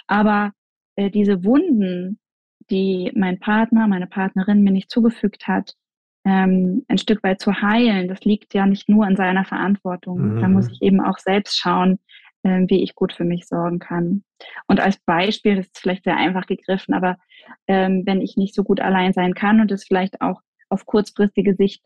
Aber 0.07 0.53
äh, 1.01 1.11
diese 1.11 1.45
Wunden, 1.45 2.19
die 2.69 3.11
mein 3.15 3.39
Partner, 3.39 3.89
meine 3.89 4.07
Partnerin 4.07 4.63
mir 4.63 4.71
nicht 4.71 4.91
zugefügt 4.91 5.49
hat, 5.49 5.75
ähm, 6.27 6.85
ein 6.89 6.99
Stück 6.99 7.23
weit 7.23 7.41
zu 7.41 7.63
heilen, 7.63 8.09
das 8.09 8.21
liegt 8.21 8.53
ja 8.53 8.67
nicht 8.67 8.89
nur 8.91 9.07
in 9.09 9.17
seiner 9.17 9.47
Verantwortung. 9.47 10.35
Mhm. 10.35 10.41
Da 10.41 10.49
muss 10.49 10.71
ich 10.71 10.83
eben 10.83 11.01
auch 11.01 11.19
selbst 11.19 11.59
schauen, 11.59 11.99
äh, 12.43 12.65
wie 12.69 12.83
ich 12.83 12.95
gut 12.95 13.15
für 13.15 13.25
mich 13.25 13.47
sorgen 13.47 13.79
kann. 13.79 14.25
Und 14.67 14.79
als 14.79 14.99
Beispiel, 14.99 15.57
das 15.57 15.67
ist 15.67 15.79
vielleicht 15.79 16.05
sehr 16.05 16.19
einfach 16.19 16.45
gegriffen, 16.47 16.93
aber 16.93 17.17
ähm, 17.67 18.03
wenn 18.05 18.21
ich 18.21 18.37
nicht 18.37 18.55
so 18.55 18.63
gut 18.63 18.81
allein 18.81 19.15
sein 19.15 19.33
kann 19.33 19.63
und 19.63 19.73
es 19.73 19.87
vielleicht 19.87 20.21
auch 20.21 20.43
auf 20.69 20.85
kurzfristige 20.85 21.55
Sicht 21.55 21.83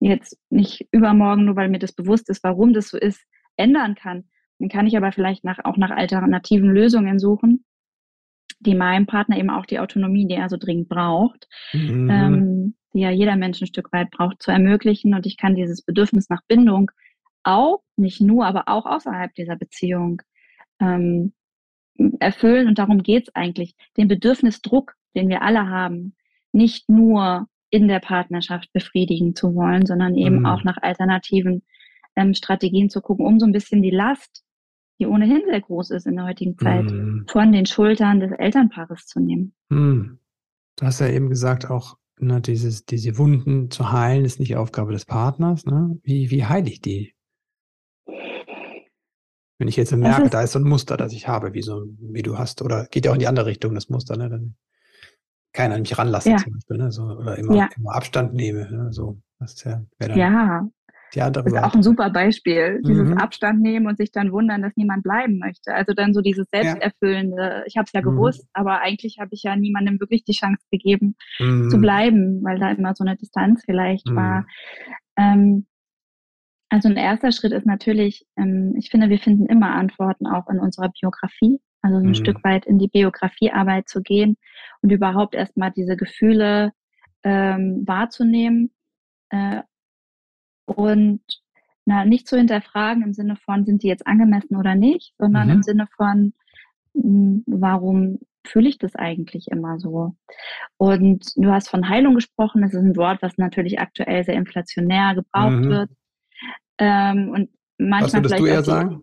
jetzt 0.00 0.38
nicht 0.48 0.88
übermorgen, 0.90 1.44
nur 1.44 1.56
weil 1.56 1.68
mir 1.68 1.80
das 1.80 1.92
bewusst 1.92 2.30
ist, 2.30 2.42
warum 2.44 2.72
das 2.72 2.88
so 2.88 2.96
ist, 2.96 3.22
ändern 3.56 3.94
kann, 3.94 4.24
dann 4.58 4.70
kann 4.70 4.86
ich 4.86 4.96
aber 4.96 5.12
vielleicht 5.12 5.44
nach, 5.44 5.58
auch 5.64 5.76
nach 5.76 5.90
alternativen 5.90 6.70
Lösungen 6.70 7.18
suchen, 7.18 7.64
die 8.60 8.74
meinem 8.74 9.06
Partner 9.06 9.38
eben 9.38 9.50
auch 9.50 9.66
die 9.66 9.78
Autonomie, 9.78 10.26
die 10.26 10.34
er 10.34 10.48
so 10.48 10.56
dringend 10.56 10.88
braucht, 10.88 11.48
mhm. 11.72 12.10
ähm, 12.10 12.74
die 12.92 13.00
ja 13.00 13.10
jeder 13.10 13.36
Mensch 13.36 13.60
ein 13.60 13.66
Stück 13.66 13.92
weit 13.92 14.10
braucht, 14.10 14.42
zu 14.42 14.50
ermöglichen. 14.50 15.14
Und 15.14 15.26
ich 15.26 15.36
kann 15.36 15.54
dieses 15.54 15.82
Bedürfnis 15.82 16.28
nach 16.28 16.42
Bindung 16.48 16.90
auch, 17.42 17.82
nicht 17.96 18.20
nur, 18.20 18.46
aber 18.46 18.64
auch 18.66 18.86
außerhalb 18.86 19.32
dieser 19.34 19.56
Beziehung 19.56 20.22
ähm, 20.80 21.32
erfüllen. 22.18 22.68
Und 22.68 22.78
darum 22.78 23.02
geht 23.02 23.28
es 23.28 23.34
eigentlich, 23.34 23.74
den 23.96 24.08
Bedürfnisdruck, 24.08 24.94
den 25.14 25.28
wir 25.28 25.42
alle 25.42 25.68
haben, 25.68 26.14
nicht 26.52 26.88
nur 26.88 27.46
in 27.70 27.86
der 27.88 28.00
Partnerschaft 28.00 28.72
befriedigen 28.72 29.34
zu 29.34 29.54
wollen, 29.54 29.84
sondern 29.86 30.16
eben 30.16 30.40
mhm. 30.40 30.46
auch 30.46 30.64
nach 30.64 30.78
alternativen 30.80 31.62
ähm, 32.16 32.34
Strategien 32.34 32.90
zu 32.90 33.00
gucken, 33.00 33.26
um 33.26 33.38
so 33.38 33.46
ein 33.46 33.52
bisschen 33.52 33.82
die 33.82 33.90
Last, 33.90 34.42
die 34.98 35.06
ohnehin 35.06 35.42
sehr 35.48 35.60
groß 35.60 35.90
ist 35.90 36.06
in 36.06 36.16
der 36.16 36.26
heutigen 36.26 36.58
Zeit, 36.58 36.90
mhm. 36.90 37.26
von 37.28 37.52
den 37.52 37.66
Schultern 37.66 38.20
des 38.20 38.32
Elternpaares 38.32 39.06
zu 39.06 39.20
nehmen. 39.20 39.54
Mhm. 39.68 40.18
Du 40.76 40.86
hast 40.86 41.00
ja 41.00 41.08
eben 41.08 41.28
gesagt, 41.28 41.70
auch 41.70 41.96
ne, 42.18 42.40
dieses, 42.40 42.84
diese 42.84 43.18
Wunden 43.18 43.70
zu 43.70 43.92
heilen, 43.92 44.24
ist 44.24 44.40
nicht 44.40 44.56
Aufgabe 44.56 44.92
des 44.92 45.04
Partners. 45.04 45.66
Ne? 45.66 45.98
Wie, 46.02 46.30
wie 46.30 46.44
heile 46.44 46.68
ich 46.68 46.80
die? 46.80 47.14
Wenn 49.58 49.68
ich 49.68 49.76
jetzt 49.76 49.94
merke, 49.94 50.24
ist, 50.24 50.34
da 50.34 50.42
ist 50.42 50.52
so 50.52 50.60
ein 50.60 50.68
Muster, 50.68 50.96
das 50.96 51.12
ich 51.12 51.26
habe, 51.26 51.52
wie, 51.52 51.62
so, 51.62 51.84
wie 51.98 52.22
du 52.22 52.38
hast, 52.38 52.62
oder 52.62 52.86
geht 52.86 53.04
ja 53.04 53.10
auch 53.10 53.16
in 53.16 53.20
die 53.20 53.26
andere 53.26 53.46
Richtung, 53.46 53.74
das 53.74 53.88
Muster, 53.88 54.16
ne? 54.16 54.28
Dann 54.28 54.54
keiner 55.52 55.78
mich 55.78 55.98
ranlassen 55.98 56.32
ja. 56.32 56.38
zum 56.38 56.52
Beispiel, 56.52 56.76
ne? 56.76 56.92
So, 56.92 57.02
oder 57.02 57.36
immer, 57.36 57.54
ja. 57.56 57.68
immer 57.76 57.92
Abstand 57.92 58.34
nehme. 58.34 58.70
Ne? 58.70 58.92
So, 58.92 59.20
das 59.40 59.54
ist 59.54 59.64
ja, 59.64 59.84
dann, 59.98 60.77
ja, 61.14 61.30
das 61.30 61.46
ist 61.46 61.56
auch 61.56 61.74
ein 61.74 61.82
super 61.82 62.10
Beispiel. 62.10 62.80
Dieses 62.82 63.08
Mhm. 63.08 63.18
Abstand 63.18 63.60
nehmen 63.60 63.86
und 63.86 63.96
sich 63.96 64.12
dann 64.12 64.32
wundern, 64.32 64.62
dass 64.62 64.76
niemand 64.76 65.02
bleiben 65.02 65.38
möchte. 65.38 65.74
Also 65.74 65.92
dann 65.94 66.12
so 66.12 66.20
dieses 66.20 66.46
Selbsterfüllende. 66.50 67.64
Ich 67.66 67.76
habe 67.76 67.84
es 67.86 67.92
ja 67.92 68.00
Mhm. 68.00 68.04
gewusst, 68.04 68.46
aber 68.52 68.80
eigentlich 68.80 69.18
habe 69.18 69.30
ich 69.32 69.42
ja 69.42 69.56
niemandem 69.56 70.00
wirklich 70.00 70.24
die 70.24 70.32
Chance 70.32 70.66
gegeben, 70.70 71.16
Mhm. 71.40 71.70
zu 71.70 71.78
bleiben, 71.78 72.42
weil 72.44 72.58
da 72.58 72.70
immer 72.70 72.94
so 72.94 73.04
eine 73.04 73.16
Distanz 73.16 73.62
vielleicht 73.64 74.06
Mhm. 74.06 74.16
war. 74.16 74.46
Ähm, 75.16 75.66
also 76.70 76.88
ein 76.88 76.96
erster 76.96 77.32
Schritt 77.32 77.52
ist 77.52 77.66
natürlich, 77.66 78.26
ähm, 78.36 78.74
ich 78.76 78.90
finde, 78.90 79.08
wir 79.08 79.18
finden 79.18 79.46
immer 79.46 79.70
Antworten 79.74 80.26
auch 80.26 80.48
in 80.50 80.58
unserer 80.58 80.90
Biografie. 81.00 81.60
Also 81.80 81.98
so 82.00 82.04
ein 82.04 82.08
Mhm. 82.08 82.14
Stück 82.14 82.44
weit 82.44 82.66
in 82.66 82.78
die 82.78 82.88
Biografiearbeit 82.88 83.88
zu 83.88 84.02
gehen 84.02 84.36
und 84.82 84.90
überhaupt 84.90 85.34
erstmal 85.34 85.70
diese 85.70 85.96
Gefühle 85.96 86.72
ähm, 87.24 87.84
wahrzunehmen 87.86 88.70
äh, 89.30 89.62
und 90.68 91.20
na, 91.86 92.04
nicht 92.04 92.28
zu 92.28 92.36
hinterfragen 92.36 93.02
im 93.02 93.12
Sinne 93.14 93.36
von, 93.36 93.64
sind 93.64 93.82
die 93.82 93.88
jetzt 93.88 94.06
angemessen 94.06 94.56
oder 94.56 94.74
nicht, 94.74 95.14
sondern 95.18 95.48
Mhm. 95.48 95.54
im 95.54 95.62
Sinne 95.62 95.86
von, 95.96 96.34
mh, 96.94 97.42
warum 97.46 98.18
fühle 98.46 98.68
ich 98.68 98.78
das 98.78 98.94
eigentlich 98.94 99.48
immer 99.48 99.78
so? 99.78 100.14
Und 100.76 101.32
du 101.36 101.50
hast 101.50 101.68
von 101.68 101.88
Heilung 101.88 102.14
gesprochen, 102.14 102.62
das 102.62 102.74
ist 102.74 102.82
ein 102.82 102.96
Wort, 102.96 103.22
was 103.22 103.38
natürlich 103.38 103.80
aktuell 103.80 104.24
sehr 104.24 104.34
inflationär 104.34 105.14
gebraucht 105.14 105.60
Mhm. 105.60 105.68
wird. 105.68 105.90
Ähm, 106.78 107.30
und 107.30 107.50
manchmal 107.78 108.02
Was 108.02 108.14
würdest 108.14 108.40
du 108.40 108.44
eher 108.46 108.62
sagen? 108.62 109.02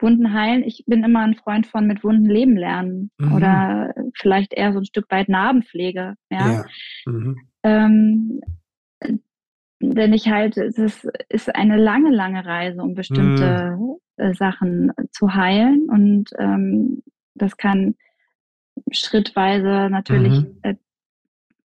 Wunden 0.00 0.32
heilen. 0.34 0.62
Ich 0.64 0.84
bin 0.86 1.04
immer 1.04 1.20
ein 1.20 1.36
Freund 1.36 1.66
von 1.66 1.86
mit 1.86 2.02
Wunden 2.02 2.26
leben 2.26 2.56
lernen 2.56 3.10
Mhm. 3.18 3.32
oder 3.32 3.94
vielleicht 4.16 4.52
eher 4.52 4.72
so 4.72 4.80
ein 4.80 4.84
Stück 4.84 5.06
weit 5.10 5.28
Narbenpflege. 5.28 6.14
Ja. 6.30 6.52
Ja. 6.52 6.64
Mhm. 7.06 7.38
Ähm, 7.62 8.40
denn 9.90 10.12
ich 10.12 10.28
halte, 10.28 10.64
es 10.64 10.78
ist, 10.78 11.08
ist 11.28 11.54
eine 11.54 11.76
lange, 11.76 12.10
lange 12.10 12.44
Reise, 12.44 12.82
um 12.82 12.94
bestimmte 12.94 13.78
äh, 14.16 14.32
Sachen 14.34 14.92
zu 15.10 15.34
heilen. 15.34 15.88
Und 15.90 16.30
ähm, 16.38 17.02
das 17.34 17.56
kann 17.56 17.94
schrittweise 18.90 19.88
natürlich, 19.90 20.32
Mhm. 20.32 20.58
äh, 20.62 20.74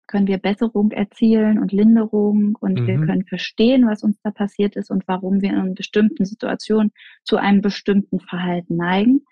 können 0.06 0.28
wir 0.28 0.38
Besserung 0.38 0.92
erzielen 0.92 1.58
und 1.58 1.72
Linderung 1.72 2.56
und 2.60 2.86
wir 2.86 2.94
Mhm. 2.98 3.06
können 3.06 3.24
verstehen, 3.26 3.86
was 3.88 4.04
uns 4.04 4.20
da 4.22 4.30
passiert 4.30 4.76
ist 4.76 4.90
und 4.90 5.06
warum 5.08 5.42
wir 5.42 5.50
in 5.50 5.74
bestimmten 5.74 6.24
Situationen 6.24 6.92
zu 7.24 7.36
einem 7.38 7.60
bestimmten 7.60 8.20
Verhalten 8.20 8.76
neigen. 8.76 9.24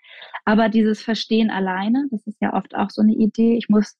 Aber 0.43 0.67
dieses 0.67 1.01
Verstehen 1.01 1.49
alleine, 1.49 2.07
das 2.11 2.27
ist 2.27 2.41
ja 2.41 2.53
oft 2.53 2.75
auch 2.75 2.89
so 2.89 3.01
eine 3.01 3.13
Idee, 3.13 3.55
ich 3.57 3.69
muss 3.69 3.97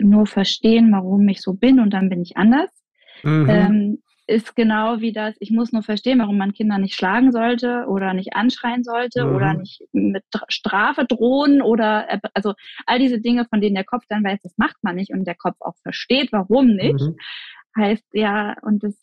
nur 0.00 0.26
verstehen, 0.26 0.92
warum 0.92 1.28
ich 1.28 1.40
so 1.42 1.54
bin 1.54 1.80
und 1.80 1.90
dann 1.92 2.08
bin 2.08 2.22
ich 2.22 2.36
anders 2.36 2.70
Mhm. 3.24 3.48
ähm, 3.48 4.02
ist 4.26 4.54
genau 4.54 5.00
wie 5.00 5.12
das, 5.12 5.34
ich 5.40 5.50
muss 5.50 5.72
nur 5.72 5.82
verstehen, 5.82 6.20
warum 6.20 6.38
man 6.38 6.52
Kinder 6.52 6.78
nicht 6.78 6.94
schlagen 6.94 7.32
sollte 7.32 7.86
oder 7.88 8.14
nicht 8.14 8.34
anschreien 8.34 8.84
sollte 8.84 9.26
oder 9.26 9.52
Mhm. 9.54 9.60
nicht 9.60 9.82
mit 9.92 10.24
Strafe 10.48 11.04
drohen 11.04 11.60
oder 11.62 12.08
äh, 12.08 12.18
also 12.34 12.54
all 12.86 12.98
diese 12.98 13.20
Dinge, 13.20 13.44
von 13.46 13.60
denen 13.60 13.74
der 13.74 13.84
Kopf 13.84 14.04
dann 14.08 14.24
weiß, 14.24 14.40
das 14.42 14.56
macht 14.56 14.76
man 14.82 14.96
nicht 14.96 15.12
und 15.12 15.24
der 15.24 15.34
Kopf 15.34 15.56
auch 15.60 15.76
versteht, 15.82 16.30
warum 16.32 16.68
nicht, 16.68 17.00
Mhm. 17.00 17.16
heißt 17.76 18.04
ja, 18.12 18.56
und 18.62 18.82
das 18.84 18.98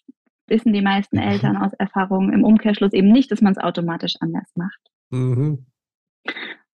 wissen 0.48 0.74
die 0.74 0.82
meisten 0.82 1.18
Mhm. 1.18 1.24
Eltern 1.24 1.58
aus 1.58 1.74
Erfahrung 1.74 2.32
im 2.32 2.44
Umkehrschluss 2.44 2.94
eben 2.94 3.12
nicht, 3.12 3.32
dass 3.32 3.42
man 3.42 3.52
es 3.52 3.60
automatisch 3.60 4.16
anders 4.20 4.52
macht. 4.56 4.80
Mhm. 5.12 5.66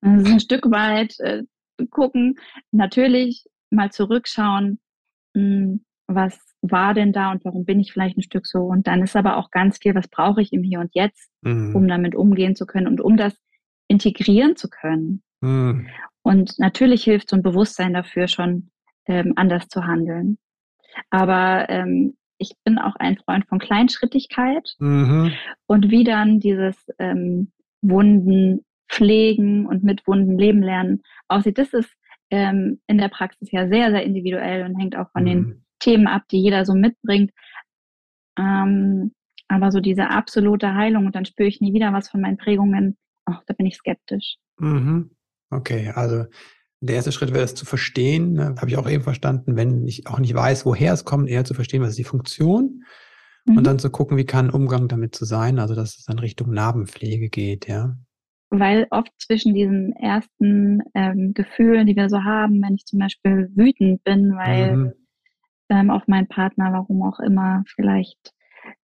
Ist 0.01 0.27
ein 0.27 0.39
Stück 0.39 0.69
weit 0.69 1.19
äh, 1.19 1.43
gucken, 1.89 2.36
natürlich 2.71 3.45
mal 3.71 3.91
zurückschauen, 3.91 4.79
mh, 5.34 5.79
was 6.08 6.39
war 6.71 6.93
denn 6.93 7.12
da 7.13 7.32
und 7.32 7.43
warum 7.45 7.65
bin 7.65 7.80
ich 7.80 7.91
vielleicht 7.93 8.17
ein 8.17 8.21
Stück 8.23 8.45
so. 8.47 8.60
Und 8.60 8.88
dann 8.88 9.01
ist 9.04 9.15
aber 9.15 9.38
auch 9.38 9.51
ganz 9.51 9.78
viel, 9.78 9.95
was 9.95 10.08
brauche 10.08 10.41
ich 10.41 10.54
im 10.54 10.63
Hier 10.63 10.80
und 10.80 10.91
Jetzt, 10.93 11.30
um 11.43 11.73
Mhm. 11.73 11.88
damit 11.88 12.15
umgehen 12.15 12.56
zu 12.56 12.65
können 12.65 12.88
und 12.88 13.01
um 13.01 13.17
das 13.17 13.36
integrieren 13.88 14.56
zu 14.56 14.69
können. 14.69 15.21
Mhm. 15.41 15.88
Und 16.23 16.58
natürlich 16.60 17.04
hilft 17.04 17.30
so 17.30 17.36
ein 17.36 17.43
Bewusstsein 17.43 17.93
dafür 17.93 18.28
schon, 18.28 18.69
ähm, 19.08 19.34
anders 19.36 19.67
zu 19.67 19.86
handeln. 19.86 20.38
Aber 21.10 21.69
ähm, 21.69 22.15
ich 22.38 22.54
bin 22.63 22.78
auch 22.80 22.95
ein 22.97 23.17
Freund 23.17 23.45
von 23.47 23.60
Kleinschrittigkeit 23.60 24.75
Mhm. 24.80 25.32
und 25.67 25.91
wie 25.91 26.04
dann 26.04 26.39
dieses 26.39 26.75
ähm, 26.99 27.51
Wunden 27.82 28.65
pflegen 28.89 29.65
und 29.65 29.84
mit 29.84 30.06
Wunden 30.08 30.38
leben 30.38 30.62
lernen 30.63 31.01
aussieht. 31.28 31.58
Das 31.58 31.73
ist 31.73 31.91
ähm, 32.32 32.80
in 32.88 32.97
der 32.97 33.10
Praxis 33.10 33.51
ja 33.51 33.67
sehr, 33.67 33.91
sehr 33.91 34.04
individuell 34.04 34.65
und 34.65 34.80
hängt 34.80 34.95
auch 34.95 35.10
von 35.12 35.25
den 35.25 35.39
Mhm. 35.39 35.64
Themen 35.86 36.08
ab, 36.08 36.24
die 36.32 36.41
jeder 36.41 36.65
so 36.65 36.74
mitbringt. 36.74 37.32
Ähm, 38.38 39.13
aber 39.48 39.71
so 39.71 39.80
diese 39.80 40.10
absolute 40.10 40.74
Heilung 40.74 41.06
und 41.06 41.15
dann 41.15 41.26
spüre 41.26 41.48
ich 41.48 41.62
nie 41.62 41.74
wieder 41.74 41.93
was 41.93 42.10
von 42.10 42.21
meinen 42.21 42.38
Prägungen, 42.38 42.98
oh, 43.30 43.36
da 43.45 43.54
bin 43.54 43.67
ich 43.67 43.76
skeptisch. 43.76 44.38
Mhm. 44.60 45.12
Okay, 45.52 45.91
also 45.93 46.26
der 46.82 46.95
erste 46.95 47.12
Schritt 47.12 47.34
wäre 47.34 47.43
es 47.43 47.56
zu 47.56 47.65
verstehen, 47.65 48.34
ne, 48.34 48.56
habe 48.58 48.69
ich 48.69 48.78
auch 48.78 48.89
eben 48.89 49.04
verstanden, 49.04 49.56
wenn 49.56 49.86
ich 49.88 50.08
auch 50.08 50.19
nicht 50.19 50.34
weiß, 50.34 50.65
woher 50.65 50.93
es 50.93 51.06
kommt, 51.06 51.30
eher 51.30 51.45
zu 51.45 51.54
verstehen, 51.54 51.82
was 51.82 51.89
ist 51.91 52.00
die 52.00 52.04
Funktion 52.04 52.84
Mhm. 53.48 53.58
und 53.58 53.67
dann 53.67 53.80
zu 53.80 53.91
gucken, 53.91 54.17
wie 54.17 54.26
kann 54.26 54.50
Umgang 54.50 54.88
damit 54.88 55.13
zu 55.13 55.24
sein, 55.26 55.60
also 55.60 55.76
dass 55.76 55.98
es 56.00 56.06
dann 56.06 56.17
Richtung 56.17 56.50
Narbenpflege 56.52 57.30
geht, 57.30 57.67
ja. 57.67 57.95
Weil 58.50 58.88
oft 58.89 59.12
zwischen 59.19 59.54
diesen 59.54 59.93
ersten 59.93 60.82
ähm, 60.95 61.34
Gefühlen, 61.34 61.86
die 61.86 61.95
wir 61.95 62.10
so 62.10 62.24
haben, 62.24 62.62
wenn 62.63 62.74
ich 62.76 62.86
zum 62.86 63.00
Beispiel 63.00 63.52
wütend 63.56 64.04
bin, 64.04 64.36
weil 64.36 64.76
Mhm. 64.76 64.93
Ähm, 65.69 65.89
auf 65.89 66.08
meinen 66.08 66.28
Partner, 66.28 66.71
warum 66.73 67.04
auch 67.04 67.19
immer, 67.19 67.63
vielleicht, 67.67 68.34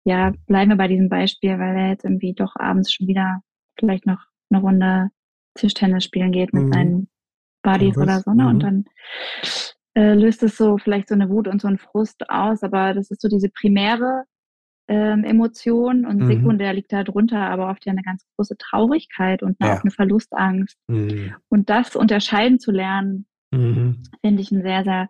ja, 0.05 0.33
bleiben 0.47 0.71
wir 0.71 0.77
bei 0.77 0.89
diesem 0.89 1.09
Beispiel, 1.09 1.59
weil 1.59 1.77
er 1.77 1.89
jetzt 1.91 2.05
irgendwie 2.05 2.35
doch 2.35 2.55
abends 2.57 2.93
schon 2.93 3.07
wieder 3.07 3.41
vielleicht 3.79 4.07
noch 4.07 4.21
eine 4.51 4.61
Runde 4.61 5.11
Tischtennis 5.55 6.05
spielen 6.05 6.33
geht 6.33 6.53
mit 6.53 6.65
Mhm. 6.65 6.73
seinen 6.73 7.09
Buddies 7.63 7.95
Kumpels, 7.97 8.27
oder 8.27 8.33
so, 8.35 8.35
ne? 8.35 8.49
Und 8.49 8.57
mhm. 8.57 8.61
dann 8.61 8.85
äh, 9.95 10.15
löst 10.15 10.43
es 10.43 10.57
so 10.57 10.79
vielleicht 10.79 11.09
so 11.09 11.15
eine 11.15 11.29
Wut 11.29 11.49
und 11.49 11.61
so 11.61 11.69
einen 11.69 11.79
Frust 11.79 12.29
aus, 12.31 12.63
aber 12.63 12.95
das 12.95 13.11
ist 13.11 13.21
so 13.21 13.29
diese 13.29 13.49
primäre 13.49 14.25
ähm, 14.91 15.25
Emotion 15.25 16.07
und 16.07 16.19
Mhm. 16.21 16.27
sekundär 16.27 16.73
liegt 16.73 16.93
da 16.93 17.05
drunter 17.05 17.41
aber 17.41 17.69
oft 17.69 17.85
ja 17.85 17.93
eine 17.93 18.03
ganz 18.03 18.25
große 18.37 18.57
Traurigkeit 18.57 19.43
und 19.43 19.57
eine, 19.61 19.71
Ja. 19.71 19.77
auch 19.79 19.83
eine 19.83 19.91
Verlustangst. 19.91 20.79
Mhm. 20.89 21.35
Und 21.49 21.69
das 21.69 21.95
unterscheiden 21.97 22.59
zu 22.59 22.71
lernen, 22.71 23.27
Mhm. 23.53 24.03
finde 24.25 24.41
ich 24.43 24.51
einen 24.53 24.63
sehr, 24.63 24.85
sehr 24.85 25.09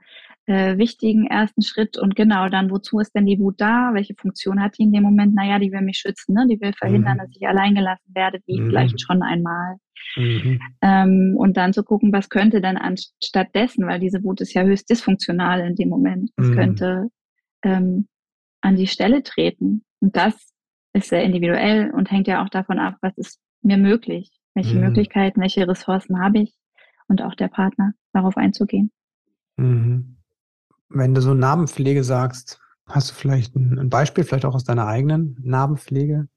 äh, 0.48 0.78
wichtigen 0.78 1.26
ersten 1.26 1.62
Schritt. 1.62 1.98
Und 1.98 2.16
genau 2.16 2.48
dann, 2.48 2.70
wozu 2.70 2.98
ist 3.00 3.12
denn 3.14 3.26
die 3.26 3.38
Wut 3.38 3.60
da? 3.60 3.90
Welche 3.92 4.14
Funktion 4.14 4.60
hat 4.62 4.78
die 4.78 4.82
in 4.84 4.92
dem 4.92 5.02
Moment? 5.02 5.34
Naja, 5.34 5.58
die 5.58 5.70
will 5.72 5.82
mich 5.82 5.98
schützen, 5.98 6.34
ne? 6.34 6.46
die 6.48 6.60
will 6.60 6.72
verhindern, 6.72 7.16
Mhm. 7.16 7.18
dass 7.20 7.30
ich 7.36 7.46
allein 7.46 7.74
gelassen 7.74 8.14
werde, 8.14 8.40
wie 8.46 8.60
Mhm. 8.60 8.66
vielleicht 8.66 9.00
schon 9.00 9.22
einmal. 9.22 9.76
Mhm. 10.16 10.60
Ähm, 10.82 11.34
und 11.36 11.56
dann 11.56 11.72
zu 11.72 11.82
gucken, 11.84 12.12
was 12.12 12.28
könnte 12.30 12.60
denn 12.60 12.78
anstatt 12.78 13.54
dessen, 13.54 13.86
weil 13.86 14.00
diese 14.00 14.22
Wut 14.24 14.40
ist 14.40 14.54
ja 14.54 14.62
höchst 14.62 14.88
dysfunktional 14.90 15.60
in 15.60 15.76
dem 15.76 15.88
Moment, 15.90 16.30
was 16.36 16.48
Mhm. 16.48 16.54
könnte 16.54 17.08
ähm, 17.62 18.08
an 18.62 18.76
die 18.76 18.86
Stelle 18.86 19.22
treten. 19.22 19.84
Und 20.00 20.16
das 20.16 20.52
ist 20.94 21.08
sehr 21.10 21.22
individuell 21.24 21.90
und 21.90 22.10
hängt 22.10 22.26
ja 22.26 22.42
auch 22.42 22.48
davon 22.48 22.78
ab, 22.78 22.96
was 23.02 23.16
ist 23.18 23.40
mir 23.62 23.76
möglich, 23.76 24.30
welche 24.54 24.76
Mhm. 24.76 24.84
Möglichkeiten, 24.84 25.40
welche 25.40 25.68
Ressourcen 25.68 26.20
habe 26.20 26.38
ich 26.40 26.54
und 27.08 27.20
auch 27.22 27.34
der 27.34 27.48
Partner, 27.48 27.92
darauf 28.12 28.36
einzugehen. 28.36 28.90
Mhm. 29.56 30.17
Wenn 30.88 31.14
du 31.14 31.20
so 31.20 31.34
Narbenpflege 31.34 32.02
sagst, 32.02 32.60
hast 32.86 33.10
du 33.10 33.14
vielleicht 33.14 33.54
ein, 33.56 33.78
ein 33.78 33.90
Beispiel, 33.90 34.24
vielleicht 34.24 34.44
auch 34.44 34.54
aus 34.54 34.64
deiner 34.64 34.86
eigenen 34.86 35.36
Narbenpflege? 35.42 36.28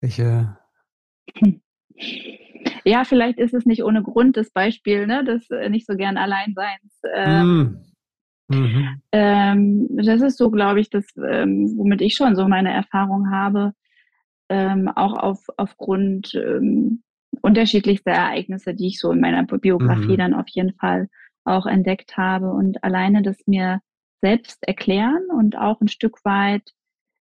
Welche? 0.00 0.56
Ja, 2.84 3.04
vielleicht 3.04 3.38
ist 3.38 3.54
es 3.54 3.66
nicht 3.66 3.84
ohne 3.84 4.02
Grund 4.02 4.36
das 4.36 4.50
Beispiel, 4.50 5.06
ne, 5.06 5.24
des 5.24 5.48
äh, 5.50 5.68
nicht 5.68 5.86
so 5.86 5.94
gern 5.94 6.16
Alleinseins. 6.16 7.00
Ähm, 7.14 7.78
Mhm. 8.48 8.56
Mhm. 8.56 9.02
ähm, 9.12 9.88
das 9.90 10.22
ist 10.22 10.38
so, 10.38 10.50
glaube 10.50 10.80
ich, 10.80 10.90
das, 10.90 11.04
ähm, 11.16 11.74
womit 11.76 12.00
ich 12.00 12.14
schon 12.14 12.34
so 12.34 12.48
meine 12.48 12.72
Erfahrung 12.72 13.30
habe, 13.30 13.72
ähm, 14.48 14.88
auch 14.88 15.14
auf, 15.14 15.44
aufgrund 15.56 16.34
unterschiedlichster 17.42 18.10
Ereignisse, 18.10 18.74
die 18.74 18.88
ich 18.88 18.98
so 18.98 19.12
in 19.12 19.20
meiner 19.20 19.44
Biografie 19.44 20.12
Mhm. 20.12 20.18
dann 20.18 20.34
auf 20.34 20.48
jeden 20.48 20.74
Fall 20.74 21.08
auch 21.48 21.66
entdeckt 21.66 22.16
habe. 22.16 22.50
Und 22.50 22.82
alleine 22.84 23.22
das 23.22 23.38
mir 23.46 23.80
selbst 24.22 24.66
erklären 24.66 25.26
und 25.30 25.56
auch 25.56 25.80
ein 25.80 25.88
Stück 25.88 26.24
weit 26.24 26.72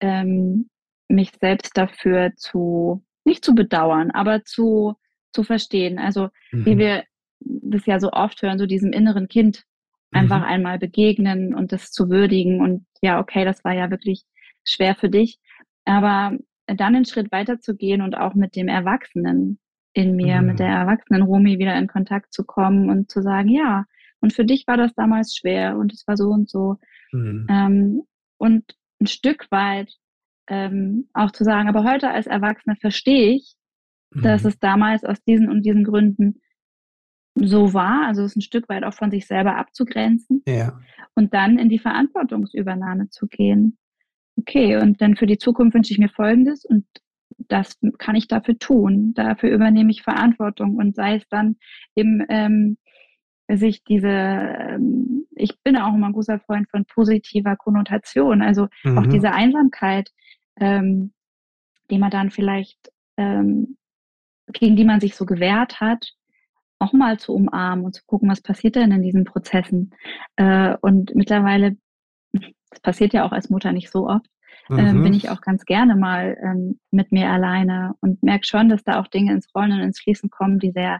ähm, 0.02 0.69
mich 1.08 1.32
selbst 1.39 1.78
dafür 1.78 2.34
zu, 2.36 3.04
nicht 3.26 3.43
zu 3.45 3.56
bedauern, 3.56 4.12
aber 4.12 4.43
zu, 4.43 4.95
zu 5.34 5.43
verstehen. 5.43 5.99
Also 5.99 6.30
wie 6.63 6.78
Mhm. 6.78 6.80
wir 6.80 7.04
das 7.39 7.86
ja 7.86 7.99
so 7.99 8.12
oft 8.12 8.41
hören, 8.41 8.60
so 8.60 8.65
diesem 8.65 8.91
inneren 8.93 9.28
Kind 9.28 9.63
einfach 10.12 10.41
Mhm. 10.41 10.43
einmal 10.43 10.80
begegnen 10.80 11.54
und 11.56 11.71
das 11.71 11.91
zu 11.91 12.10
würdigen 12.10 12.62
und 12.62 12.86
ja, 13.02 13.19
okay, 13.19 13.45
das 13.45 13.63
war 13.63 13.73
ja 13.73 13.89
wirklich 13.91 14.23
schwer 14.63 14.95
für 14.95 15.10
dich. 15.10 15.39
Aber 15.86 16.38
dann 16.67 16.95
einen 16.95 17.06
Schritt 17.06 17.32
weiter 17.32 17.60
zu 17.60 17.76
gehen 17.76 18.02
und 18.02 18.15
auch 18.17 18.34
mit 18.36 18.56
dem 18.56 18.67
Erwachsenen 18.67 19.60
in 19.93 20.15
mir, 20.15 20.41
mit 20.41 20.60
der 20.60 20.67
Mhm. 20.67 20.69
erwachsenen 20.69 21.23
Romi 21.23 21.60
wieder 21.60 21.76
in 21.78 21.88
Kontakt 21.88 22.34
zu 22.34 22.43
kommen 22.45 22.89
und 22.89 23.12
zu 23.12 23.21
sagen, 23.21 23.49
ja, 23.49 23.86
und 24.23 24.31
für 24.31 24.45
dich 24.45 24.65
war 24.67 24.77
das 24.77 24.93
damals 24.95 25.36
schwer 25.36 25.77
und 25.77 25.91
es 25.91 26.07
war 26.07 26.15
so 26.15 26.29
und 26.29 26.49
so. 26.49 26.77
Mhm. 27.12 27.45
Ähm, 27.49 28.03
und 28.38 28.63
ein 29.01 29.07
Stück 29.07 29.47
weit 29.51 29.91
ähm, 30.47 31.09
auch 31.13 31.31
zu 31.31 31.43
sagen, 31.43 31.67
aber 31.67 31.83
heute 31.83 32.09
als 32.09 32.25
Erwachsener 32.25 32.77
verstehe 32.77 33.36
ich, 33.36 33.55
mhm. 34.12 34.21
dass 34.21 34.45
es 34.45 34.57
damals 34.59 35.03
aus 35.03 35.21
diesen 35.25 35.49
und 35.49 35.63
diesen 35.63 35.83
Gründen 35.83 36.39
so 37.36 37.73
war, 37.73 38.07
also 38.07 38.23
es 38.23 38.38
ein 38.38 38.41
Stück 38.41 38.69
weit 38.69 38.86
auch 38.86 38.93
von 38.93 39.12
sich 39.12 39.27
selber 39.27 39.57
abzugrenzen 39.57 40.41
ja. 40.47 40.79
und 41.15 41.33
dann 41.33 41.59
in 41.59 41.67
die 41.67 41.79
Verantwortungsübernahme 41.79 43.09
zu 43.09 43.27
gehen. 43.27 43.77
Okay, 44.38 44.77
und 44.77 45.01
dann 45.01 45.17
für 45.17 45.27
die 45.27 45.38
Zukunft 45.38 45.75
wünsche 45.75 45.91
ich 45.91 45.99
mir 45.99 46.09
Folgendes 46.09 46.63
und 46.63 46.86
das 47.49 47.77
kann 47.97 48.15
ich 48.15 48.29
dafür 48.29 48.57
tun. 48.57 49.13
Dafür 49.15 49.49
übernehme 49.49 49.91
ich 49.91 50.01
Verantwortung 50.01 50.77
und 50.77 50.95
sei 50.95 51.17
es 51.17 51.27
dann 51.27 51.57
eben 51.93 52.23
ähm, 52.29 52.77
sich 53.58 53.84
diese, 53.84 54.08
ähm, 54.08 55.26
ich 55.32 55.62
bin 55.63 55.78
auch 55.78 55.94
immer 55.94 56.08
ein 56.08 56.13
großer 56.13 56.39
Freund 56.39 56.70
von 56.70 56.86
positiver 56.86 57.56
Konnotation, 57.56 58.42
also 58.42 58.68
mhm. 58.84 58.98
auch 58.98 59.08
diese 59.08 59.32
Einsamkeit, 59.32 60.10
ähm, 60.60 61.13
die 61.89 61.98
man 61.98 62.12
dann 62.12 62.32
vielleicht, 62.32 62.92
ähm, 63.18 63.78
gegen 64.52 64.76
die 64.76 64.86
man 64.86 65.00
sich 65.00 65.16
so 65.16 65.26
gewehrt 65.26 65.80
hat, 65.80 66.13
auch 66.80 66.94
mal 66.94 67.18
zu 67.18 67.34
umarmen 67.34 67.86
und 67.86 67.96
zu 67.96 68.04
gucken, 68.06 68.30
was 68.30 68.42
passiert 68.42 68.76
denn 68.76 68.92
in 68.92 69.02
diesen 69.02 69.24
Prozessen. 69.24 69.92
Äh, 70.36 70.76
und 70.82 71.16
mittlerweile, 71.16 71.78
das 72.34 72.80
passiert 72.82 73.13
ja 73.13 73.26
auch 73.26 73.32
als 73.32 73.50
Mutter 73.50 73.72
nicht 73.72 73.89
so 73.89 74.08
oft, 74.08 74.26
mhm. 74.70 75.04
bin 75.04 75.13
ich 75.13 75.30
auch 75.30 75.42
ganz 75.42 75.66
gerne 75.66 75.96
mal 75.96 76.38
ähm, 76.42 76.80
mit 76.92 77.12
mir 77.12 77.30
alleine 77.30 77.96
und 78.02 78.22
merke 78.24 78.46
schon, 78.46 78.70
dass 78.70 78.84
da 78.84 79.00
auch 79.00 79.08
Dinge 79.08 79.34
ins 79.34 79.54
Rollen 79.56 79.72
und 79.72 79.82
ins 79.82 80.00
Fließen 80.00 80.30
kommen, 80.30 80.60
die 80.60 80.72
sehr 80.72 81.00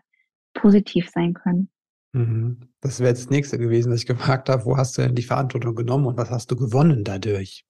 positiv 0.54 1.10
sein 1.10 1.34
können. 1.34 1.70
Mhm. 2.14 2.70
Das 2.80 3.00
wäre 3.00 3.10
jetzt 3.10 3.26
das 3.26 3.30
nächste 3.32 3.58
gewesen, 3.58 3.92
was 3.92 4.02
ich 4.02 4.06
gefragt 4.06 4.50
habe. 4.50 4.66
Wo 4.66 4.78
hast 4.78 4.98
du 4.98 5.02
denn 5.02 5.16
die 5.16 5.24
Verantwortung 5.24 5.76
genommen 5.76 6.06
und 6.06 6.18
was 6.18 6.30
hast 6.30 6.50
du 6.52 6.56
gewonnen 6.56 7.04
dadurch? 7.04 7.66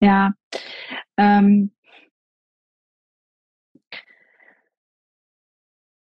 Ja, 0.00 0.34
ähm, 1.16 1.70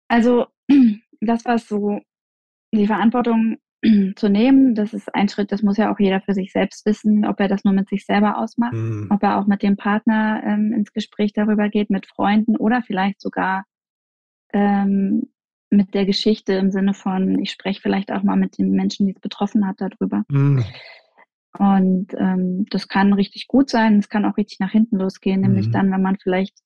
also 0.08 0.46
das, 1.20 1.44
was 1.46 1.66
so 1.66 2.00
die 2.74 2.86
Verantwortung 2.86 3.56
zu 4.16 4.28
nehmen, 4.28 4.74
das 4.74 4.92
ist 4.92 5.14
ein 5.14 5.30
Schritt, 5.30 5.50
das 5.52 5.62
muss 5.62 5.78
ja 5.78 5.90
auch 5.92 5.98
jeder 5.98 6.20
für 6.20 6.34
sich 6.34 6.52
selbst 6.52 6.84
wissen, 6.84 7.24
ob 7.24 7.40
er 7.40 7.48
das 7.48 7.64
nur 7.64 7.72
mit 7.72 7.88
sich 7.88 8.04
selber 8.04 8.36
ausmacht, 8.36 8.74
mhm. 8.74 9.08
ob 9.10 9.22
er 9.22 9.38
auch 9.38 9.46
mit 9.46 9.62
dem 9.62 9.76
Partner 9.76 10.42
ähm, 10.44 10.74
ins 10.74 10.92
Gespräch 10.92 11.32
darüber 11.32 11.70
geht, 11.70 11.88
mit 11.88 12.06
Freunden 12.06 12.56
oder 12.56 12.82
vielleicht 12.82 13.22
sogar 13.22 13.64
ähm, 14.52 15.30
mit 15.70 15.94
der 15.94 16.04
Geschichte 16.04 16.54
im 16.54 16.70
Sinne 16.70 16.94
von, 16.94 17.38
ich 17.38 17.52
spreche 17.52 17.80
vielleicht 17.80 18.12
auch 18.12 18.22
mal 18.22 18.36
mit 18.36 18.58
den 18.58 18.72
Menschen, 18.72 19.06
die 19.06 19.12
es 19.12 19.20
betroffen 19.20 19.66
hat, 19.66 19.80
darüber. 19.80 20.24
Mhm. 20.28 20.64
Und 21.58 22.14
ähm, 22.14 22.66
das 22.70 22.88
kann 22.88 23.12
richtig 23.12 23.48
gut 23.48 23.70
sein, 23.70 23.98
es 23.98 24.08
kann 24.08 24.24
auch 24.24 24.36
richtig 24.36 24.60
nach 24.60 24.70
hinten 24.70 24.98
losgehen, 24.98 25.40
nämlich 25.40 25.68
mhm. 25.68 25.72
dann, 25.72 25.92
wenn 25.92 26.02
man 26.02 26.16
vielleicht 26.16 26.58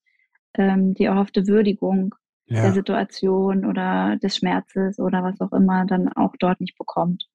ähm, 0.54 0.94
die 0.94 1.04
erhoffte 1.04 1.46
Würdigung 1.46 2.14
ja. 2.46 2.62
der 2.62 2.72
Situation 2.72 3.64
oder 3.64 4.16
des 4.16 4.36
Schmerzes 4.36 4.98
oder 4.98 5.22
was 5.22 5.40
auch 5.40 5.52
immer 5.52 5.86
dann 5.86 6.12
auch 6.12 6.34
dort 6.38 6.60
nicht 6.60 6.76
bekommt. 6.76 7.28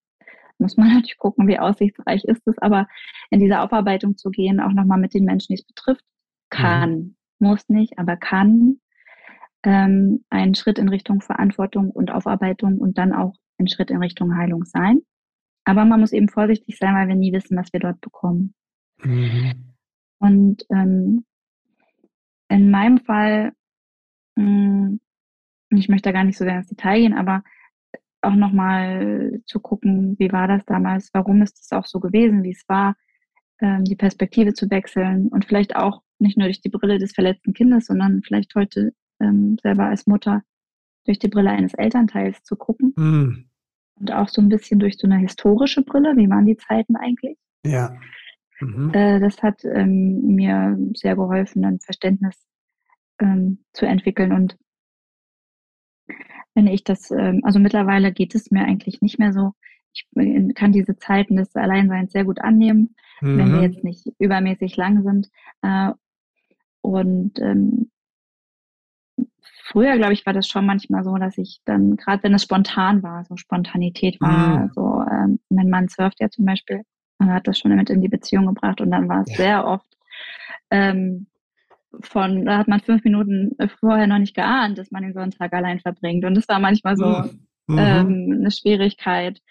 Muss 0.57 0.77
man 0.77 0.87
natürlich 0.93 1.17
gucken, 1.17 1.47
wie 1.47 1.59
aussichtsreich 1.59 2.23
ist 2.25 2.47
es, 2.47 2.57
aber 2.59 2.87
in 3.29 3.39
diese 3.39 3.59
Aufarbeitung 3.61 4.17
zu 4.17 4.29
gehen, 4.29 4.59
auch 4.59 4.73
nochmal 4.73 4.99
mit 4.99 5.13
den 5.13 5.25
Menschen, 5.25 5.55
die 5.55 5.61
es 5.61 5.65
betrifft, 5.65 6.03
kann, 6.49 6.91
mhm. 6.91 7.15
muss 7.39 7.67
nicht, 7.69 7.97
aber 7.97 8.15
kann 8.15 8.79
ähm, 9.63 10.23
ein 10.29 10.55
Schritt 10.55 10.79
in 10.79 10.89
Richtung 10.89 11.21
Verantwortung 11.21 11.91
und 11.91 12.11
Aufarbeitung 12.11 12.77
und 12.77 12.97
dann 12.97 13.13
auch 13.13 13.35
ein 13.57 13.67
Schritt 13.67 13.91
in 13.91 13.97
Richtung 13.97 14.37
Heilung 14.37 14.65
sein. 14.65 15.01
Aber 15.65 15.85
man 15.85 15.99
muss 15.99 16.13
eben 16.13 16.29
vorsichtig 16.29 16.77
sein, 16.77 16.95
weil 16.95 17.07
wir 17.07 17.15
nie 17.15 17.33
wissen, 17.33 17.57
was 17.57 17.71
wir 17.73 17.79
dort 17.79 18.01
bekommen. 18.01 18.53
Mhm. 19.03 19.73
Und 20.19 20.65
ähm, 20.69 21.25
in 22.49 22.71
meinem 22.71 22.97
Fall, 22.99 23.51
mh, 24.35 24.43
hm, 24.43 24.99
ich 25.71 25.89
möchte 25.89 26.09
da 26.09 26.13
gar 26.13 26.23
nicht 26.23 26.37
so 26.37 26.45
sehr 26.45 26.57
ins 26.57 26.67
Detail 26.67 26.99
gehen, 26.99 27.13
aber 27.13 27.43
auch 28.21 28.35
nochmal 28.35 29.41
zu 29.45 29.59
gucken, 29.59 30.17
wie 30.19 30.31
war 30.31 30.47
das 30.47 30.65
damals, 30.65 31.09
warum 31.13 31.41
ist 31.41 31.59
es 31.59 31.71
auch 31.71 31.85
so 31.85 31.99
gewesen, 31.99 32.43
wie 32.43 32.51
es 32.51 32.67
war, 32.67 32.95
ähm, 33.61 33.83
die 33.83 33.95
Perspektive 33.95 34.53
zu 34.53 34.69
wechseln 34.69 35.27
und 35.27 35.45
vielleicht 35.45 35.75
auch 35.75 36.01
nicht 36.17 36.37
nur 36.37 36.47
durch 36.47 36.61
die 36.61 36.69
Brille 36.69 36.97
des 36.97 37.13
verletzten 37.13 37.53
Kindes, 37.53 37.85
sondern 37.85 38.21
vielleicht 38.23 38.55
heute 38.55 38.93
ähm, 39.19 39.57
selber 39.61 39.85
als 39.85 40.07
Mutter 40.07 40.43
durch 41.05 41.19
die 41.19 41.27
Brille 41.27 41.51
eines 41.51 41.73
Elternteils 41.73 42.43
zu 42.43 42.55
gucken. 42.55 42.93
Mhm. 42.95 43.49
Und 43.99 44.11
auch 44.13 44.29
so 44.29 44.41
ein 44.41 44.49
bisschen 44.49 44.79
durch 44.79 44.97
so 44.97 45.07
eine 45.07 45.17
historische 45.17 45.81
Brille. 45.83 46.15
Wie 46.15 46.29
waren 46.29 46.45
die 46.45 46.57
Zeiten 46.57 46.95
eigentlich? 46.95 47.37
Ja. 47.65 47.95
Mhm. 48.59 48.91
Äh, 48.93 49.19
das 49.19 49.41
hat 49.41 49.63
ähm, 49.65 50.35
mir 50.35 50.77
sehr 50.95 51.15
geholfen, 51.15 51.65
ein 51.65 51.79
Verständnis 51.79 52.45
ähm, 53.19 53.63
zu 53.73 53.85
entwickeln. 53.85 54.31
Und 54.31 54.57
wenn 56.55 56.67
ich 56.67 56.83
das, 56.83 57.11
ähm, 57.11 57.41
also 57.43 57.59
mittlerweile 57.59 58.11
geht 58.11 58.35
es 58.35 58.51
mir 58.51 58.63
eigentlich 58.63 59.01
nicht 59.01 59.19
mehr 59.19 59.33
so. 59.33 59.53
Ich 59.91 60.07
kann 60.55 60.71
diese 60.71 60.97
Zeiten 60.97 61.35
des 61.35 61.55
Alleinseins 61.55 62.11
sehr 62.11 62.23
gut 62.23 62.39
annehmen, 62.39 62.95
mhm. 63.21 63.37
wenn 63.37 63.51
wir 63.51 63.57
mhm. 63.57 63.63
jetzt 63.63 63.83
nicht 63.83 64.07
übermäßig 64.19 64.77
lang 64.77 65.03
sind. 65.03 65.29
Äh, 65.61 65.91
und 66.81 67.39
ähm, 67.39 67.89
früher, 69.63 69.97
glaube 69.97 70.13
ich, 70.13 70.25
war 70.25 70.33
das 70.33 70.47
schon 70.47 70.65
manchmal 70.65 71.03
so, 71.03 71.15
dass 71.15 71.37
ich 71.37 71.61
dann, 71.65 71.95
gerade 71.97 72.23
wenn 72.23 72.33
es 72.33 72.43
spontan 72.43 73.03
war, 73.03 73.25
so 73.25 73.37
Spontanität 73.37 74.19
war, 74.21 74.59
mhm. 74.59 74.71
so, 74.73 75.03
ähm, 75.11 75.39
mein 75.49 75.69
Mann 75.69 75.87
surft 75.87 76.19
ja 76.19 76.29
zum 76.29 76.45
Beispiel 76.45 76.81
und 77.19 77.31
hat 77.31 77.47
das 77.47 77.59
schon 77.59 77.75
mit 77.75 77.89
in 77.89 78.01
die 78.01 78.07
Beziehung 78.07 78.47
gebracht 78.47 78.81
und 78.81 78.91
dann 78.91 79.09
war 79.09 79.23
es 79.27 79.35
sehr 79.35 79.65
oft 79.65 79.97
ähm, 80.71 81.27
von, 82.01 82.45
da 82.45 82.59
hat 82.59 82.67
man 82.67 82.81
fünf 82.81 83.03
Minuten 83.03 83.55
vorher 83.79 84.07
noch 84.07 84.19
nicht 84.19 84.35
geahnt, 84.35 84.77
dass 84.77 84.91
man 84.91 85.03
den 85.03 85.13
Sonntag 85.13 85.53
allein 85.53 85.79
verbringt. 85.79 86.23
Und 86.23 86.35
das 86.35 86.47
war 86.47 86.59
manchmal 86.59 86.95
so 86.95 87.23
mhm. 87.67 87.77
ähm, 87.77 88.37
eine 88.39 88.51
Schwierigkeit, 88.51 89.41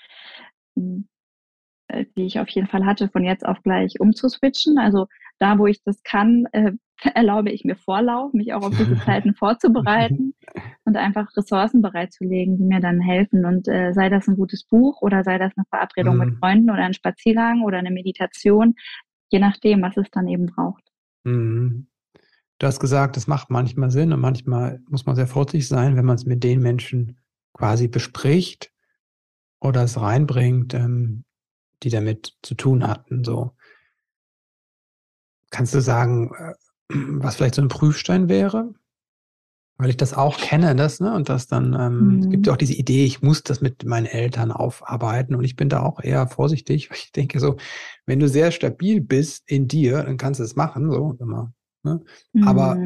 äh, 0.77 2.05
die 2.17 2.27
ich 2.27 2.39
auf 2.39 2.49
jeden 2.51 2.69
Fall 2.69 2.87
hatte, 2.87 3.09
von 3.09 3.25
jetzt 3.25 3.45
auf 3.45 3.61
gleich 3.63 3.99
umzuswitchen. 3.99 4.79
Also 4.79 5.07
da, 5.39 5.59
wo 5.59 5.67
ich 5.67 5.83
das 5.83 6.03
kann, 6.03 6.47
äh, 6.53 6.73
erlaube 7.15 7.51
ich 7.51 7.65
mir 7.65 7.77
Vorlauf, 7.77 8.33
mich 8.33 8.53
auch 8.55 8.63
auf 8.63 8.77
diese 8.77 8.99
Zeiten 9.05 9.35
vorzubereiten 9.35 10.35
und 10.85 10.97
einfach 10.97 11.37
Ressourcen 11.37 11.83
bereitzulegen, 11.83 12.57
die 12.57 12.65
mir 12.65 12.81
dann 12.81 13.01
helfen. 13.01 13.45
Und 13.45 13.69
äh, 13.69 13.93
sei 13.93 14.09
das 14.09 14.29
ein 14.29 14.37
gutes 14.37 14.65
Buch 14.65 15.03
oder 15.03 15.25
sei 15.25 15.39
das 15.39 15.53
eine 15.57 15.65
Verabredung 15.71 16.17
mhm. 16.17 16.25
mit 16.25 16.39
Freunden 16.39 16.71
oder 16.71 16.85
ein 16.85 16.95
Spaziergang 16.95 17.63
oder 17.63 17.79
eine 17.79 17.91
Meditation, 17.91 18.75
je 19.31 19.39
nachdem, 19.39 19.83
was 19.83 19.97
es 19.97 20.11
dann 20.11 20.29
eben 20.29 20.47
braucht. 20.47 20.85
Mhm. 21.25 21.89
Du 22.59 22.67
hast 22.67 22.81
gesagt, 22.81 23.17
es 23.17 23.29
macht 23.29 23.51
manchmal 23.51 23.91
Sinn 23.91 24.13
und 24.13 24.21
manchmal 24.21 24.81
muss 24.89 25.07
man 25.07 25.15
sehr 25.15 25.29
vorsichtig 25.29 25.69
sein, 25.69 25.97
wenn 25.97 26.05
man 26.05 26.17
es 26.17 26.27
mit 26.27 26.43
den 26.43 26.61
Menschen 26.61 27.19
quasi 27.53 27.87
bespricht 27.87 28.73
oder 29.61 29.85
es 29.85 30.01
reinbringt, 30.01 30.75
ähm, 30.75 31.25
die 31.85 31.91
damit 31.91 32.37
zu 32.43 32.55
tun 32.55 32.87
hatten. 32.87 33.23
So. 33.23 33.53
Kannst 35.51 35.75
du 35.75 35.81
sagen, 35.81 36.33
äh, 36.37 36.55
was 36.89 37.37
vielleicht 37.37 37.55
so 37.55 37.63
ein 37.63 37.69
Prüfstein 37.69 38.29
wäre? 38.29 38.75
Weil 39.81 39.91
ich 39.91 39.97
das 39.97 40.13
auch 40.13 40.39
kenne, 40.39 40.75
das, 40.75 40.99
ne? 40.99 41.15
Und 41.15 41.29
das 41.29 41.47
dann, 41.47 41.73
ähm, 41.79 42.15
mhm. 42.15 42.19
es 42.19 42.29
gibt 42.31 42.47
ja 42.47 42.53
auch 42.53 42.57
diese 42.57 42.75
Idee, 42.75 43.05
ich 43.05 43.23
muss 43.23 43.45
das 43.45 43.61
mit 43.61 43.85
meinen 43.85 44.07
Eltern 44.07 44.51
aufarbeiten. 44.51 45.37
Und 45.37 45.45
ich 45.45 45.55
bin 45.55 45.69
da 45.69 45.83
auch 45.83 46.01
eher 46.01 46.27
vorsichtig, 46.27 46.91
weil 46.91 46.99
ich 46.99 47.13
denke 47.13 47.39
so, 47.39 47.57
wenn 48.05 48.19
du 48.19 48.29
sehr 48.29 48.51
stabil 48.51 49.01
bist 49.01 49.49
in 49.49 49.69
dir, 49.69 50.03
dann 50.03 50.17
kannst 50.17 50.41
du 50.41 50.45
es 50.45 50.57
machen, 50.57 50.91
so 50.91 51.17
immer. 51.21 51.53
Ne? 51.85 52.03
Mhm. 52.33 52.49
Aber 52.49 52.77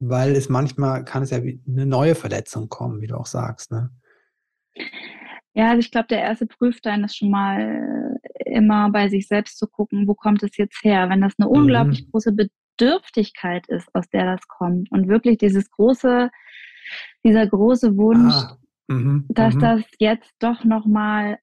weil 0.00 0.32
es 0.32 0.50
manchmal 0.50 1.04
kann 1.04 1.22
es 1.22 1.30
ja 1.30 1.42
wie 1.42 1.62
eine 1.66 1.86
neue 1.86 2.14
Verletzung 2.14 2.68
kommen, 2.68 3.00
wie 3.00 3.06
du 3.06 3.16
auch 3.16 3.26
sagst, 3.26 3.70
ne? 3.70 3.90
Ja, 5.56 5.70
also 5.70 5.78
ich 5.78 5.92
glaube, 5.92 6.08
der 6.08 6.20
erste 6.20 6.46
Prüfstein 6.46 7.04
ist 7.04 7.16
schon 7.16 7.30
mal 7.30 8.18
immer 8.44 8.90
bei 8.90 9.08
sich 9.08 9.28
selbst 9.28 9.56
zu 9.56 9.68
gucken, 9.68 10.08
wo 10.08 10.14
kommt 10.14 10.42
es 10.42 10.56
jetzt 10.56 10.82
her? 10.82 11.08
Wenn 11.08 11.20
das 11.20 11.34
eine 11.38 11.48
mhm. 11.48 11.56
unglaublich 11.56 12.10
große 12.10 12.34
Bedürftigkeit 12.76 13.66
ist, 13.68 13.88
aus 13.94 14.08
der 14.10 14.24
das 14.24 14.46
kommt 14.48 14.90
und 14.90 15.08
wirklich 15.08 15.38
dieses 15.38 15.70
große, 15.70 16.30
dieser 17.24 17.46
große 17.46 17.96
Wunsch, 17.96 18.34
ah, 18.34 18.58
mh, 18.88 19.24
dass 19.28 19.54
mh. 19.54 19.60
das 19.60 19.84
jetzt 19.98 20.30
doch 20.40 20.64
nochmal 20.64 21.38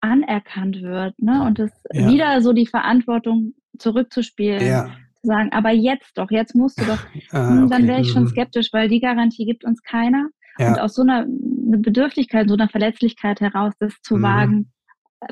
anerkannt 0.00 0.80
wird, 0.82 1.18
ne? 1.20 1.44
Und 1.44 1.58
es 1.58 1.70
ja. 1.92 2.08
wieder 2.08 2.40
so 2.40 2.52
die 2.52 2.66
Verantwortung 2.66 3.54
zurückzuspielen. 3.78 4.66
Ja. 4.66 4.86
Zu 5.20 5.26
sagen, 5.26 5.52
aber 5.52 5.70
jetzt 5.70 6.16
doch, 6.16 6.30
jetzt 6.30 6.54
musst 6.54 6.80
du 6.80 6.86
doch, 6.86 6.98
ah, 7.32 7.50
hm, 7.50 7.64
okay. 7.64 7.68
dann 7.70 7.86
wäre 7.86 8.00
ich 8.00 8.10
schon 8.10 8.24
mhm. 8.24 8.28
skeptisch, 8.28 8.72
weil 8.72 8.88
die 8.88 9.00
Garantie 9.00 9.44
gibt 9.44 9.64
uns 9.64 9.82
keiner. 9.82 10.30
Ja. 10.58 10.68
Und 10.68 10.80
aus 10.80 10.94
so 10.94 11.02
einer 11.02 11.26
Bedürftigkeit, 11.28 12.48
so 12.48 12.54
einer 12.54 12.68
Verletzlichkeit 12.68 13.40
heraus, 13.40 13.74
das 13.78 14.00
zu 14.02 14.16
mhm. 14.16 14.22
wagen, 14.22 14.72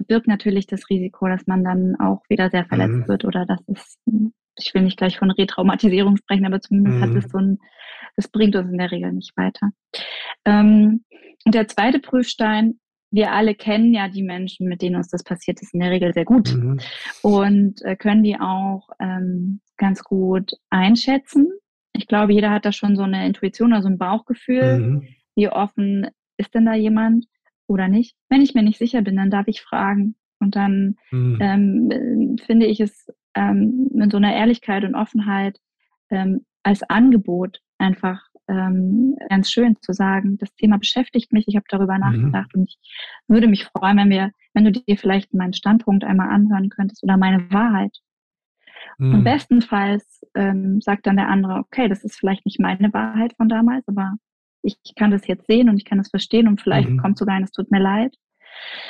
birgt 0.06 0.28
natürlich 0.28 0.66
das 0.66 0.88
Risiko, 0.90 1.28
dass 1.28 1.46
man 1.46 1.64
dann 1.64 1.96
auch 1.98 2.22
wieder 2.28 2.50
sehr 2.50 2.66
verletzt 2.66 2.94
mhm. 2.94 3.08
wird 3.08 3.24
oder 3.24 3.46
dass 3.46 3.60
es 3.68 3.98
hm, 4.08 4.32
ich 4.58 4.74
will 4.74 4.82
nicht 4.82 4.98
gleich 4.98 5.18
von 5.18 5.30
Retraumatisierung 5.30 6.16
sprechen, 6.16 6.46
aber 6.46 6.60
zumindest 6.60 6.96
mhm. 6.96 7.02
hat 7.02 7.24
es 7.24 7.30
so 7.30 7.38
ein, 7.38 7.58
das 8.16 8.28
bringt 8.28 8.56
uns 8.56 8.70
in 8.70 8.78
der 8.78 8.90
Regel 8.90 9.12
nicht 9.12 9.36
weiter. 9.36 9.70
Ähm, 10.44 11.04
und 11.44 11.54
der 11.54 11.68
zweite 11.68 12.00
Prüfstein, 12.00 12.78
wir 13.10 13.32
alle 13.32 13.54
kennen 13.54 13.94
ja 13.94 14.08
die 14.08 14.22
Menschen, 14.22 14.68
mit 14.68 14.82
denen 14.82 14.96
uns 14.96 15.08
das 15.08 15.24
passiert 15.24 15.62
ist, 15.62 15.72
in 15.72 15.80
der 15.80 15.90
Regel 15.90 16.12
sehr 16.12 16.24
gut 16.24 16.54
mhm. 16.54 16.78
und 17.22 17.82
äh, 17.82 17.96
können 17.96 18.22
die 18.22 18.38
auch 18.38 18.88
ähm, 19.00 19.60
ganz 19.76 20.02
gut 20.04 20.52
einschätzen. 20.70 21.48
Ich 21.94 22.06
glaube, 22.06 22.32
jeder 22.32 22.50
hat 22.50 22.64
da 22.64 22.72
schon 22.72 22.96
so 22.96 23.02
eine 23.02 23.26
Intuition 23.26 23.72
oder 23.72 23.82
so 23.82 23.88
ein 23.88 23.98
Bauchgefühl. 23.98 24.78
Mhm. 24.78 25.08
Wie 25.34 25.48
offen 25.48 26.08
ist 26.36 26.54
denn 26.54 26.66
da 26.66 26.74
jemand 26.74 27.26
oder 27.66 27.88
nicht? 27.88 28.16
Wenn 28.28 28.42
ich 28.42 28.54
mir 28.54 28.62
nicht 28.62 28.78
sicher 28.78 29.02
bin, 29.02 29.16
dann 29.16 29.30
darf 29.30 29.48
ich 29.48 29.62
fragen. 29.62 30.14
Und 30.40 30.54
dann 30.54 30.96
mhm. 31.10 31.38
ähm, 31.40 32.36
finde 32.44 32.66
ich 32.66 32.80
es 32.80 33.08
ähm, 33.38 33.88
mit 33.92 34.10
so 34.10 34.16
einer 34.16 34.34
Ehrlichkeit 34.34 34.84
und 34.84 34.96
Offenheit 34.96 35.58
ähm, 36.10 36.44
als 36.64 36.82
Angebot 36.82 37.60
einfach 37.78 38.20
ähm, 38.48 39.16
ganz 39.28 39.50
schön 39.50 39.76
zu 39.80 39.92
sagen, 39.92 40.38
das 40.38 40.52
Thema 40.56 40.78
beschäftigt 40.78 41.32
mich, 41.32 41.46
ich 41.46 41.54
habe 41.54 41.66
darüber 41.68 41.94
mhm. 41.94 42.00
nachgedacht 42.00 42.54
und 42.54 42.68
ich 42.68 42.78
würde 43.28 43.46
mich 43.46 43.66
freuen, 43.66 43.98
wenn 43.98 44.10
wir, 44.10 44.32
wenn 44.54 44.64
du 44.64 44.72
dir 44.72 44.96
vielleicht 44.96 45.32
meinen 45.34 45.52
Standpunkt 45.52 46.02
einmal 46.02 46.30
anhören 46.30 46.68
könntest 46.68 47.04
oder 47.04 47.16
meine 47.16 47.50
Wahrheit. 47.52 47.96
Mhm. 48.98 49.14
Und 49.14 49.24
bestenfalls 49.24 50.22
ähm, 50.34 50.80
sagt 50.80 51.06
dann 51.06 51.16
der 51.16 51.28
andere, 51.28 51.60
okay, 51.60 51.88
das 51.88 52.02
ist 52.02 52.18
vielleicht 52.18 52.44
nicht 52.44 52.58
meine 52.58 52.92
Wahrheit 52.92 53.34
von 53.36 53.48
damals, 53.48 53.86
aber 53.86 54.14
ich 54.62 54.76
kann 54.96 55.12
das 55.12 55.26
jetzt 55.28 55.46
sehen 55.46 55.68
und 55.68 55.76
ich 55.76 55.84
kann 55.84 55.98
das 55.98 56.10
verstehen 56.10 56.48
und 56.48 56.60
vielleicht 56.60 56.88
mhm. 56.88 56.98
kommt 56.98 57.18
sogar 57.18 57.36
ein, 57.36 57.44
es 57.44 57.52
tut 57.52 57.70
mir 57.70 57.80
leid. 57.80 58.16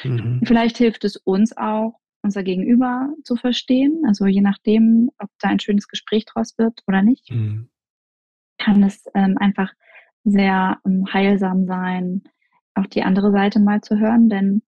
Mhm. 0.04 0.40
Vielleicht 0.44 0.78
hilft 0.78 1.04
es 1.04 1.16
uns 1.16 1.54
auch, 1.56 1.98
unser 2.22 2.42
Gegenüber 2.42 3.12
zu 3.24 3.36
verstehen. 3.36 4.02
Also 4.06 4.26
je 4.26 4.40
nachdem, 4.40 5.10
ob 5.18 5.30
da 5.40 5.48
ein 5.48 5.60
schönes 5.60 5.88
Gespräch 5.88 6.24
draus 6.24 6.56
wird 6.58 6.82
oder 6.86 7.02
nicht, 7.02 7.30
mhm. 7.30 7.68
kann 8.58 8.82
es 8.82 9.04
ähm, 9.14 9.36
einfach 9.38 9.72
sehr 10.24 10.78
ähm, 10.84 11.06
heilsam 11.12 11.66
sein, 11.66 12.22
auch 12.74 12.86
die 12.86 13.02
andere 13.02 13.32
Seite 13.32 13.60
mal 13.60 13.80
zu 13.80 13.98
hören, 13.98 14.28
denn 14.28 14.62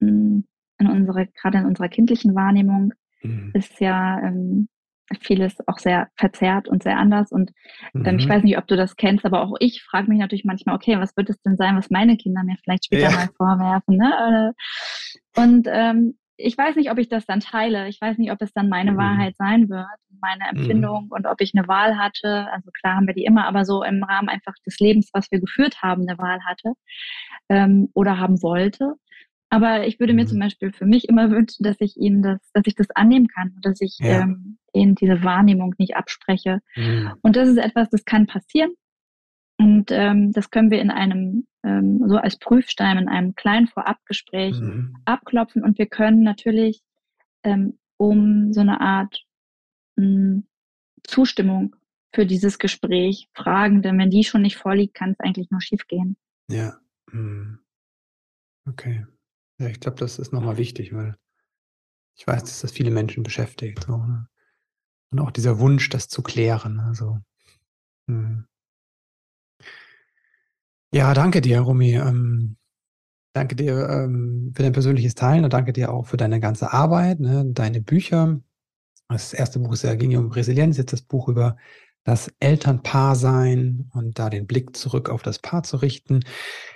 ähm, 0.00 0.46
in 0.78 0.86
unserer, 0.88 1.26
gerade 1.26 1.58
in 1.58 1.66
unserer 1.66 1.88
kindlichen 1.88 2.34
Wahrnehmung 2.34 2.92
mhm. 3.22 3.50
ist 3.54 3.80
ja 3.80 4.20
ähm, 4.20 4.68
vieles 5.20 5.56
auch 5.66 5.78
sehr 5.78 6.08
verzerrt 6.16 6.68
und 6.68 6.82
sehr 6.82 6.98
anders. 6.98 7.32
Und 7.32 7.52
ähm, 7.94 8.02
mhm. 8.02 8.18
ich 8.18 8.28
weiß 8.28 8.42
nicht, 8.42 8.58
ob 8.58 8.66
du 8.66 8.76
das 8.76 8.96
kennst, 8.96 9.24
aber 9.24 9.42
auch 9.42 9.54
ich 9.60 9.82
frage 9.82 10.08
mich 10.08 10.18
natürlich 10.18 10.44
manchmal, 10.44 10.74
okay, 10.74 10.98
was 10.98 11.16
wird 11.16 11.30
es 11.30 11.40
denn 11.42 11.56
sein, 11.56 11.76
was 11.76 11.90
meine 11.90 12.16
Kinder 12.16 12.42
mir 12.44 12.56
vielleicht 12.62 12.86
später 12.86 13.10
ja. 13.10 13.16
mal 13.16 13.28
vorwerfen? 13.36 13.96
Ne? 13.96 14.54
Und 15.36 15.68
ähm, 15.70 16.16
ich 16.42 16.58
weiß 16.58 16.76
nicht, 16.76 16.90
ob 16.90 16.98
ich 16.98 17.08
das 17.08 17.26
dann 17.26 17.40
teile. 17.40 17.88
Ich 17.88 18.00
weiß 18.00 18.18
nicht, 18.18 18.32
ob 18.32 18.40
es 18.42 18.52
dann 18.52 18.68
meine 18.68 18.92
mhm. 18.92 18.96
Wahrheit 18.96 19.36
sein 19.36 19.68
wird, 19.68 19.86
meine 20.20 20.44
mhm. 20.44 20.58
Empfindung 20.58 21.04
mhm. 21.04 21.12
und 21.12 21.26
ob 21.26 21.40
ich 21.40 21.52
eine 21.54 21.66
Wahl 21.68 21.98
hatte. 21.98 22.48
Also 22.52 22.70
klar 22.72 22.96
haben 22.96 23.06
wir 23.06 23.14
die 23.14 23.24
immer, 23.24 23.46
aber 23.46 23.64
so 23.64 23.82
im 23.82 24.02
Rahmen 24.02 24.28
einfach 24.28 24.54
des 24.66 24.78
Lebens, 24.78 25.10
was 25.12 25.30
wir 25.30 25.40
geführt 25.40 25.82
haben, 25.82 26.02
eine 26.08 26.18
Wahl 26.18 26.40
hatte 26.44 26.72
ähm, 27.48 27.88
oder 27.94 28.18
haben 28.18 28.42
wollte. 28.42 28.94
Aber 29.50 29.86
ich 29.86 30.00
würde 30.00 30.14
mir 30.14 30.26
zum 30.26 30.38
mhm. 30.38 30.42
Beispiel 30.42 30.72
für 30.72 30.86
mich 30.86 31.08
immer 31.08 31.30
wünschen, 31.30 31.62
dass 31.62 31.76
ich 31.80 31.96
ihnen 31.96 32.22
das, 32.22 32.38
dass 32.54 32.64
ich 32.66 32.74
das 32.74 32.90
annehmen 32.90 33.28
kann, 33.28 33.54
dass 33.60 33.80
ich 33.80 33.98
ja. 34.00 34.22
ähm, 34.22 34.58
ihnen 34.72 34.94
diese 34.94 35.22
Wahrnehmung 35.22 35.74
nicht 35.78 35.94
abspreche. 35.94 36.60
Mhm. 36.74 37.12
Und 37.20 37.36
das 37.36 37.48
ist 37.48 37.58
etwas, 37.58 37.90
das 37.90 38.04
kann 38.04 38.26
passieren. 38.26 38.70
Und 39.58 39.90
ähm, 39.90 40.32
das 40.32 40.50
können 40.50 40.70
wir 40.70 40.80
in 40.80 40.90
einem, 40.90 41.46
ähm, 41.62 42.02
so 42.06 42.16
als 42.16 42.38
Prüfstein, 42.38 42.98
in 42.98 43.08
einem 43.08 43.34
kleinen 43.34 43.68
Vorabgespräch 43.68 44.58
mhm. 44.58 44.96
abklopfen. 45.04 45.62
Und 45.62 45.78
wir 45.78 45.86
können 45.86 46.22
natürlich 46.22 46.82
ähm, 47.44 47.78
um 47.96 48.52
so 48.52 48.60
eine 48.60 48.80
Art 48.80 49.24
mh, 49.96 50.04
hm, 50.04 50.46
Zustimmung 51.04 51.76
für 52.14 52.26
dieses 52.26 52.58
Gespräch 52.58 53.28
fragen, 53.32 53.82
denn 53.82 53.98
wenn 53.98 54.10
die 54.10 54.24
schon 54.24 54.42
nicht 54.42 54.56
vorliegt, 54.56 54.94
kann 54.94 55.12
es 55.12 55.20
eigentlich 55.20 55.50
nur 55.50 55.60
schief 55.60 55.86
gehen. 55.86 56.16
Ja. 56.50 56.78
Mhm. 57.10 57.58
Okay. 58.68 59.06
Ja, 59.58 59.68
ich 59.68 59.80
glaube, 59.80 59.98
das 59.98 60.18
ist 60.18 60.32
nochmal 60.32 60.58
wichtig, 60.58 60.92
weil 60.92 61.16
ich 62.16 62.26
weiß, 62.26 62.42
dass 62.42 62.60
das 62.60 62.72
viele 62.72 62.90
Menschen 62.90 63.22
beschäftigt. 63.22 63.84
So, 63.84 63.96
ne? 63.96 64.28
Und 65.10 65.20
auch 65.20 65.30
dieser 65.30 65.58
Wunsch, 65.58 65.88
das 65.88 66.08
zu 66.08 66.22
klären. 66.22 66.80
Also, 66.80 67.18
hm. 68.08 68.46
Ja, 70.94 71.14
danke 71.14 71.40
dir, 71.40 71.60
Rumi. 71.60 71.94
Ähm, 71.94 72.56
danke 73.32 73.56
dir 73.56 73.88
ähm, 73.88 74.52
für 74.54 74.62
dein 74.62 74.72
persönliches 74.72 75.14
Teilen 75.14 75.44
und 75.44 75.52
danke 75.54 75.72
dir 75.72 75.90
auch 75.90 76.06
für 76.06 76.18
deine 76.18 76.38
ganze 76.38 76.72
Arbeit, 76.72 77.18
ne, 77.18 77.46
deine 77.46 77.80
Bücher. 77.80 78.40
Das 79.08 79.32
erste 79.32 79.58
Buch 79.58 79.72
ist 79.72 79.84
ja, 79.84 79.94
ging 79.94 80.10
ja 80.10 80.18
um 80.18 80.30
Resilienz, 80.30 80.76
jetzt 80.76 80.92
das 80.92 81.00
Buch 81.02 81.28
über 81.28 81.56
das 82.04 82.30
Elternpaar 82.40 83.16
sein 83.16 83.90
und 83.94 84.18
da 84.18 84.28
den 84.28 84.46
Blick 84.46 84.76
zurück 84.76 85.08
auf 85.08 85.22
das 85.22 85.38
Paar 85.38 85.62
zu 85.62 85.78
richten. 85.78 86.20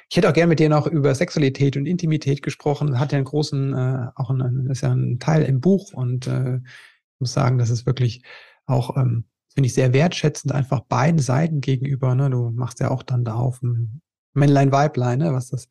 Ich 0.08 0.16
hätte 0.16 0.30
auch 0.30 0.34
gerne 0.34 0.48
mit 0.48 0.60
dir 0.60 0.70
noch 0.70 0.86
über 0.86 1.14
Sexualität 1.14 1.76
und 1.76 1.84
Intimität 1.84 2.42
gesprochen. 2.42 2.98
Hat 2.98 3.12
ja 3.12 3.18
einen 3.18 3.26
großen, 3.26 3.74
äh, 3.74 4.06
auch 4.14 4.30
einen, 4.30 4.70
ist 4.70 4.80
ja 4.80 4.92
ein 4.92 5.18
Teil 5.18 5.42
im 5.42 5.60
Buch 5.60 5.92
und 5.92 6.26
äh, 6.26 6.56
ich 6.56 7.20
muss 7.20 7.34
sagen, 7.34 7.58
das 7.58 7.68
ist 7.70 7.84
wirklich 7.84 8.22
auch 8.66 8.96
ähm, 8.96 9.24
finde 9.56 9.68
ich 9.68 9.74
sehr 9.74 9.94
wertschätzend, 9.94 10.52
einfach 10.52 10.80
beiden 10.80 11.18
Seiten 11.18 11.62
gegenüber. 11.62 12.14
Ne? 12.14 12.28
Du 12.28 12.50
machst 12.50 12.78
ja 12.80 12.90
auch 12.90 13.02
dann 13.02 13.24
da 13.24 13.34
auf 13.34 13.62
ein 13.62 14.02
Männlein, 14.36 14.72
Weiblein, 14.72 15.18
ne? 15.18 15.32
was 15.32 15.48
das 15.48 15.68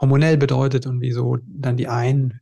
hormonell 0.00 0.36
bedeutet 0.36 0.86
und 0.86 1.00
wieso 1.00 1.38
dann 1.46 1.76
die 1.76 1.88
einen 1.88 2.40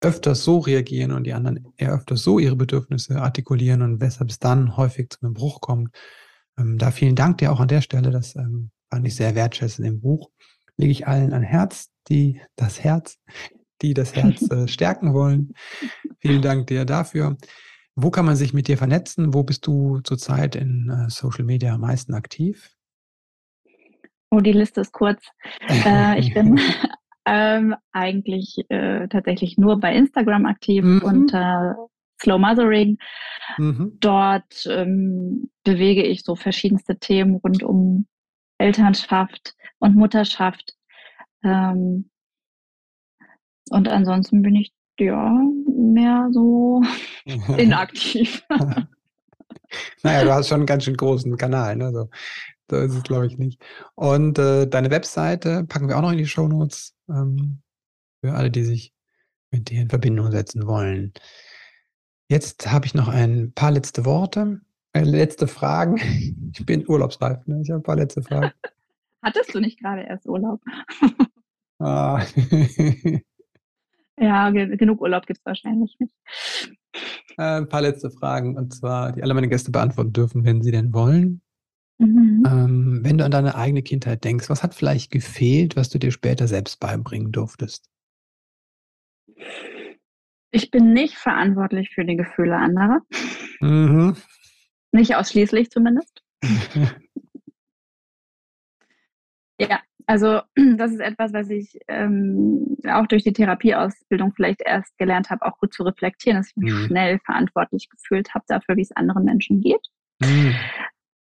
öfters 0.00 0.44
so 0.44 0.58
reagieren 0.58 1.12
und 1.12 1.24
die 1.24 1.34
anderen 1.34 1.72
eher 1.76 1.92
öfters 1.92 2.22
so 2.22 2.38
ihre 2.38 2.56
Bedürfnisse 2.56 3.20
artikulieren 3.20 3.82
und 3.82 4.00
weshalb 4.00 4.30
es 4.30 4.38
dann 4.38 4.76
häufig 4.76 5.10
zu 5.10 5.18
einem 5.22 5.34
Bruch 5.34 5.60
kommt. 5.60 5.94
Ähm, 6.58 6.78
da 6.78 6.90
vielen 6.90 7.16
Dank 7.16 7.38
dir 7.38 7.52
auch 7.52 7.60
an 7.60 7.68
der 7.68 7.82
Stelle. 7.82 8.10
Das 8.10 8.34
ähm, 8.36 8.70
fand 8.88 9.06
ich 9.06 9.14
sehr 9.14 9.34
wertschätzend 9.34 9.86
im 9.86 10.00
Buch. 10.00 10.30
Lege 10.76 10.92
ich 10.92 11.06
allen 11.06 11.32
an 11.32 11.42
Herz, 11.42 11.90
die 12.08 12.40
das 12.56 12.82
Herz, 12.82 13.18
die 13.82 13.92
das 13.92 14.14
Herz 14.14 14.50
äh, 14.50 14.68
stärken 14.68 15.12
wollen. 15.12 15.52
Vielen 16.18 16.42
Dank 16.42 16.68
dir 16.68 16.84
dafür. 16.86 17.36
Wo 17.94 18.10
kann 18.10 18.24
man 18.24 18.36
sich 18.36 18.54
mit 18.54 18.68
dir 18.68 18.78
vernetzen? 18.78 19.34
Wo 19.34 19.42
bist 19.42 19.66
du 19.66 20.00
zurzeit 20.00 20.56
in 20.56 20.88
äh, 20.88 21.10
Social 21.10 21.44
Media 21.44 21.74
am 21.74 21.82
meisten 21.82 22.14
aktiv? 22.14 22.70
Oh, 24.30 24.40
die 24.40 24.52
Liste 24.52 24.80
ist 24.80 24.92
kurz. 24.92 25.24
äh, 25.68 26.18
ich 26.18 26.32
bin 26.32 26.58
ähm, 27.26 27.74
eigentlich 27.92 28.56
äh, 28.68 29.08
tatsächlich 29.08 29.58
nur 29.58 29.78
bei 29.80 29.94
Instagram 29.94 30.46
aktiv 30.46 30.84
mhm. 30.84 31.02
unter 31.02 31.76
Slow 32.22 32.38
Mothering. 32.38 32.98
Mhm. 33.58 33.96
Dort 33.98 34.66
ähm, 34.66 35.50
bewege 35.64 36.02
ich 36.04 36.22
so 36.22 36.36
verschiedenste 36.36 36.98
Themen 36.98 37.36
rund 37.36 37.62
um 37.62 38.06
Elternschaft 38.58 39.54
und 39.78 39.96
Mutterschaft. 39.96 40.74
Ähm, 41.42 42.10
und 43.70 43.88
ansonsten 43.88 44.42
bin 44.42 44.54
ich 44.54 44.72
ja 44.98 45.32
mehr 45.66 46.28
so 46.30 46.82
inaktiv. 47.56 48.44
naja, 50.02 50.24
du 50.24 50.32
hast 50.32 50.48
schon 50.48 50.60
einen 50.60 50.66
ganz 50.66 50.84
schön 50.84 50.96
großen 50.96 51.36
Kanal, 51.36 51.76
ne? 51.76 51.90
So, 51.92 52.08
da 52.70 52.84
ist 52.84 52.94
es, 52.94 53.02
glaube 53.02 53.26
ich, 53.26 53.38
nicht. 53.38 53.60
Und 53.94 54.38
äh, 54.38 54.66
deine 54.66 54.90
Webseite 54.90 55.64
packen 55.64 55.88
wir 55.88 55.96
auch 55.96 56.02
noch 56.02 56.12
in 56.12 56.18
die 56.18 56.26
Show 56.26 56.46
Notes 56.46 56.94
ähm, 57.08 57.62
für 58.22 58.32
alle, 58.32 58.50
die 58.50 58.64
sich 58.64 58.94
mit 59.50 59.70
dir 59.70 59.82
in 59.82 59.88
Verbindung 59.88 60.30
setzen 60.30 60.66
wollen. 60.66 61.12
Jetzt 62.28 62.70
habe 62.70 62.86
ich 62.86 62.94
noch 62.94 63.08
ein 63.08 63.52
paar 63.52 63.72
letzte 63.72 64.04
Worte, 64.04 64.60
äh, 64.92 65.02
letzte 65.02 65.46
Fragen. 65.46 66.00
Ich 66.52 66.66
bin 66.66 66.86
urlaubsreif, 66.86 67.46
ne? 67.46 67.60
Ich 67.62 67.70
habe 67.70 67.78
ein 67.78 67.84
paar 67.84 67.94
letzte 67.94 68.22
Fragen. 68.22 68.50
Hattest 69.22 69.54
du 69.54 69.60
nicht 69.60 69.78
gerade 69.78 70.02
erst 70.02 70.26
Urlaub? 70.26 70.60
ah. 71.78 72.24
Ja, 74.22 74.50
genug 74.50 75.00
Urlaub 75.00 75.26
gibt 75.26 75.38
es 75.38 75.46
wahrscheinlich 75.46 75.96
nicht. 75.98 76.14
Äh, 77.38 77.58
ein 77.58 77.68
paar 77.68 77.80
letzte 77.80 78.10
Fragen, 78.10 78.54
und 78.56 78.74
zwar, 78.74 79.12
die 79.12 79.22
alle 79.22 79.32
meine 79.32 79.48
Gäste 79.48 79.70
beantworten 79.70 80.12
dürfen, 80.12 80.44
wenn 80.44 80.60
sie 80.60 80.72
denn 80.72 80.92
wollen. 80.92 81.40
Mhm. 82.00 82.42
Ähm, 82.46 83.00
wenn 83.02 83.18
du 83.18 83.26
an 83.26 83.30
deine 83.30 83.54
eigene 83.54 83.82
Kindheit 83.82 84.24
denkst, 84.24 84.48
was 84.48 84.62
hat 84.62 84.74
vielleicht 84.74 85.10
gefehlt, 85.10 85.76
was 85.76 85.90
du 85.90 85.98
dir 85.98 86.10
später 86.10 86.48
selbst 86.48 86.80
beibringen 86.80 87.30
durftest? 87.30 87.90
Ich 90.50 90.70
bin 90.70 90.94
nicht 90.94 91.16
verantwortlich 91.16 91.90
für 91.94 92.06
die 92.06 92.16
Gefühle 92.16 92.56
anderer. 92.56 93.00
Mhm. 93.60 94.16
Nicht 94.92 95.14
ausschließlich 95.14 95.70
zumindest. 95.70 96.22
ja, 99.60 99.80
also 100.06 100.40
das 100.78 100.92
ist 100.92 101.00
etwas, 101.00 101.34
was 101.34 101.50
ich 101.50 101.78
ähm, 101.86 102.78
auch 102.88 103.06
durch 103.08 103.24
die 103.24 103.34
Therapieausbildung 103.34 104.32
vielleicht 104.34 104.62
erst 104.64 104.96
gelernt 104.96 105.28
habe, 105.28 105.44
auch 105.44 105.58
gut 105.58 105.74
zu 105.74 105.82
reflektieren, 105.82 106.38
dass 106.38 106.48
ich 106.48 106.56
mich 106.56 106.72
mhm. 106.72 106.86
schnell 106.86 107.18
verantwortlich 107.26 107.90
gefühlt 107.90 108.34
habe 108.34 108.46
dafür, 108.48 108.76
wie 108.76 108.82
es 108.82 108.92
anderen 108.92 109.24
Menschen 109.24 109.60
geht. 109.60 109.86
Mhm. 110.20 110.54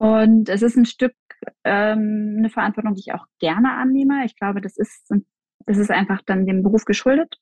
Und 0.02 0.48
es 0.48 0.62
ist 0.62 0.76
ein 0.76 0.84
Stück 0.84 1.14
ähm, 1.62 2.34
eine 2.36 2.50
Verantwortung, 2.50 2.94
die 2.94 3.02
ich 3.06 3.14
auch 3.14 3.24
gerne 3.38 3.74
annehme. 3.74 4.24
Ich 4.24 4.34
glaube, 4.34 4.60
das 4.60 4.76
ist, 4.76 5.08
das 5.64 5.78
ist 5.78 5.92
einfach 5.92 6.22
dann 6.26 6.44
dem 6.44 6.64
Beruf 6.64 6.84
geschuldet. 6.84 7.36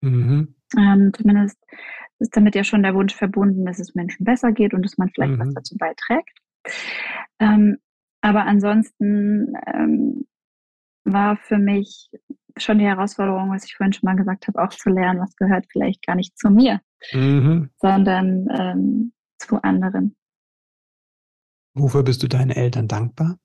Mhm. 0.00 0.54
Ähm, 0.78 1.12
zumindest 1.14 1.62
ist 2.18 2.34
damit 2.34 2.54
ja 2.54 2.64
schon 2.64 2.82
der 2.82 2.94
Wunsch 2.94 3.14
verbunden, 3.14 3.66
dass 3.66 3.78
es 3.78 3.94
Menschen 3.94 4.24
besser 4.24 4.52
geht 4.52 4.72
und 4.72 4.86
dass 4.86 4.96
man 4.96 5.10
vielleicht 5.10 5.38
was 5.38 5.48
mhm. 5.48 5.54
dazu 5.54 5.76
beiträgt. 5.76 6.38
Ähm, 7.40 7.76
aber 8.22 8.46
ansonsten 8.46 9.52
ähm, 9.66 10.26
war 11.04 11.36
für 11.36 11.58
mich 11.58 12.10
schon 12.56 12.78
die 12.78 12.86
Herausforderung, 12.86 13.50
was 13.50 13.66
ich 13.66 13.76
vorhin 13.76 13.92
schon 13.92 14.06
mal 14.06 14.16
gesagt 14.16 14.48
habe, 14.48 14.62
auch 14.62 14.70
zu 14.70 14.88
lernen, 14.88 15.20
was 15.20 15.36
gehört 15.36 15.66
vielleicht 15.70 16.06
gar 16.06 16.16
nicht 16.16 16.38
zu 16.38 16.48
mir, 16.48 16.80
mhm. 17.12 17.68
sondern 17.76 18.48
ähm, 18.58 19.12
zu 19.36 19.62
anderen. 19.62 20.16
Wofür 21.74 22.02
bist 22.02 22.22
du 22.22 22.28
deinen 22.28 22.50
Eltern 22.50 22.88
dankbar? 22.88 23.38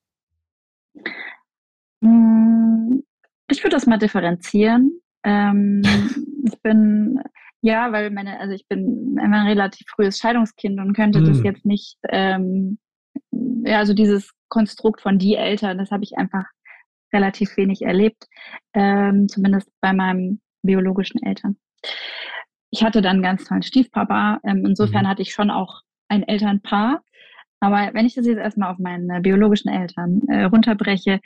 Hm, 2.04 3.04
ich 3.50 3.64
würde 3.64 3.76
das 3.76 3.86
mal 3.86 3.98
differenzieren. 3.98 5.00
Ähm, 5.24 5.82
ich 6.46 6.62
bin, 6.62 7.20
ja, 7.62 7.92
weil 7.92 8.10
meine, 8.12 8.40
also 8.40 8.54
ich 8.54 8.68
bin 8.68 9.18
ein 9.20 9.34
relativ 9.34 9.88
frühes 9.88 10.18
Scheidungskind 10.18 10.80
und 10.80 10.94
könnte 10.94 11.22
mm. 11.22 11.26
das 11.26 11.38
hm. 11.38 11.46
jetzt 11.46 11.66
nicht, 11.66 11.98
ähm, 12.10 12.78
ja, 13.32 13.80
also 13.80 13.94
dieses 13.94 14.32
Konstrukt 14.50 15.02
von 15.02 15.18
die 15.18 15.36
Eltern, 15.36 15.78
das 15.78 15.92
habe 15.92 16.04
ich 16.04 16.18
einfach 16.18 16.46
relativ 17.14 17.56
wenig 17.58 17.84
erlebt, 17.84 18.28
ähm, 18.74 19.28
zumindest 19.30 19.70
bei 19.82 19.94
meinen 19.94 20.42
biologischen 20.64 21.22
Eltern. 21.22 21.58
Ich 22.72 22.84
hatte 22.84 23.02
dann 23.02 23.18
einen 23.18 23.24
ganz 23.24 23.46
tollen 23.46 23.62
Stiefpapa. 23.62 24.40
Ähm, 24.44 24.66
insofern 24.66 25.04
mhm. 25.04 25.10
hatte 25.10 25.22
ich 25.22 25.32
schon 25.32 25.52
auch 25.52 25.82
ein 26.08 26.24
Elternpaar. 26.24 27.02
Aber 27.64 27.94
wenn 27.94 28.06
ich 28.06 28.14
das 28.14 28.26
jetzt 28.26 28.40
erstmal 28.40 28.74
auf 28.74 28.78
meine 28.78 29.22
biologischen 29.22 29.70
Eltern 29.70 30.22
äh, 30.28 30.44
runterbreche, 30.44 31.22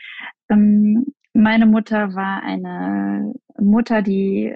ähm, 0.50 1.08
meine 1.34 1.66
Mutter 1.66 2.14
war 2.14 2.44
eine 2.44 3.34
Mutter, 3.60 4.04
die 4.04 4.56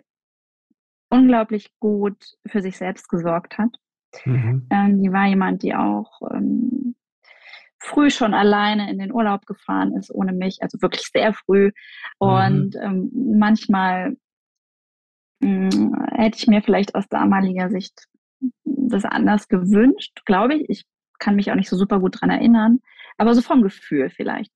unglaublich 1.09 1.71
gut 1.79 2.23
für 2.45 2.61
sich 2.61 2.77
selbst 2.77 3.09
gesorgt 3.09 3.57
hat. 3.57 3.69
Mhm. 4.25 4.67
Ähm, 4.69 5.01
die 5.01 5.11
war 5.11 5.25
jemand, 5.25 5.63
die 5.63 5.73
auch 5.73 6.21
ähm, 6.31 6.93
früh 7.79 8.11
schon 8.11 8.35
alleine 8.35 8.91
in 8.91 8.99
den 8.99 9.11
Urlaub 9.11 9.47
gefahren 9.47 9.97
ist 9.97 10.13
ohne 10.13 10.33
mich, 10.33 10.59
also 10.61 10.79
wirklich 10.83 11.07
sehr 11.11 11.33
früh. 11.33 11.71
Und 12.19 12.75
mhm. 12.75 12.81
ähm, 12.83 13.11
manchmal 13.39 14.17
mh, 15.39 15.71
hm, 15.73 16.05
hätte 16.11 16.37
ich 16.37 16.45
mir 16.45 16.61
vielleicht 16.61 16.93
aus 16.93 17.07
damaliger 17.09 17.71
Sicht 17.71 18.05
das 18.65 19.03
anders 19.03 19.47
gewünscht, 19.47 20.21
glaube 20.27 20.53
ich. 20.53 20.69
Ich 20.69 20.85
kann 21.21 21.35
mich 21.35 21.51
auch 21.51 21.55
nicht 21.55 21.69
so 21.69 21.77
super 21.77 21.99
gut 21.99 22.19
dran 22.19 22.29
erinnern, 22.29 22.79
aber 23.17 23.33
so 23.33 23.41
vom 23.41 23.61
Gefühl 23.61 24.09
vielleicht. 24.09 24.51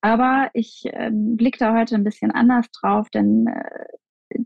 Aber 0.00 0.48
ich 0.54 0.84
äh, 0.86 1.10
blicke 1.12 1.58
da 1.58 1.76
heute 1.76 1.96
ein 1.96 2.04
bisschen 2.04 2.30
anders 2.30 2.70
drauf, 2.70 3.10
denn 3.10 3.48
äh, 3.48 3.84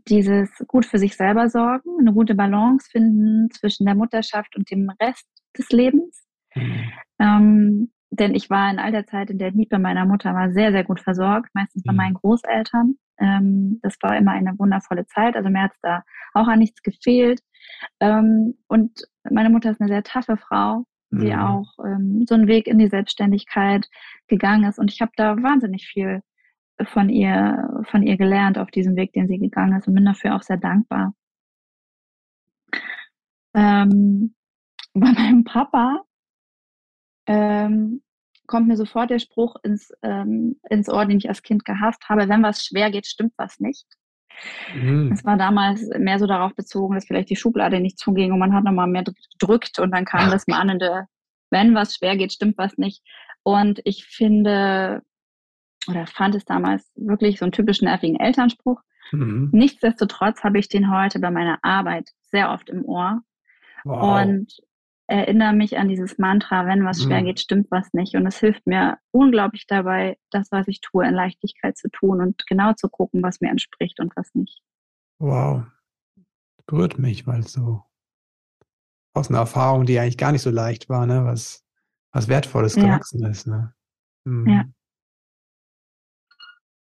dieses 0.07 0.49
gut 0.67 0.85
für 0.85 0.97
sich 0.97 1.15
selber 1.15 1.49
sorgen, 1.49 1.89
eine 1.99 2.13
gute 2.13 2.35
Balance 2.35 2.89
finden 2.91 3.49
zwischen 3.51 3.85
der 3.85 3.95
Mutterschaft 3.95 4.55
und 4.55 4.69
dem 4.69 4.89
Rest 5.01 5.27
des 5.57 5.69
Lebens. 5.69 6.27
Mhm. 6.55 6.91
Ähm, 7.19 7.91
denn 8.11 8.33
ich 8.33 8.49
war 8.49 8.69
in 8.71 8.79
all 8.79 8.91
der 8.91 9.05
Zeit, 9.05 9.29
in 9.29 9.37
der 9.37 9.51
bei 9.51 9.77
meiner 9.77 10.05
Mutter 10.05 10.33
war, 10.33 10.51
sehr, 10.51 10.71
sehr 10.71 10.83
gut 10.83 10.99
versorgt, 10.99 11.49
meistens 11.53 11.83
bei 11.83 11.91
mhm. 11.91 11.97
meinen 11.97 12.13
Großeltern. 12.15 12.95
Ähm, 13.19 13.79
das 13.83 13.97
war 14.01 14.17
immer 14.17 14.31
eine 14.31 14.57
wundervolle 14.57 15.05
Zeit. 15.05 15.35
Also 15.35 15.49
mir 15.49 15.63
hat 15.63 15.71
es 15.73 15.79
da 15.81 16.03
auch 16.33 16.47
an 16.47 16.59
nichts 16.59 16.81
gefehlt. 16.81 17.41
Ähm, 17.99 18.55
und 18.67 19.03
meine 19.29 19.49
Mutter 19.49 19.71
ist 19.71 19.81
eine 19.81 19.89
sehr 19.89 20.03
taffe 20.03 20.37
Frau, 20.37 20.85
die 21.11 21.33
mhm. 21.33 21.39
auch 21.39 21.73
ähm, 21.83 22.25
so 22.27 22.35
einen 22.35 22.47
Weg 22.47 22.67
in 22.67 22.77
die 22.77 22.87
Selbstständigkeit 22.87 23.87
gegangen 24.27 24.63
ist. 24.65 24.79
Und 24.79 24.91
ich 24.91 25.01
habe 25.01 25.11
da 25.15 25.41
wahnsinnig 25.41 25.87
viel 25.87 26.21
von 26.83 27.09
ihr, 27.09 27.83
von 27.89 28.03
ihr 28.03 28.17
gelernt 28.17 28.57
auf 28.57 28.71
diesem 28.71 28.95
Weg, 28.95 29.13
den 29.13 29.27
sie 29.27 29.39
gegangen 29.39 29.77
ist 29.77 29.87
und 29.87 29.95
bin 29.95 30.05
dafür 30.05 30.35
auch 30.35 30.43
sehr 30.43 30.57
dankbar. 30.57 31.13
Ähm, 33.53 34.35
bei 34.93 35.11
meinem 35.11 35.43
Papa 35.43 36.03
ähm, 37.27 38.01
kommt 38.47 38.67
mir 38.67 38.77
sofort 38.77 39.09
der 39.09 39.19
Spruch 39.19 39.55
ins, 39.63 39.91
ähm, 40.01 40.59
ins 40.69 40.89
Ohr, 40.89 41.05
den 41.05 41.17
ich 41.17 41.29
als 41.29 41.43
Kind 41.43 41.65
gehasst 41.65 42.09
habe, 42.09 42.27
wenn 42.27 42.43
was 42.43 42.65
schwer 42.65 42.89
geht, 42.91 43.05
stimmt 43.05 43.33
was 43.37 43.59
nicht. 43.59 43.85
Mhm. 44.73 45.11
Es 45.11 45.25
war 45.25 45.37
damals 45.37 45.87
mehr 45.97 46.19
so 46.19 46.27
darauf 46.27 46.55
bezogen, 46.55 46.95
dass 46.95 47.05
vielleicht 47.05 47.29
die 47.29 47.35
Schublade 47.35 47.79
nicht 47.79 47.97
zuging 47.97 48.31
und 48.31 48.39
man 48.39 48.53
hat 48.53 48.63
nochmal 48.63 48.87
mehr 48.87 49.03
gedrückt 49.03 49.79
und 49.79 49.91
dann 49.91 50.05
kam 50.05 50.27
Ach. 50.27 50.31
das 50.31 50.47
mahnende, 50.47 51.05
wenn 51.49 51.75
was 51.75 51.95
schwer 51.95 52.17
geht, 52.17 52.33
stimmt 52.33 52.57
was 52.57 52.77
nicht. 52.77 53.03
Und 53.43 53.81
ich 53.83 54.05
finde, 54.05 55.01
oder 55.87 56.05
fand 56.07 56.35
es 56.35 56.45
damals 56.45 56.91
wirklich 56.95 57.39
so 57.39 57.45
einen 57.45 57.51
typischen 57.51 57.85
nervigen 57.87 58.19
Elternspruch. 58.19 58.81
Mhm. 59.11 59.49
Nichtsdestotrotz 59.51 60.43
habe 60.43 60.59
ich 60.59 60.69
den 60.69 60.91
heute 60.91 61.19
bei 61.19 61.31
meiner 61.31 61.59
Arbeit 61.63 62.09
sehr 62.31 62.51
oft 62.51 62.69
im 62.69 62.85
Ohr. 62.85 63.21
Wow. 63.83 64.21
Und 64.21 64.53
erinnere 65.09 65.53
mich 65.53 65.77
an 65.77 65.89
dieses 65.89 66.19
Mantra, 66.19 66.67
wenn 66.67 66.85
was 66.85 67.01
schwer 67.01 67.21
mhm. 67.21 67.25
geht, 67.25 67.39
stimmt 67.39 67.71
was 67.71 67.91
nicht. 67.93 68.15
Und 68.15 68.27
es 68.27 68.39
hilft 68.39 68.67
mir 68.67 68.99
unglaublich 69.11 69.65
dabei, 69.67 70.17
das, 70.29 70.51
was 70.51 70.67
ich 70.67 70.81
tue, 70.81 71.07
in 71.07 71.15
Leichtigkeit 71.15 71.77
zu 71.77 71.89
tun 71.89 72.21
und 72.21 72.45
genau 72.47 72.73
zu 72.73 72.89
gucken, 72.89 73.23
was 73.23 73.41
mir 73.41 73.49
entspricht 73.49 73.99
und 73.99 74.15
was 74.15 74.33
nicht. 74.35 74.61
Wow. 75.17 75.63
Berührt 76.67 76.99
mich, 76.99 77.25
weil 77.25 77.45
so 77.45 77.83
aus 79.15 79.29
einer 79.29 79.39
Erfahrung, 79.39 79.85
die 79.85 79.99
eigentlich 79.99 80.17
gar 80.17 80.31
nicht 80.31 80.43
so 80.43 80.51
leicht 80.51 80.89
war, 80.89 81.07
ne, 81.07 81.25
was, 81.25 81.65
was 82.11 82.27
Wertvolles 82.27 82.75
ja. 82.75 82.83
gewachsen 82.83 83.25
ist. 83.25 83.47
Ne? 83.47 83.73
Mhm. 84.25 84.47
Ja. 84.47 84.65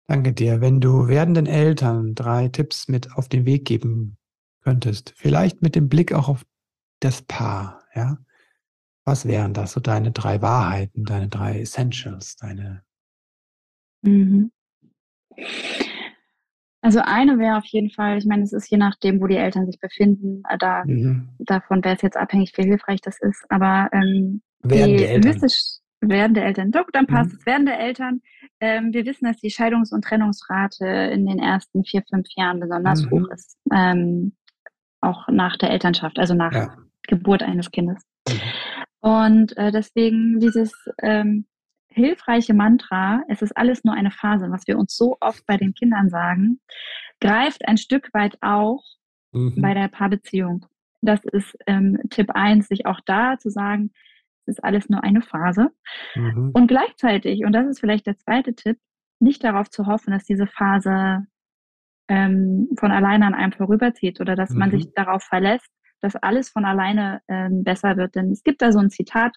Danke 0.07 0.33
dir. 0.33 0.61
Wenn 0.61 0.81
du 0.81 1.07
werdenden 1.07 1.47
Eltern 1.47 2.13
drei 2.13 2.49
Tipps 2.49 2.87
mit 2.87 3.11
auf 3.13 3.27
den 3.27 3.45
Weg 3.45 3.65
geben 3.65 4.17
könntest, 4.61 5.13
vielleicht 5.17 5.63
mit 5.63 5.73
dem 5.73 5.89
Blick 5.89 6.13
auch 6.13 6.29
auf 6.29 6.45
das 6.99 7.23
Paar, 7.23 7.82
ja? 7.95 8.17
Was 9.05 9.27
wären 9.27 9.53
das 9.53 9.73
so 9.73 9.79
deine 9.79 10.11
drei 10.11 10.41
Wahrheiten, 10.41 11.03
deine 11.03 11.27
drei 11.27 11.59
Essentials, 11.59 12.37
deine? 12.37 12.83
Mhm. 14.01 14.51
Also 16.81 16.99
eine 16.99 17.39
wäre 17.39 17.57
auf 17.57 17.65
jeden 17.65 17.89
Fall, 17.89 18.17
ich 18.17 18.25
meine, 18.25 18.43
es 18.43 18.51
ist 18.51 18.69
je 18.69 18.77
nachdem, 18.77 19.21
wo 19.21 19.27
die 19.27 19.37
Eltern 19.37 19.65
sich 19.65 19.79
befinden, 19.79 20.43
äh, 20.49 20.57
da, 20.57 20.83
mhm. 20.85 21.29
davon 21.39 21.83
wäre 21.83 21.95
es 21.95 22.01
jetzt 22.01 22.17
abhängig, 22.17 22.51
wie 22.57 22.63
hilfreich 22.63 22.99
das 23.01 23.19
ist. 23.21 23.45
Aber 23.49 23.89
ähm, 23.93 24.41
werdende 24.61 25.07
Eltern. 25.07 25.49
werdende 26.01 26.41
Eltern, 26.41 26.71
doch, 26.71 26.85
dann 26.91 27.07
passt 27.07 27.31
mhm. 27.31 27.37
es. 27.39 27.45
Werdende 27.45 27.73
Eltern, 27.73 28.21
ähm, 28.59 28.93
wir 28.93 29.05
wissen, 29.05 29.25
dass 29.25 29.37
die 29.37 29.49
Scheidungs- 29.49 29.93
und 29.93 30.03
Trennungsrate 30.03 30.85
in 30.85 31.25
den 31.25 31.39
ersten 31.39 31.85
vier, 31.85 32.03
fünf 32.09 32.27
Jahren 32.35 32.59
besonders 32.59 33.03
mhm. 33.03 33.11
hoch 33.11 33.29
ist. 33.29 33.57
Ähm, 33.71 34.35
auch 34.99 35.27
nach 35.29 35.57
der 35.57 35.69
Elternschaft, 35.69 36.19
also 36.19 36.33
nach 36.33 36.53
ja. 36.53 36.77
Geburt 37.07 37.43
eines 37.43 37.71
Kindes. 37.71 38.03
Mhm. 38.27 38.39
Und 39.01 39.57
äh, 39.57 39.71
deswegen 39.71 40.39
dieses 40.39 40.73
ähm, 41.01 41.45
hilfreiche 41.89 42.53
Mantra, 42.53 43.23
es 43.27 43.41
ist 43.41 43.55
alles 43.55 43.83
nur 43.83 43.93
eine 43.93 44.11
Phase, 44.11 44.49
was 44.49 44.65
wir 44.67 44.77
uns 44.77 44.95
so 44.95 45.17
oft 45.19 45.45
bei 45.45 45.57
den 45.57 45.73
Kindern 45.73 46.09
sagen, 46.09 46.59
greift 47.19 47.67
ein 47.67 47.77
Stück 47.77 48.13
weit 48.13 48.37
auch 48.41 48.83
mhm. 49.31 49.61
bei 49.61 49.73
der 49.73 49.89
Paarbeziehung. 49.89 50.65
Das 51.01 51.23
ist 51.25 51.55
ähm, 51.67 51.99
Tipp 52.09 52.31
1, 52.33 52.67
sich 52.67 52.85
auch 52.85 52.99
da 53.05 53.37
zu 53.37 53.49
sagen, 53.49 53.91
es 54.45 54.55
ist 54.55 54.63
alles 54.63 54.89
nur 54.89 55.03
eine 55.03 55.21
Phase. 55.21 55.69
Mhm. 56.15 56.51
Und 56.53 56.67
gleichzeitig, 56.67 57.45
und 57.45 57.53
das 57.53 57.67
ist 57.67 57.79
vielleicht 57.79 58.07
der 58.07 58.17
zweite 58.17 58.55
Tipp, 58.55 58.77
nicht 59.19 59.43
darauf 59.43 59.69
zu 59.69 59.85
hoffen, 59.85 60.11
dass 60.11 60.25
diese 60.25 60.47
Phase 60.47 61.25
ähm, 62.09 62.69
von 62.77 62.91
alleine 62.91 63.25
an 63.25 63.35
einem 63.35 63.53
vorüberzieht 63.53 64.19
oder 64.19 64.35
dass 64.35 64.51
mhm. 64.51 64.59
man 64.59 64.71
sich 64.71 64.93
darauf 64.93 65.23
verlässt, 65.23 65.69
dass 66.03 66.15
alles 66.17 66.49
von 66.49 66.65
alleine 66.65 67.21
ähm, 67.29 67.63
besser 67.63 67.95
wird. 67.95 68.15
Denn 68.15 68.31
es 68.31 68.43
gibt 68.43 68.61
da 68.61 68.71
so 68.71 68.79
ein 68.79 68.89
Zitat 68.89 69.35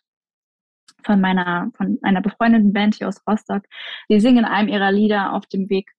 von 1.04 1.20
meiner, 1.20 1.70
von 1.76 1.98
einer 2.02 2.20
befreundeten 2.20 2.72
Band 2.72 2.96
hier 2.96 3.08
aus 3.08 3.22
Rostock. 3.26 3.62
Die 4.10 4.18
singen 4.20 4.38
in 4.38 4.44
einem 4.44 4.68
ihrer 4.68 4.90
Lieder 4.90 5.32
auf 5.32 5.46
dem 5.46 5.70
Weg 5.70 5.92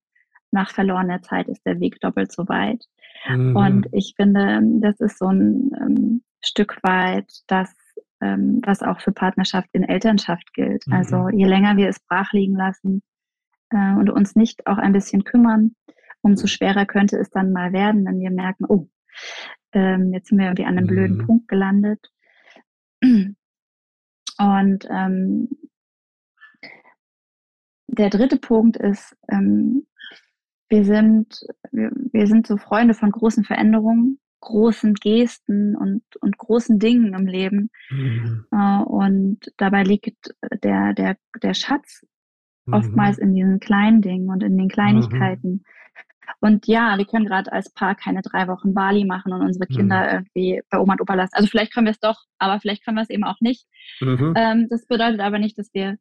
nach 0.52 0.72
verlorener 0.72 1.22
Zeit 1.22 1.48
ist 1.48 1.66
der 1.66 1.80
Weg 1.80 2.00
doppelt 2.02 2.32
so 2.32 2.48
weit. 2.48 2.84
Mhm. 3.28 3.56
Und 3.56 3.88
ich 3.92 4.14
finde, 4.16 4.62
das 4.82 5.00
ist 5.00 5.20
so 5.20 5.28
ein 5.28 5.72
ähm, 5.80 6.24
Stück 6.44 6.78
weit 6.84 7.32
das, 7.48 7.74
ähm, 8.22 8.62
was 8.66 8.84
auch 8.84 9.00
für 9.00 9.12
Partnerschaft 9.12 9.70
in 9.72 9.84
Elternschaft 9.84 10.54
gilt. 10.54 10.86
Mhm. 10.88 10.94
Also 10.94 11.30
je 11.30 11.46
länger 11.46 11.78
wir 11.78 11.88
es 11.88 12.00
brach 12.00 12.32
liegen 12.34 12.56
lassen 12.56 13.02
äh, 13.70 13.94
und 13.94 14.10
uns 14.10 14.36
nicht 14.36 14.68
auch 14.68 14.78
ein 14.78 14.94
bisschen 14.94 15.24
kümmern, 15.24 15.76
umso 16.22 16.48
schwerer 16.48 16.86
könnte 16.86 17.18
es 17.18 17.30
dann 17.30 17.52
mal 17.52 17.72
werden, 17.72 18.06
wenn 18.06 18.20
wir 18.20 18.32
merken, 18.32 18.66
oh, 18.68 18.88
ähm, 19.74 20.14
jetzt 20.14 20.30
sind 20.30 20.38
wir 20.38 20.46
irgendwie 20.46 20.66
an 20.66 20.78
einem 20.78 20.86
mhm. 20.86 20.90
blöden 20.90 21.26
Punkt 21.26 21.48
gelandet. 21.48 22.12
Und 24.38 24.88
ähm, 24.90 25.50
der 27.88 28.10
dritte 28.10 28.38
Punkt 28.38 28.78
ist, 28.78 29.16
ähm, 29.30 29.88
wir 30.70 30.84
sind, 30.84 31.46
wir, 31.72 31.92
wir, 32.12 32.28
sind 32.28 32.46
so 32.46 32.58
Freunde 32.58 32.94
von 32.94 33.12
großen 33.12 33.44
Veränderungen, 33.44 34.20
großen 34.42 34.94
Gesten 34.94 35.76
und, 35.76 36.04
und 36.20 36.38
großen 36.38 36.78
Dingen 36.78 37.14
im 37.14 37.26
Leben. 37.26 37.70
Mhm. 37.90 38.46
Äh, 38.52 38.84
und 38.84 39.52
dabei 39.58 39.84
liegt 39.84 40.36
der, 40.64 40.94
der, 40.94 41.18
der 41.42 41.54
Schatz 41.54 42.06
mhm. 42.66 42.74
oftmals 42.74 43.18
in 43.18 43.34
diesen 43.34 43.60
kleinen 43.60 44.02
Dingen 44.02 44.30
und 44.30 44.44
in 44.44 44.58
den 44.58 44.70
Kleinigkeiten. 44.70 45.64
Und 46.40 46.68
ja, 46.68 46.98
wir 46.98 47.06
können 47.06 47.26
gerade 47.26 47.52
als 47.52 47.72
Paar 47.74 47.96
keine 47.96 48.22
drei 48.22 48.48
Wochen 48.48 48.74
Bali 48.74 49.06
machen 49.06 49.34
und 49.34 49.42
unsere 49.42 49.68
Kinder 49.68 50.02
mhm. 50.02 50.10
irgendwie 50.12 50.62
bei 50.70 50.80
Oma 50.80 50.94
und 50.94 51.02
Opa 51.02 51.16
lassen. 51.16 51.34
Also 51.34 51.48
vielleicht 51.48 51.74
können 51.74 51.88
wir 51.88 51.92
es 51.92 52.00
doch, 52.00 52.24
aber 52.38 52.60
vielleicht 52.60 52.84
können 52.84 52.98
wir 52.98 53.04
es 53.04 53.10
eben 53.10 53.24
auch 53.24 53.40
nicht. 53.40 53.66
Mhm. 54.02 54.34
Ähm, 54.36 54.68
das 54.70 54.86
bedeutet 54.86 55.20
aber 55.20 55.40
nicht, 55.40 55.58
dass 55.58 55.74
wir 55.74 55.98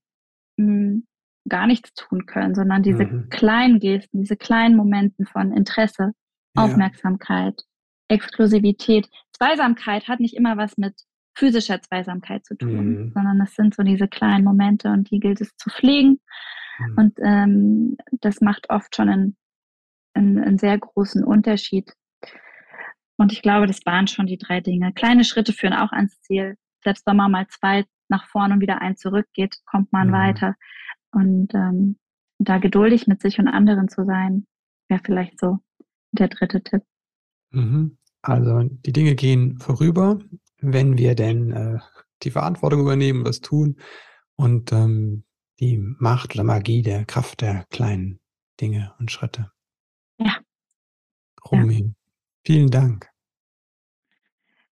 mh, 0.57 0.66
hm, 0.66 1.07
gar 1.49 1.66
nichts 1.66 1.95
tun 1.95 2.27
können, 2.27 2.55
sondern 2.55 2.83
diese 2.83 3.05
mhm. 3.05 3.29
kleinen 3.29 3.79
Gesten, 3.79 4.20
diese 4.20 4.37
kleinen 4.37 4.77
Momenten 4.77 5.27
von 5.27 5.53
Interesse, 5.53 6.12
ja. 6.57 6.64
Aufmerksamkeit, 6.64 7.62
Exklusivität. 8.09 9.09
Zweisamkeit 9.33 10.09
hat 10.09 10.20
nicht 10.20 10.35
immer 10.35 10.57
was 10.57 10.77
mit 10.77 10.95
physischer 11.37 11.81
Zweisamkeit 11.83 12.45
zu 12.47 12.57
tun, 12.57 12.87
mhm. 12.89 13.12
sondern 13.12 13.41
es 13.43 13.55
sind 13.55 13.74
so 13.74 13.83
diese 13.83 14.09
kleinen 14.09 14.45
Momente 14.45 14.89
und 14.89 15.11
die 15.11 15.20
gilt 15.20 15.41
es 15.41 15.55
zu 15.57 15.70
pflegen. 15.70 16.20
Mhm. 16.79 16.95
Und 16.97 17.18
ähm, 17.22 17.97
das 18.20 18.41
macht 18.41 18.70
oft 18.70 18.97
schon 18.97 19.09
einen, 19.09 19.37
einen, 20.16 20.38
einen 20.38 20.58
sehr 20.58 20.78
großen 20.78 21.22
Unterschied. 21.24 21.92
Und 23.18 23.32
ich 23.32 23.42
glaube, 23.42 23.66
das 23.66 23.80
waren 23.86 24.06
schon 24.06 24.26
die 24.26 24.38
drei 24.38 24.60
Dinge. 24.60 24.92
Kleine 24.92 25.24
Schritte 25.24 25.52
führen 25.52 25.72
auch 25.72 25.92
ans 25.92 26.20
Ziel. 26.22 26.56
Selbst 26.84 27.06
wenn 27.06 27.16
man 27.16 27.30
mal 27.30 27.46
zwei 27.48 27.84
nach 28.08 28.26
vorne 28.28 28.54
und 28.54 28.60
wieder 28.60 28.80
ein 28.80 28.96
zurückgeht, 28.96 29.56
kommt 29.64 29.92
man 29.92 30.08
mhm. 30.08 30.12
weiter. 30.12 30.54
Und 31.12 31.54
ähm, 31.54 31.98
da 32.38 32.58
geduldig 32.58 33.06
mit 33.06 33.22
sich 33.22 33.38
und 33.38 33.48
anderen 33.48 33.88
zu 33.88 34.04
sein, 34.04 34.46
wäre 34.88 35.00
vielleicht 35.04 35.40
so 35.40 35.58
der 36.12 36.28
dritte 36.28 36.62
Tipp. 36.62 36.82
Mhm. 37.50 37.98
Also 38.22 38.62
die 38.62 38.92
Dinge 38.92 39.14
gehen 39.14 39.58
vorüber, 39.58 40.18
wenn 40.60 40.98
wir 40.98 41.14
denn 41.14 41.52
äh, 41.52 41.78
die 42.22 42.30
Verantwortung 42.30 42.80
übernehmen, 42.80 43.24
das 43.24 43.40
tun 43.40 43.78
und 44.36 44.72
ähm, 44.72 45.24
die 45.60 45.78
Macht 45.78 46.34
oder 46.34 46.44
Magie 46.44 46.82
der 46.82 47.04
Kraft 47.04 47.40
der 47.40 47.64
kleinen 47.70 48.20
Dinge 48.60 48.94
und 48.98 49.10
Schritte. 49.10 49.52
Romy, 51.51 51.80
ja. 51.80 51.92
vielen 52.44 52.70
Dank. 52.70 53.09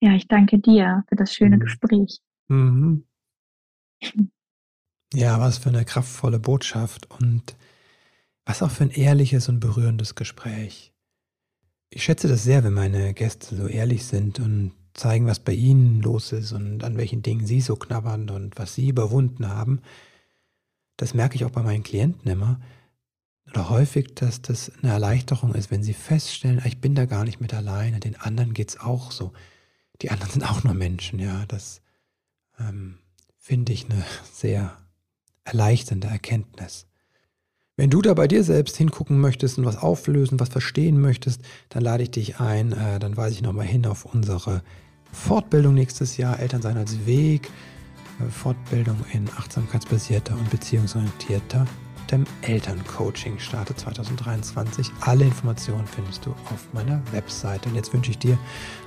Ja, 0.02 0.14
ich 0.14 0.28
danke 0.28 0.60
dir 0.60 1.04
für 1.10 1.16
das 1.16 1.34
schöne 1.34 1.58
mhm. 1.58 1.62
Gespräch. 1.62 2.20
Mhm. 2.48 3.06
Ja, 5.12 5.40
was 5.40 5.58
für 5.58 5.70
eine 5.70 5.86
kraftvolle 5.86 6.38
Botschaft 6.38 7.10
und 7.10 7.56
was 8.46 8.62
auch 8.62 8.70
für 8.70 8.84
ein 8.84 8.92
ehrliches 8.92 9.50
und 9.50 9.60
berührendes 9.60 10.14
Gespräch. 10.14 10.94
Ich 11.90 12.04
schätze 12.04 12.28
das 12.28 12.44
sehr, 12.44 12.64
wenn 12.64 12.74
meine 12.74 13.16
Gäste 13.16 13.56
so 13.56 13.66
ehrlich 13.66 14.06
sind 14.06 14.40
und 14.40 14.74
zeigen, 14.94 15.26
was 15.26 15.40
bei 15.40 15.54
ihnen 15.54 16.02
los 16.02 16.32
ist 16.32 16.52
und 16.52 16.84
an 16.84 16.98
welchen 16.98 17.24
Dingen 17.24 17.48
sie 17.48 17.62
so 17.62 17.76
knabbern 17.76 18.30
und 18.30 18.60
was 18.60 18.76
sie 18.76 18.90
überwunden 18.90 19.50
haben. 19.50 19.82
Das 20.98 21.16
merke 21.16 21.36
ich 21.36 21.46
auch 21.46 21.52
bei 21.52 21.64
meinen 21.64 21.84
Klienten 21.84 22.30
immer. 22.30 22.60
Oder 23.52 23.70
häufig, 23.70 24.16
dass 24.16 24.42
das 24.42 24.72
eine 24.82 24.92
Erleichterung 24.92 25.56
ist, 25.56 25.72
wenn 25.72 25.84
sie 25.84 25.94
feststellen, 25.94 26.60
ah, 26.64 26.68
ich 26.68 26.80
bin 26.80 26.96
da 26.96 27.06
gar 27.06 27.24
nicht 27.24 27.42
mit 27.42 27.54
alleine, 27.54 28.00
den 28.00 28.16
anderen 28.16 28.54
geht 28.54 28.70
es 28.70 28.80
auch 28.80 29.12
so. 29.12 29.34
Die 30.02 30.12
anderen 30.12 30.32
sind 30.32 30.44
auch 30.44 30.64
nur 30.64 30.74
Menschen, 30.74 31.20
ja. 31.20 31.46
Das 31.48 31.82
ähm, 32.60 33.00
finde 33.38 33.74
ich 33.74 33.86
eine 33.90 34.04
sehr 34.32 34.78
erleichternde 35.44 36.08
Erkenntnis. 36.08 36.86
Wenn 37.76 37.90
du 37.90 38.02
da 38.02 38.14
bei 38.14 38.28
dir 38.28 38.44
selbst 38.44 38.76
hingucken 38.76 39.20
möchtest 39.20 39.58
und 39.58 39.66
was 39.66 39.78
auflösen, 39.78 40.40
was 40.40 40.50
verstehen 40.50 41.00
möchtest, 41.00 41.42
dann 41.70 41.82
lade 41.82 42.04
ich 42.04 42.12
dich 42.12 42.40
ein, 42.40 42.74
äh, 42.74 43.00
dann 43.00 43.16
weise 43.16 43.36
ich 43.36 43.42
nochmal 43.42 43.66
hin 43.66 43.86
auf 43.86 44.06
unsere 44.06 44.62
Fortbildung 45.12 45.74
nächstes 45.74 46.18
Jahr, 46.18 46.40
Elternsein 46.40 46.78
als 46.78 47.06
Weg, 47.06 47.50
äh, 48.20 48.30
Fortbildung 48.30 48.98
in 49.14 49.30
achtsamkeitsbasierter 49.30 50.34
und 50.38 50.50
beziehungsorientierter 50.50 51.66
dem 52.12 52.26
Elterncoaching 52.42 53.40
startet 53.40 53.80
2023. 53.80 54.90
Alle 55.02 55.26
Informationen 55.26 55.88
findest 55.88 56.26
du 56.26 56.32
auf 56.32 56.68
meiner 56.74 57.02
Webseite. 57.12 57.70
Und 57.70 57.76
jetzt 57.76 57.94
wünsche 57.94 58.12
ich 58.12 58.18
dir 58.18 58.38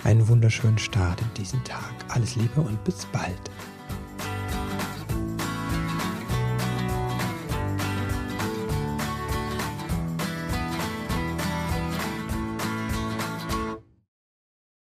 einen 0.04 0.26
wunderschönen 0.28 0.78
Start 0.78 1.20
in 1.20 1.34
diesen 1.36 1.62
Tag. 1.64 1.92
Alles 2.08 2.36
Liebe 2.36 2.60
und 2.60 2.82
bis 2.84 3.06
bald. 3.06 3.50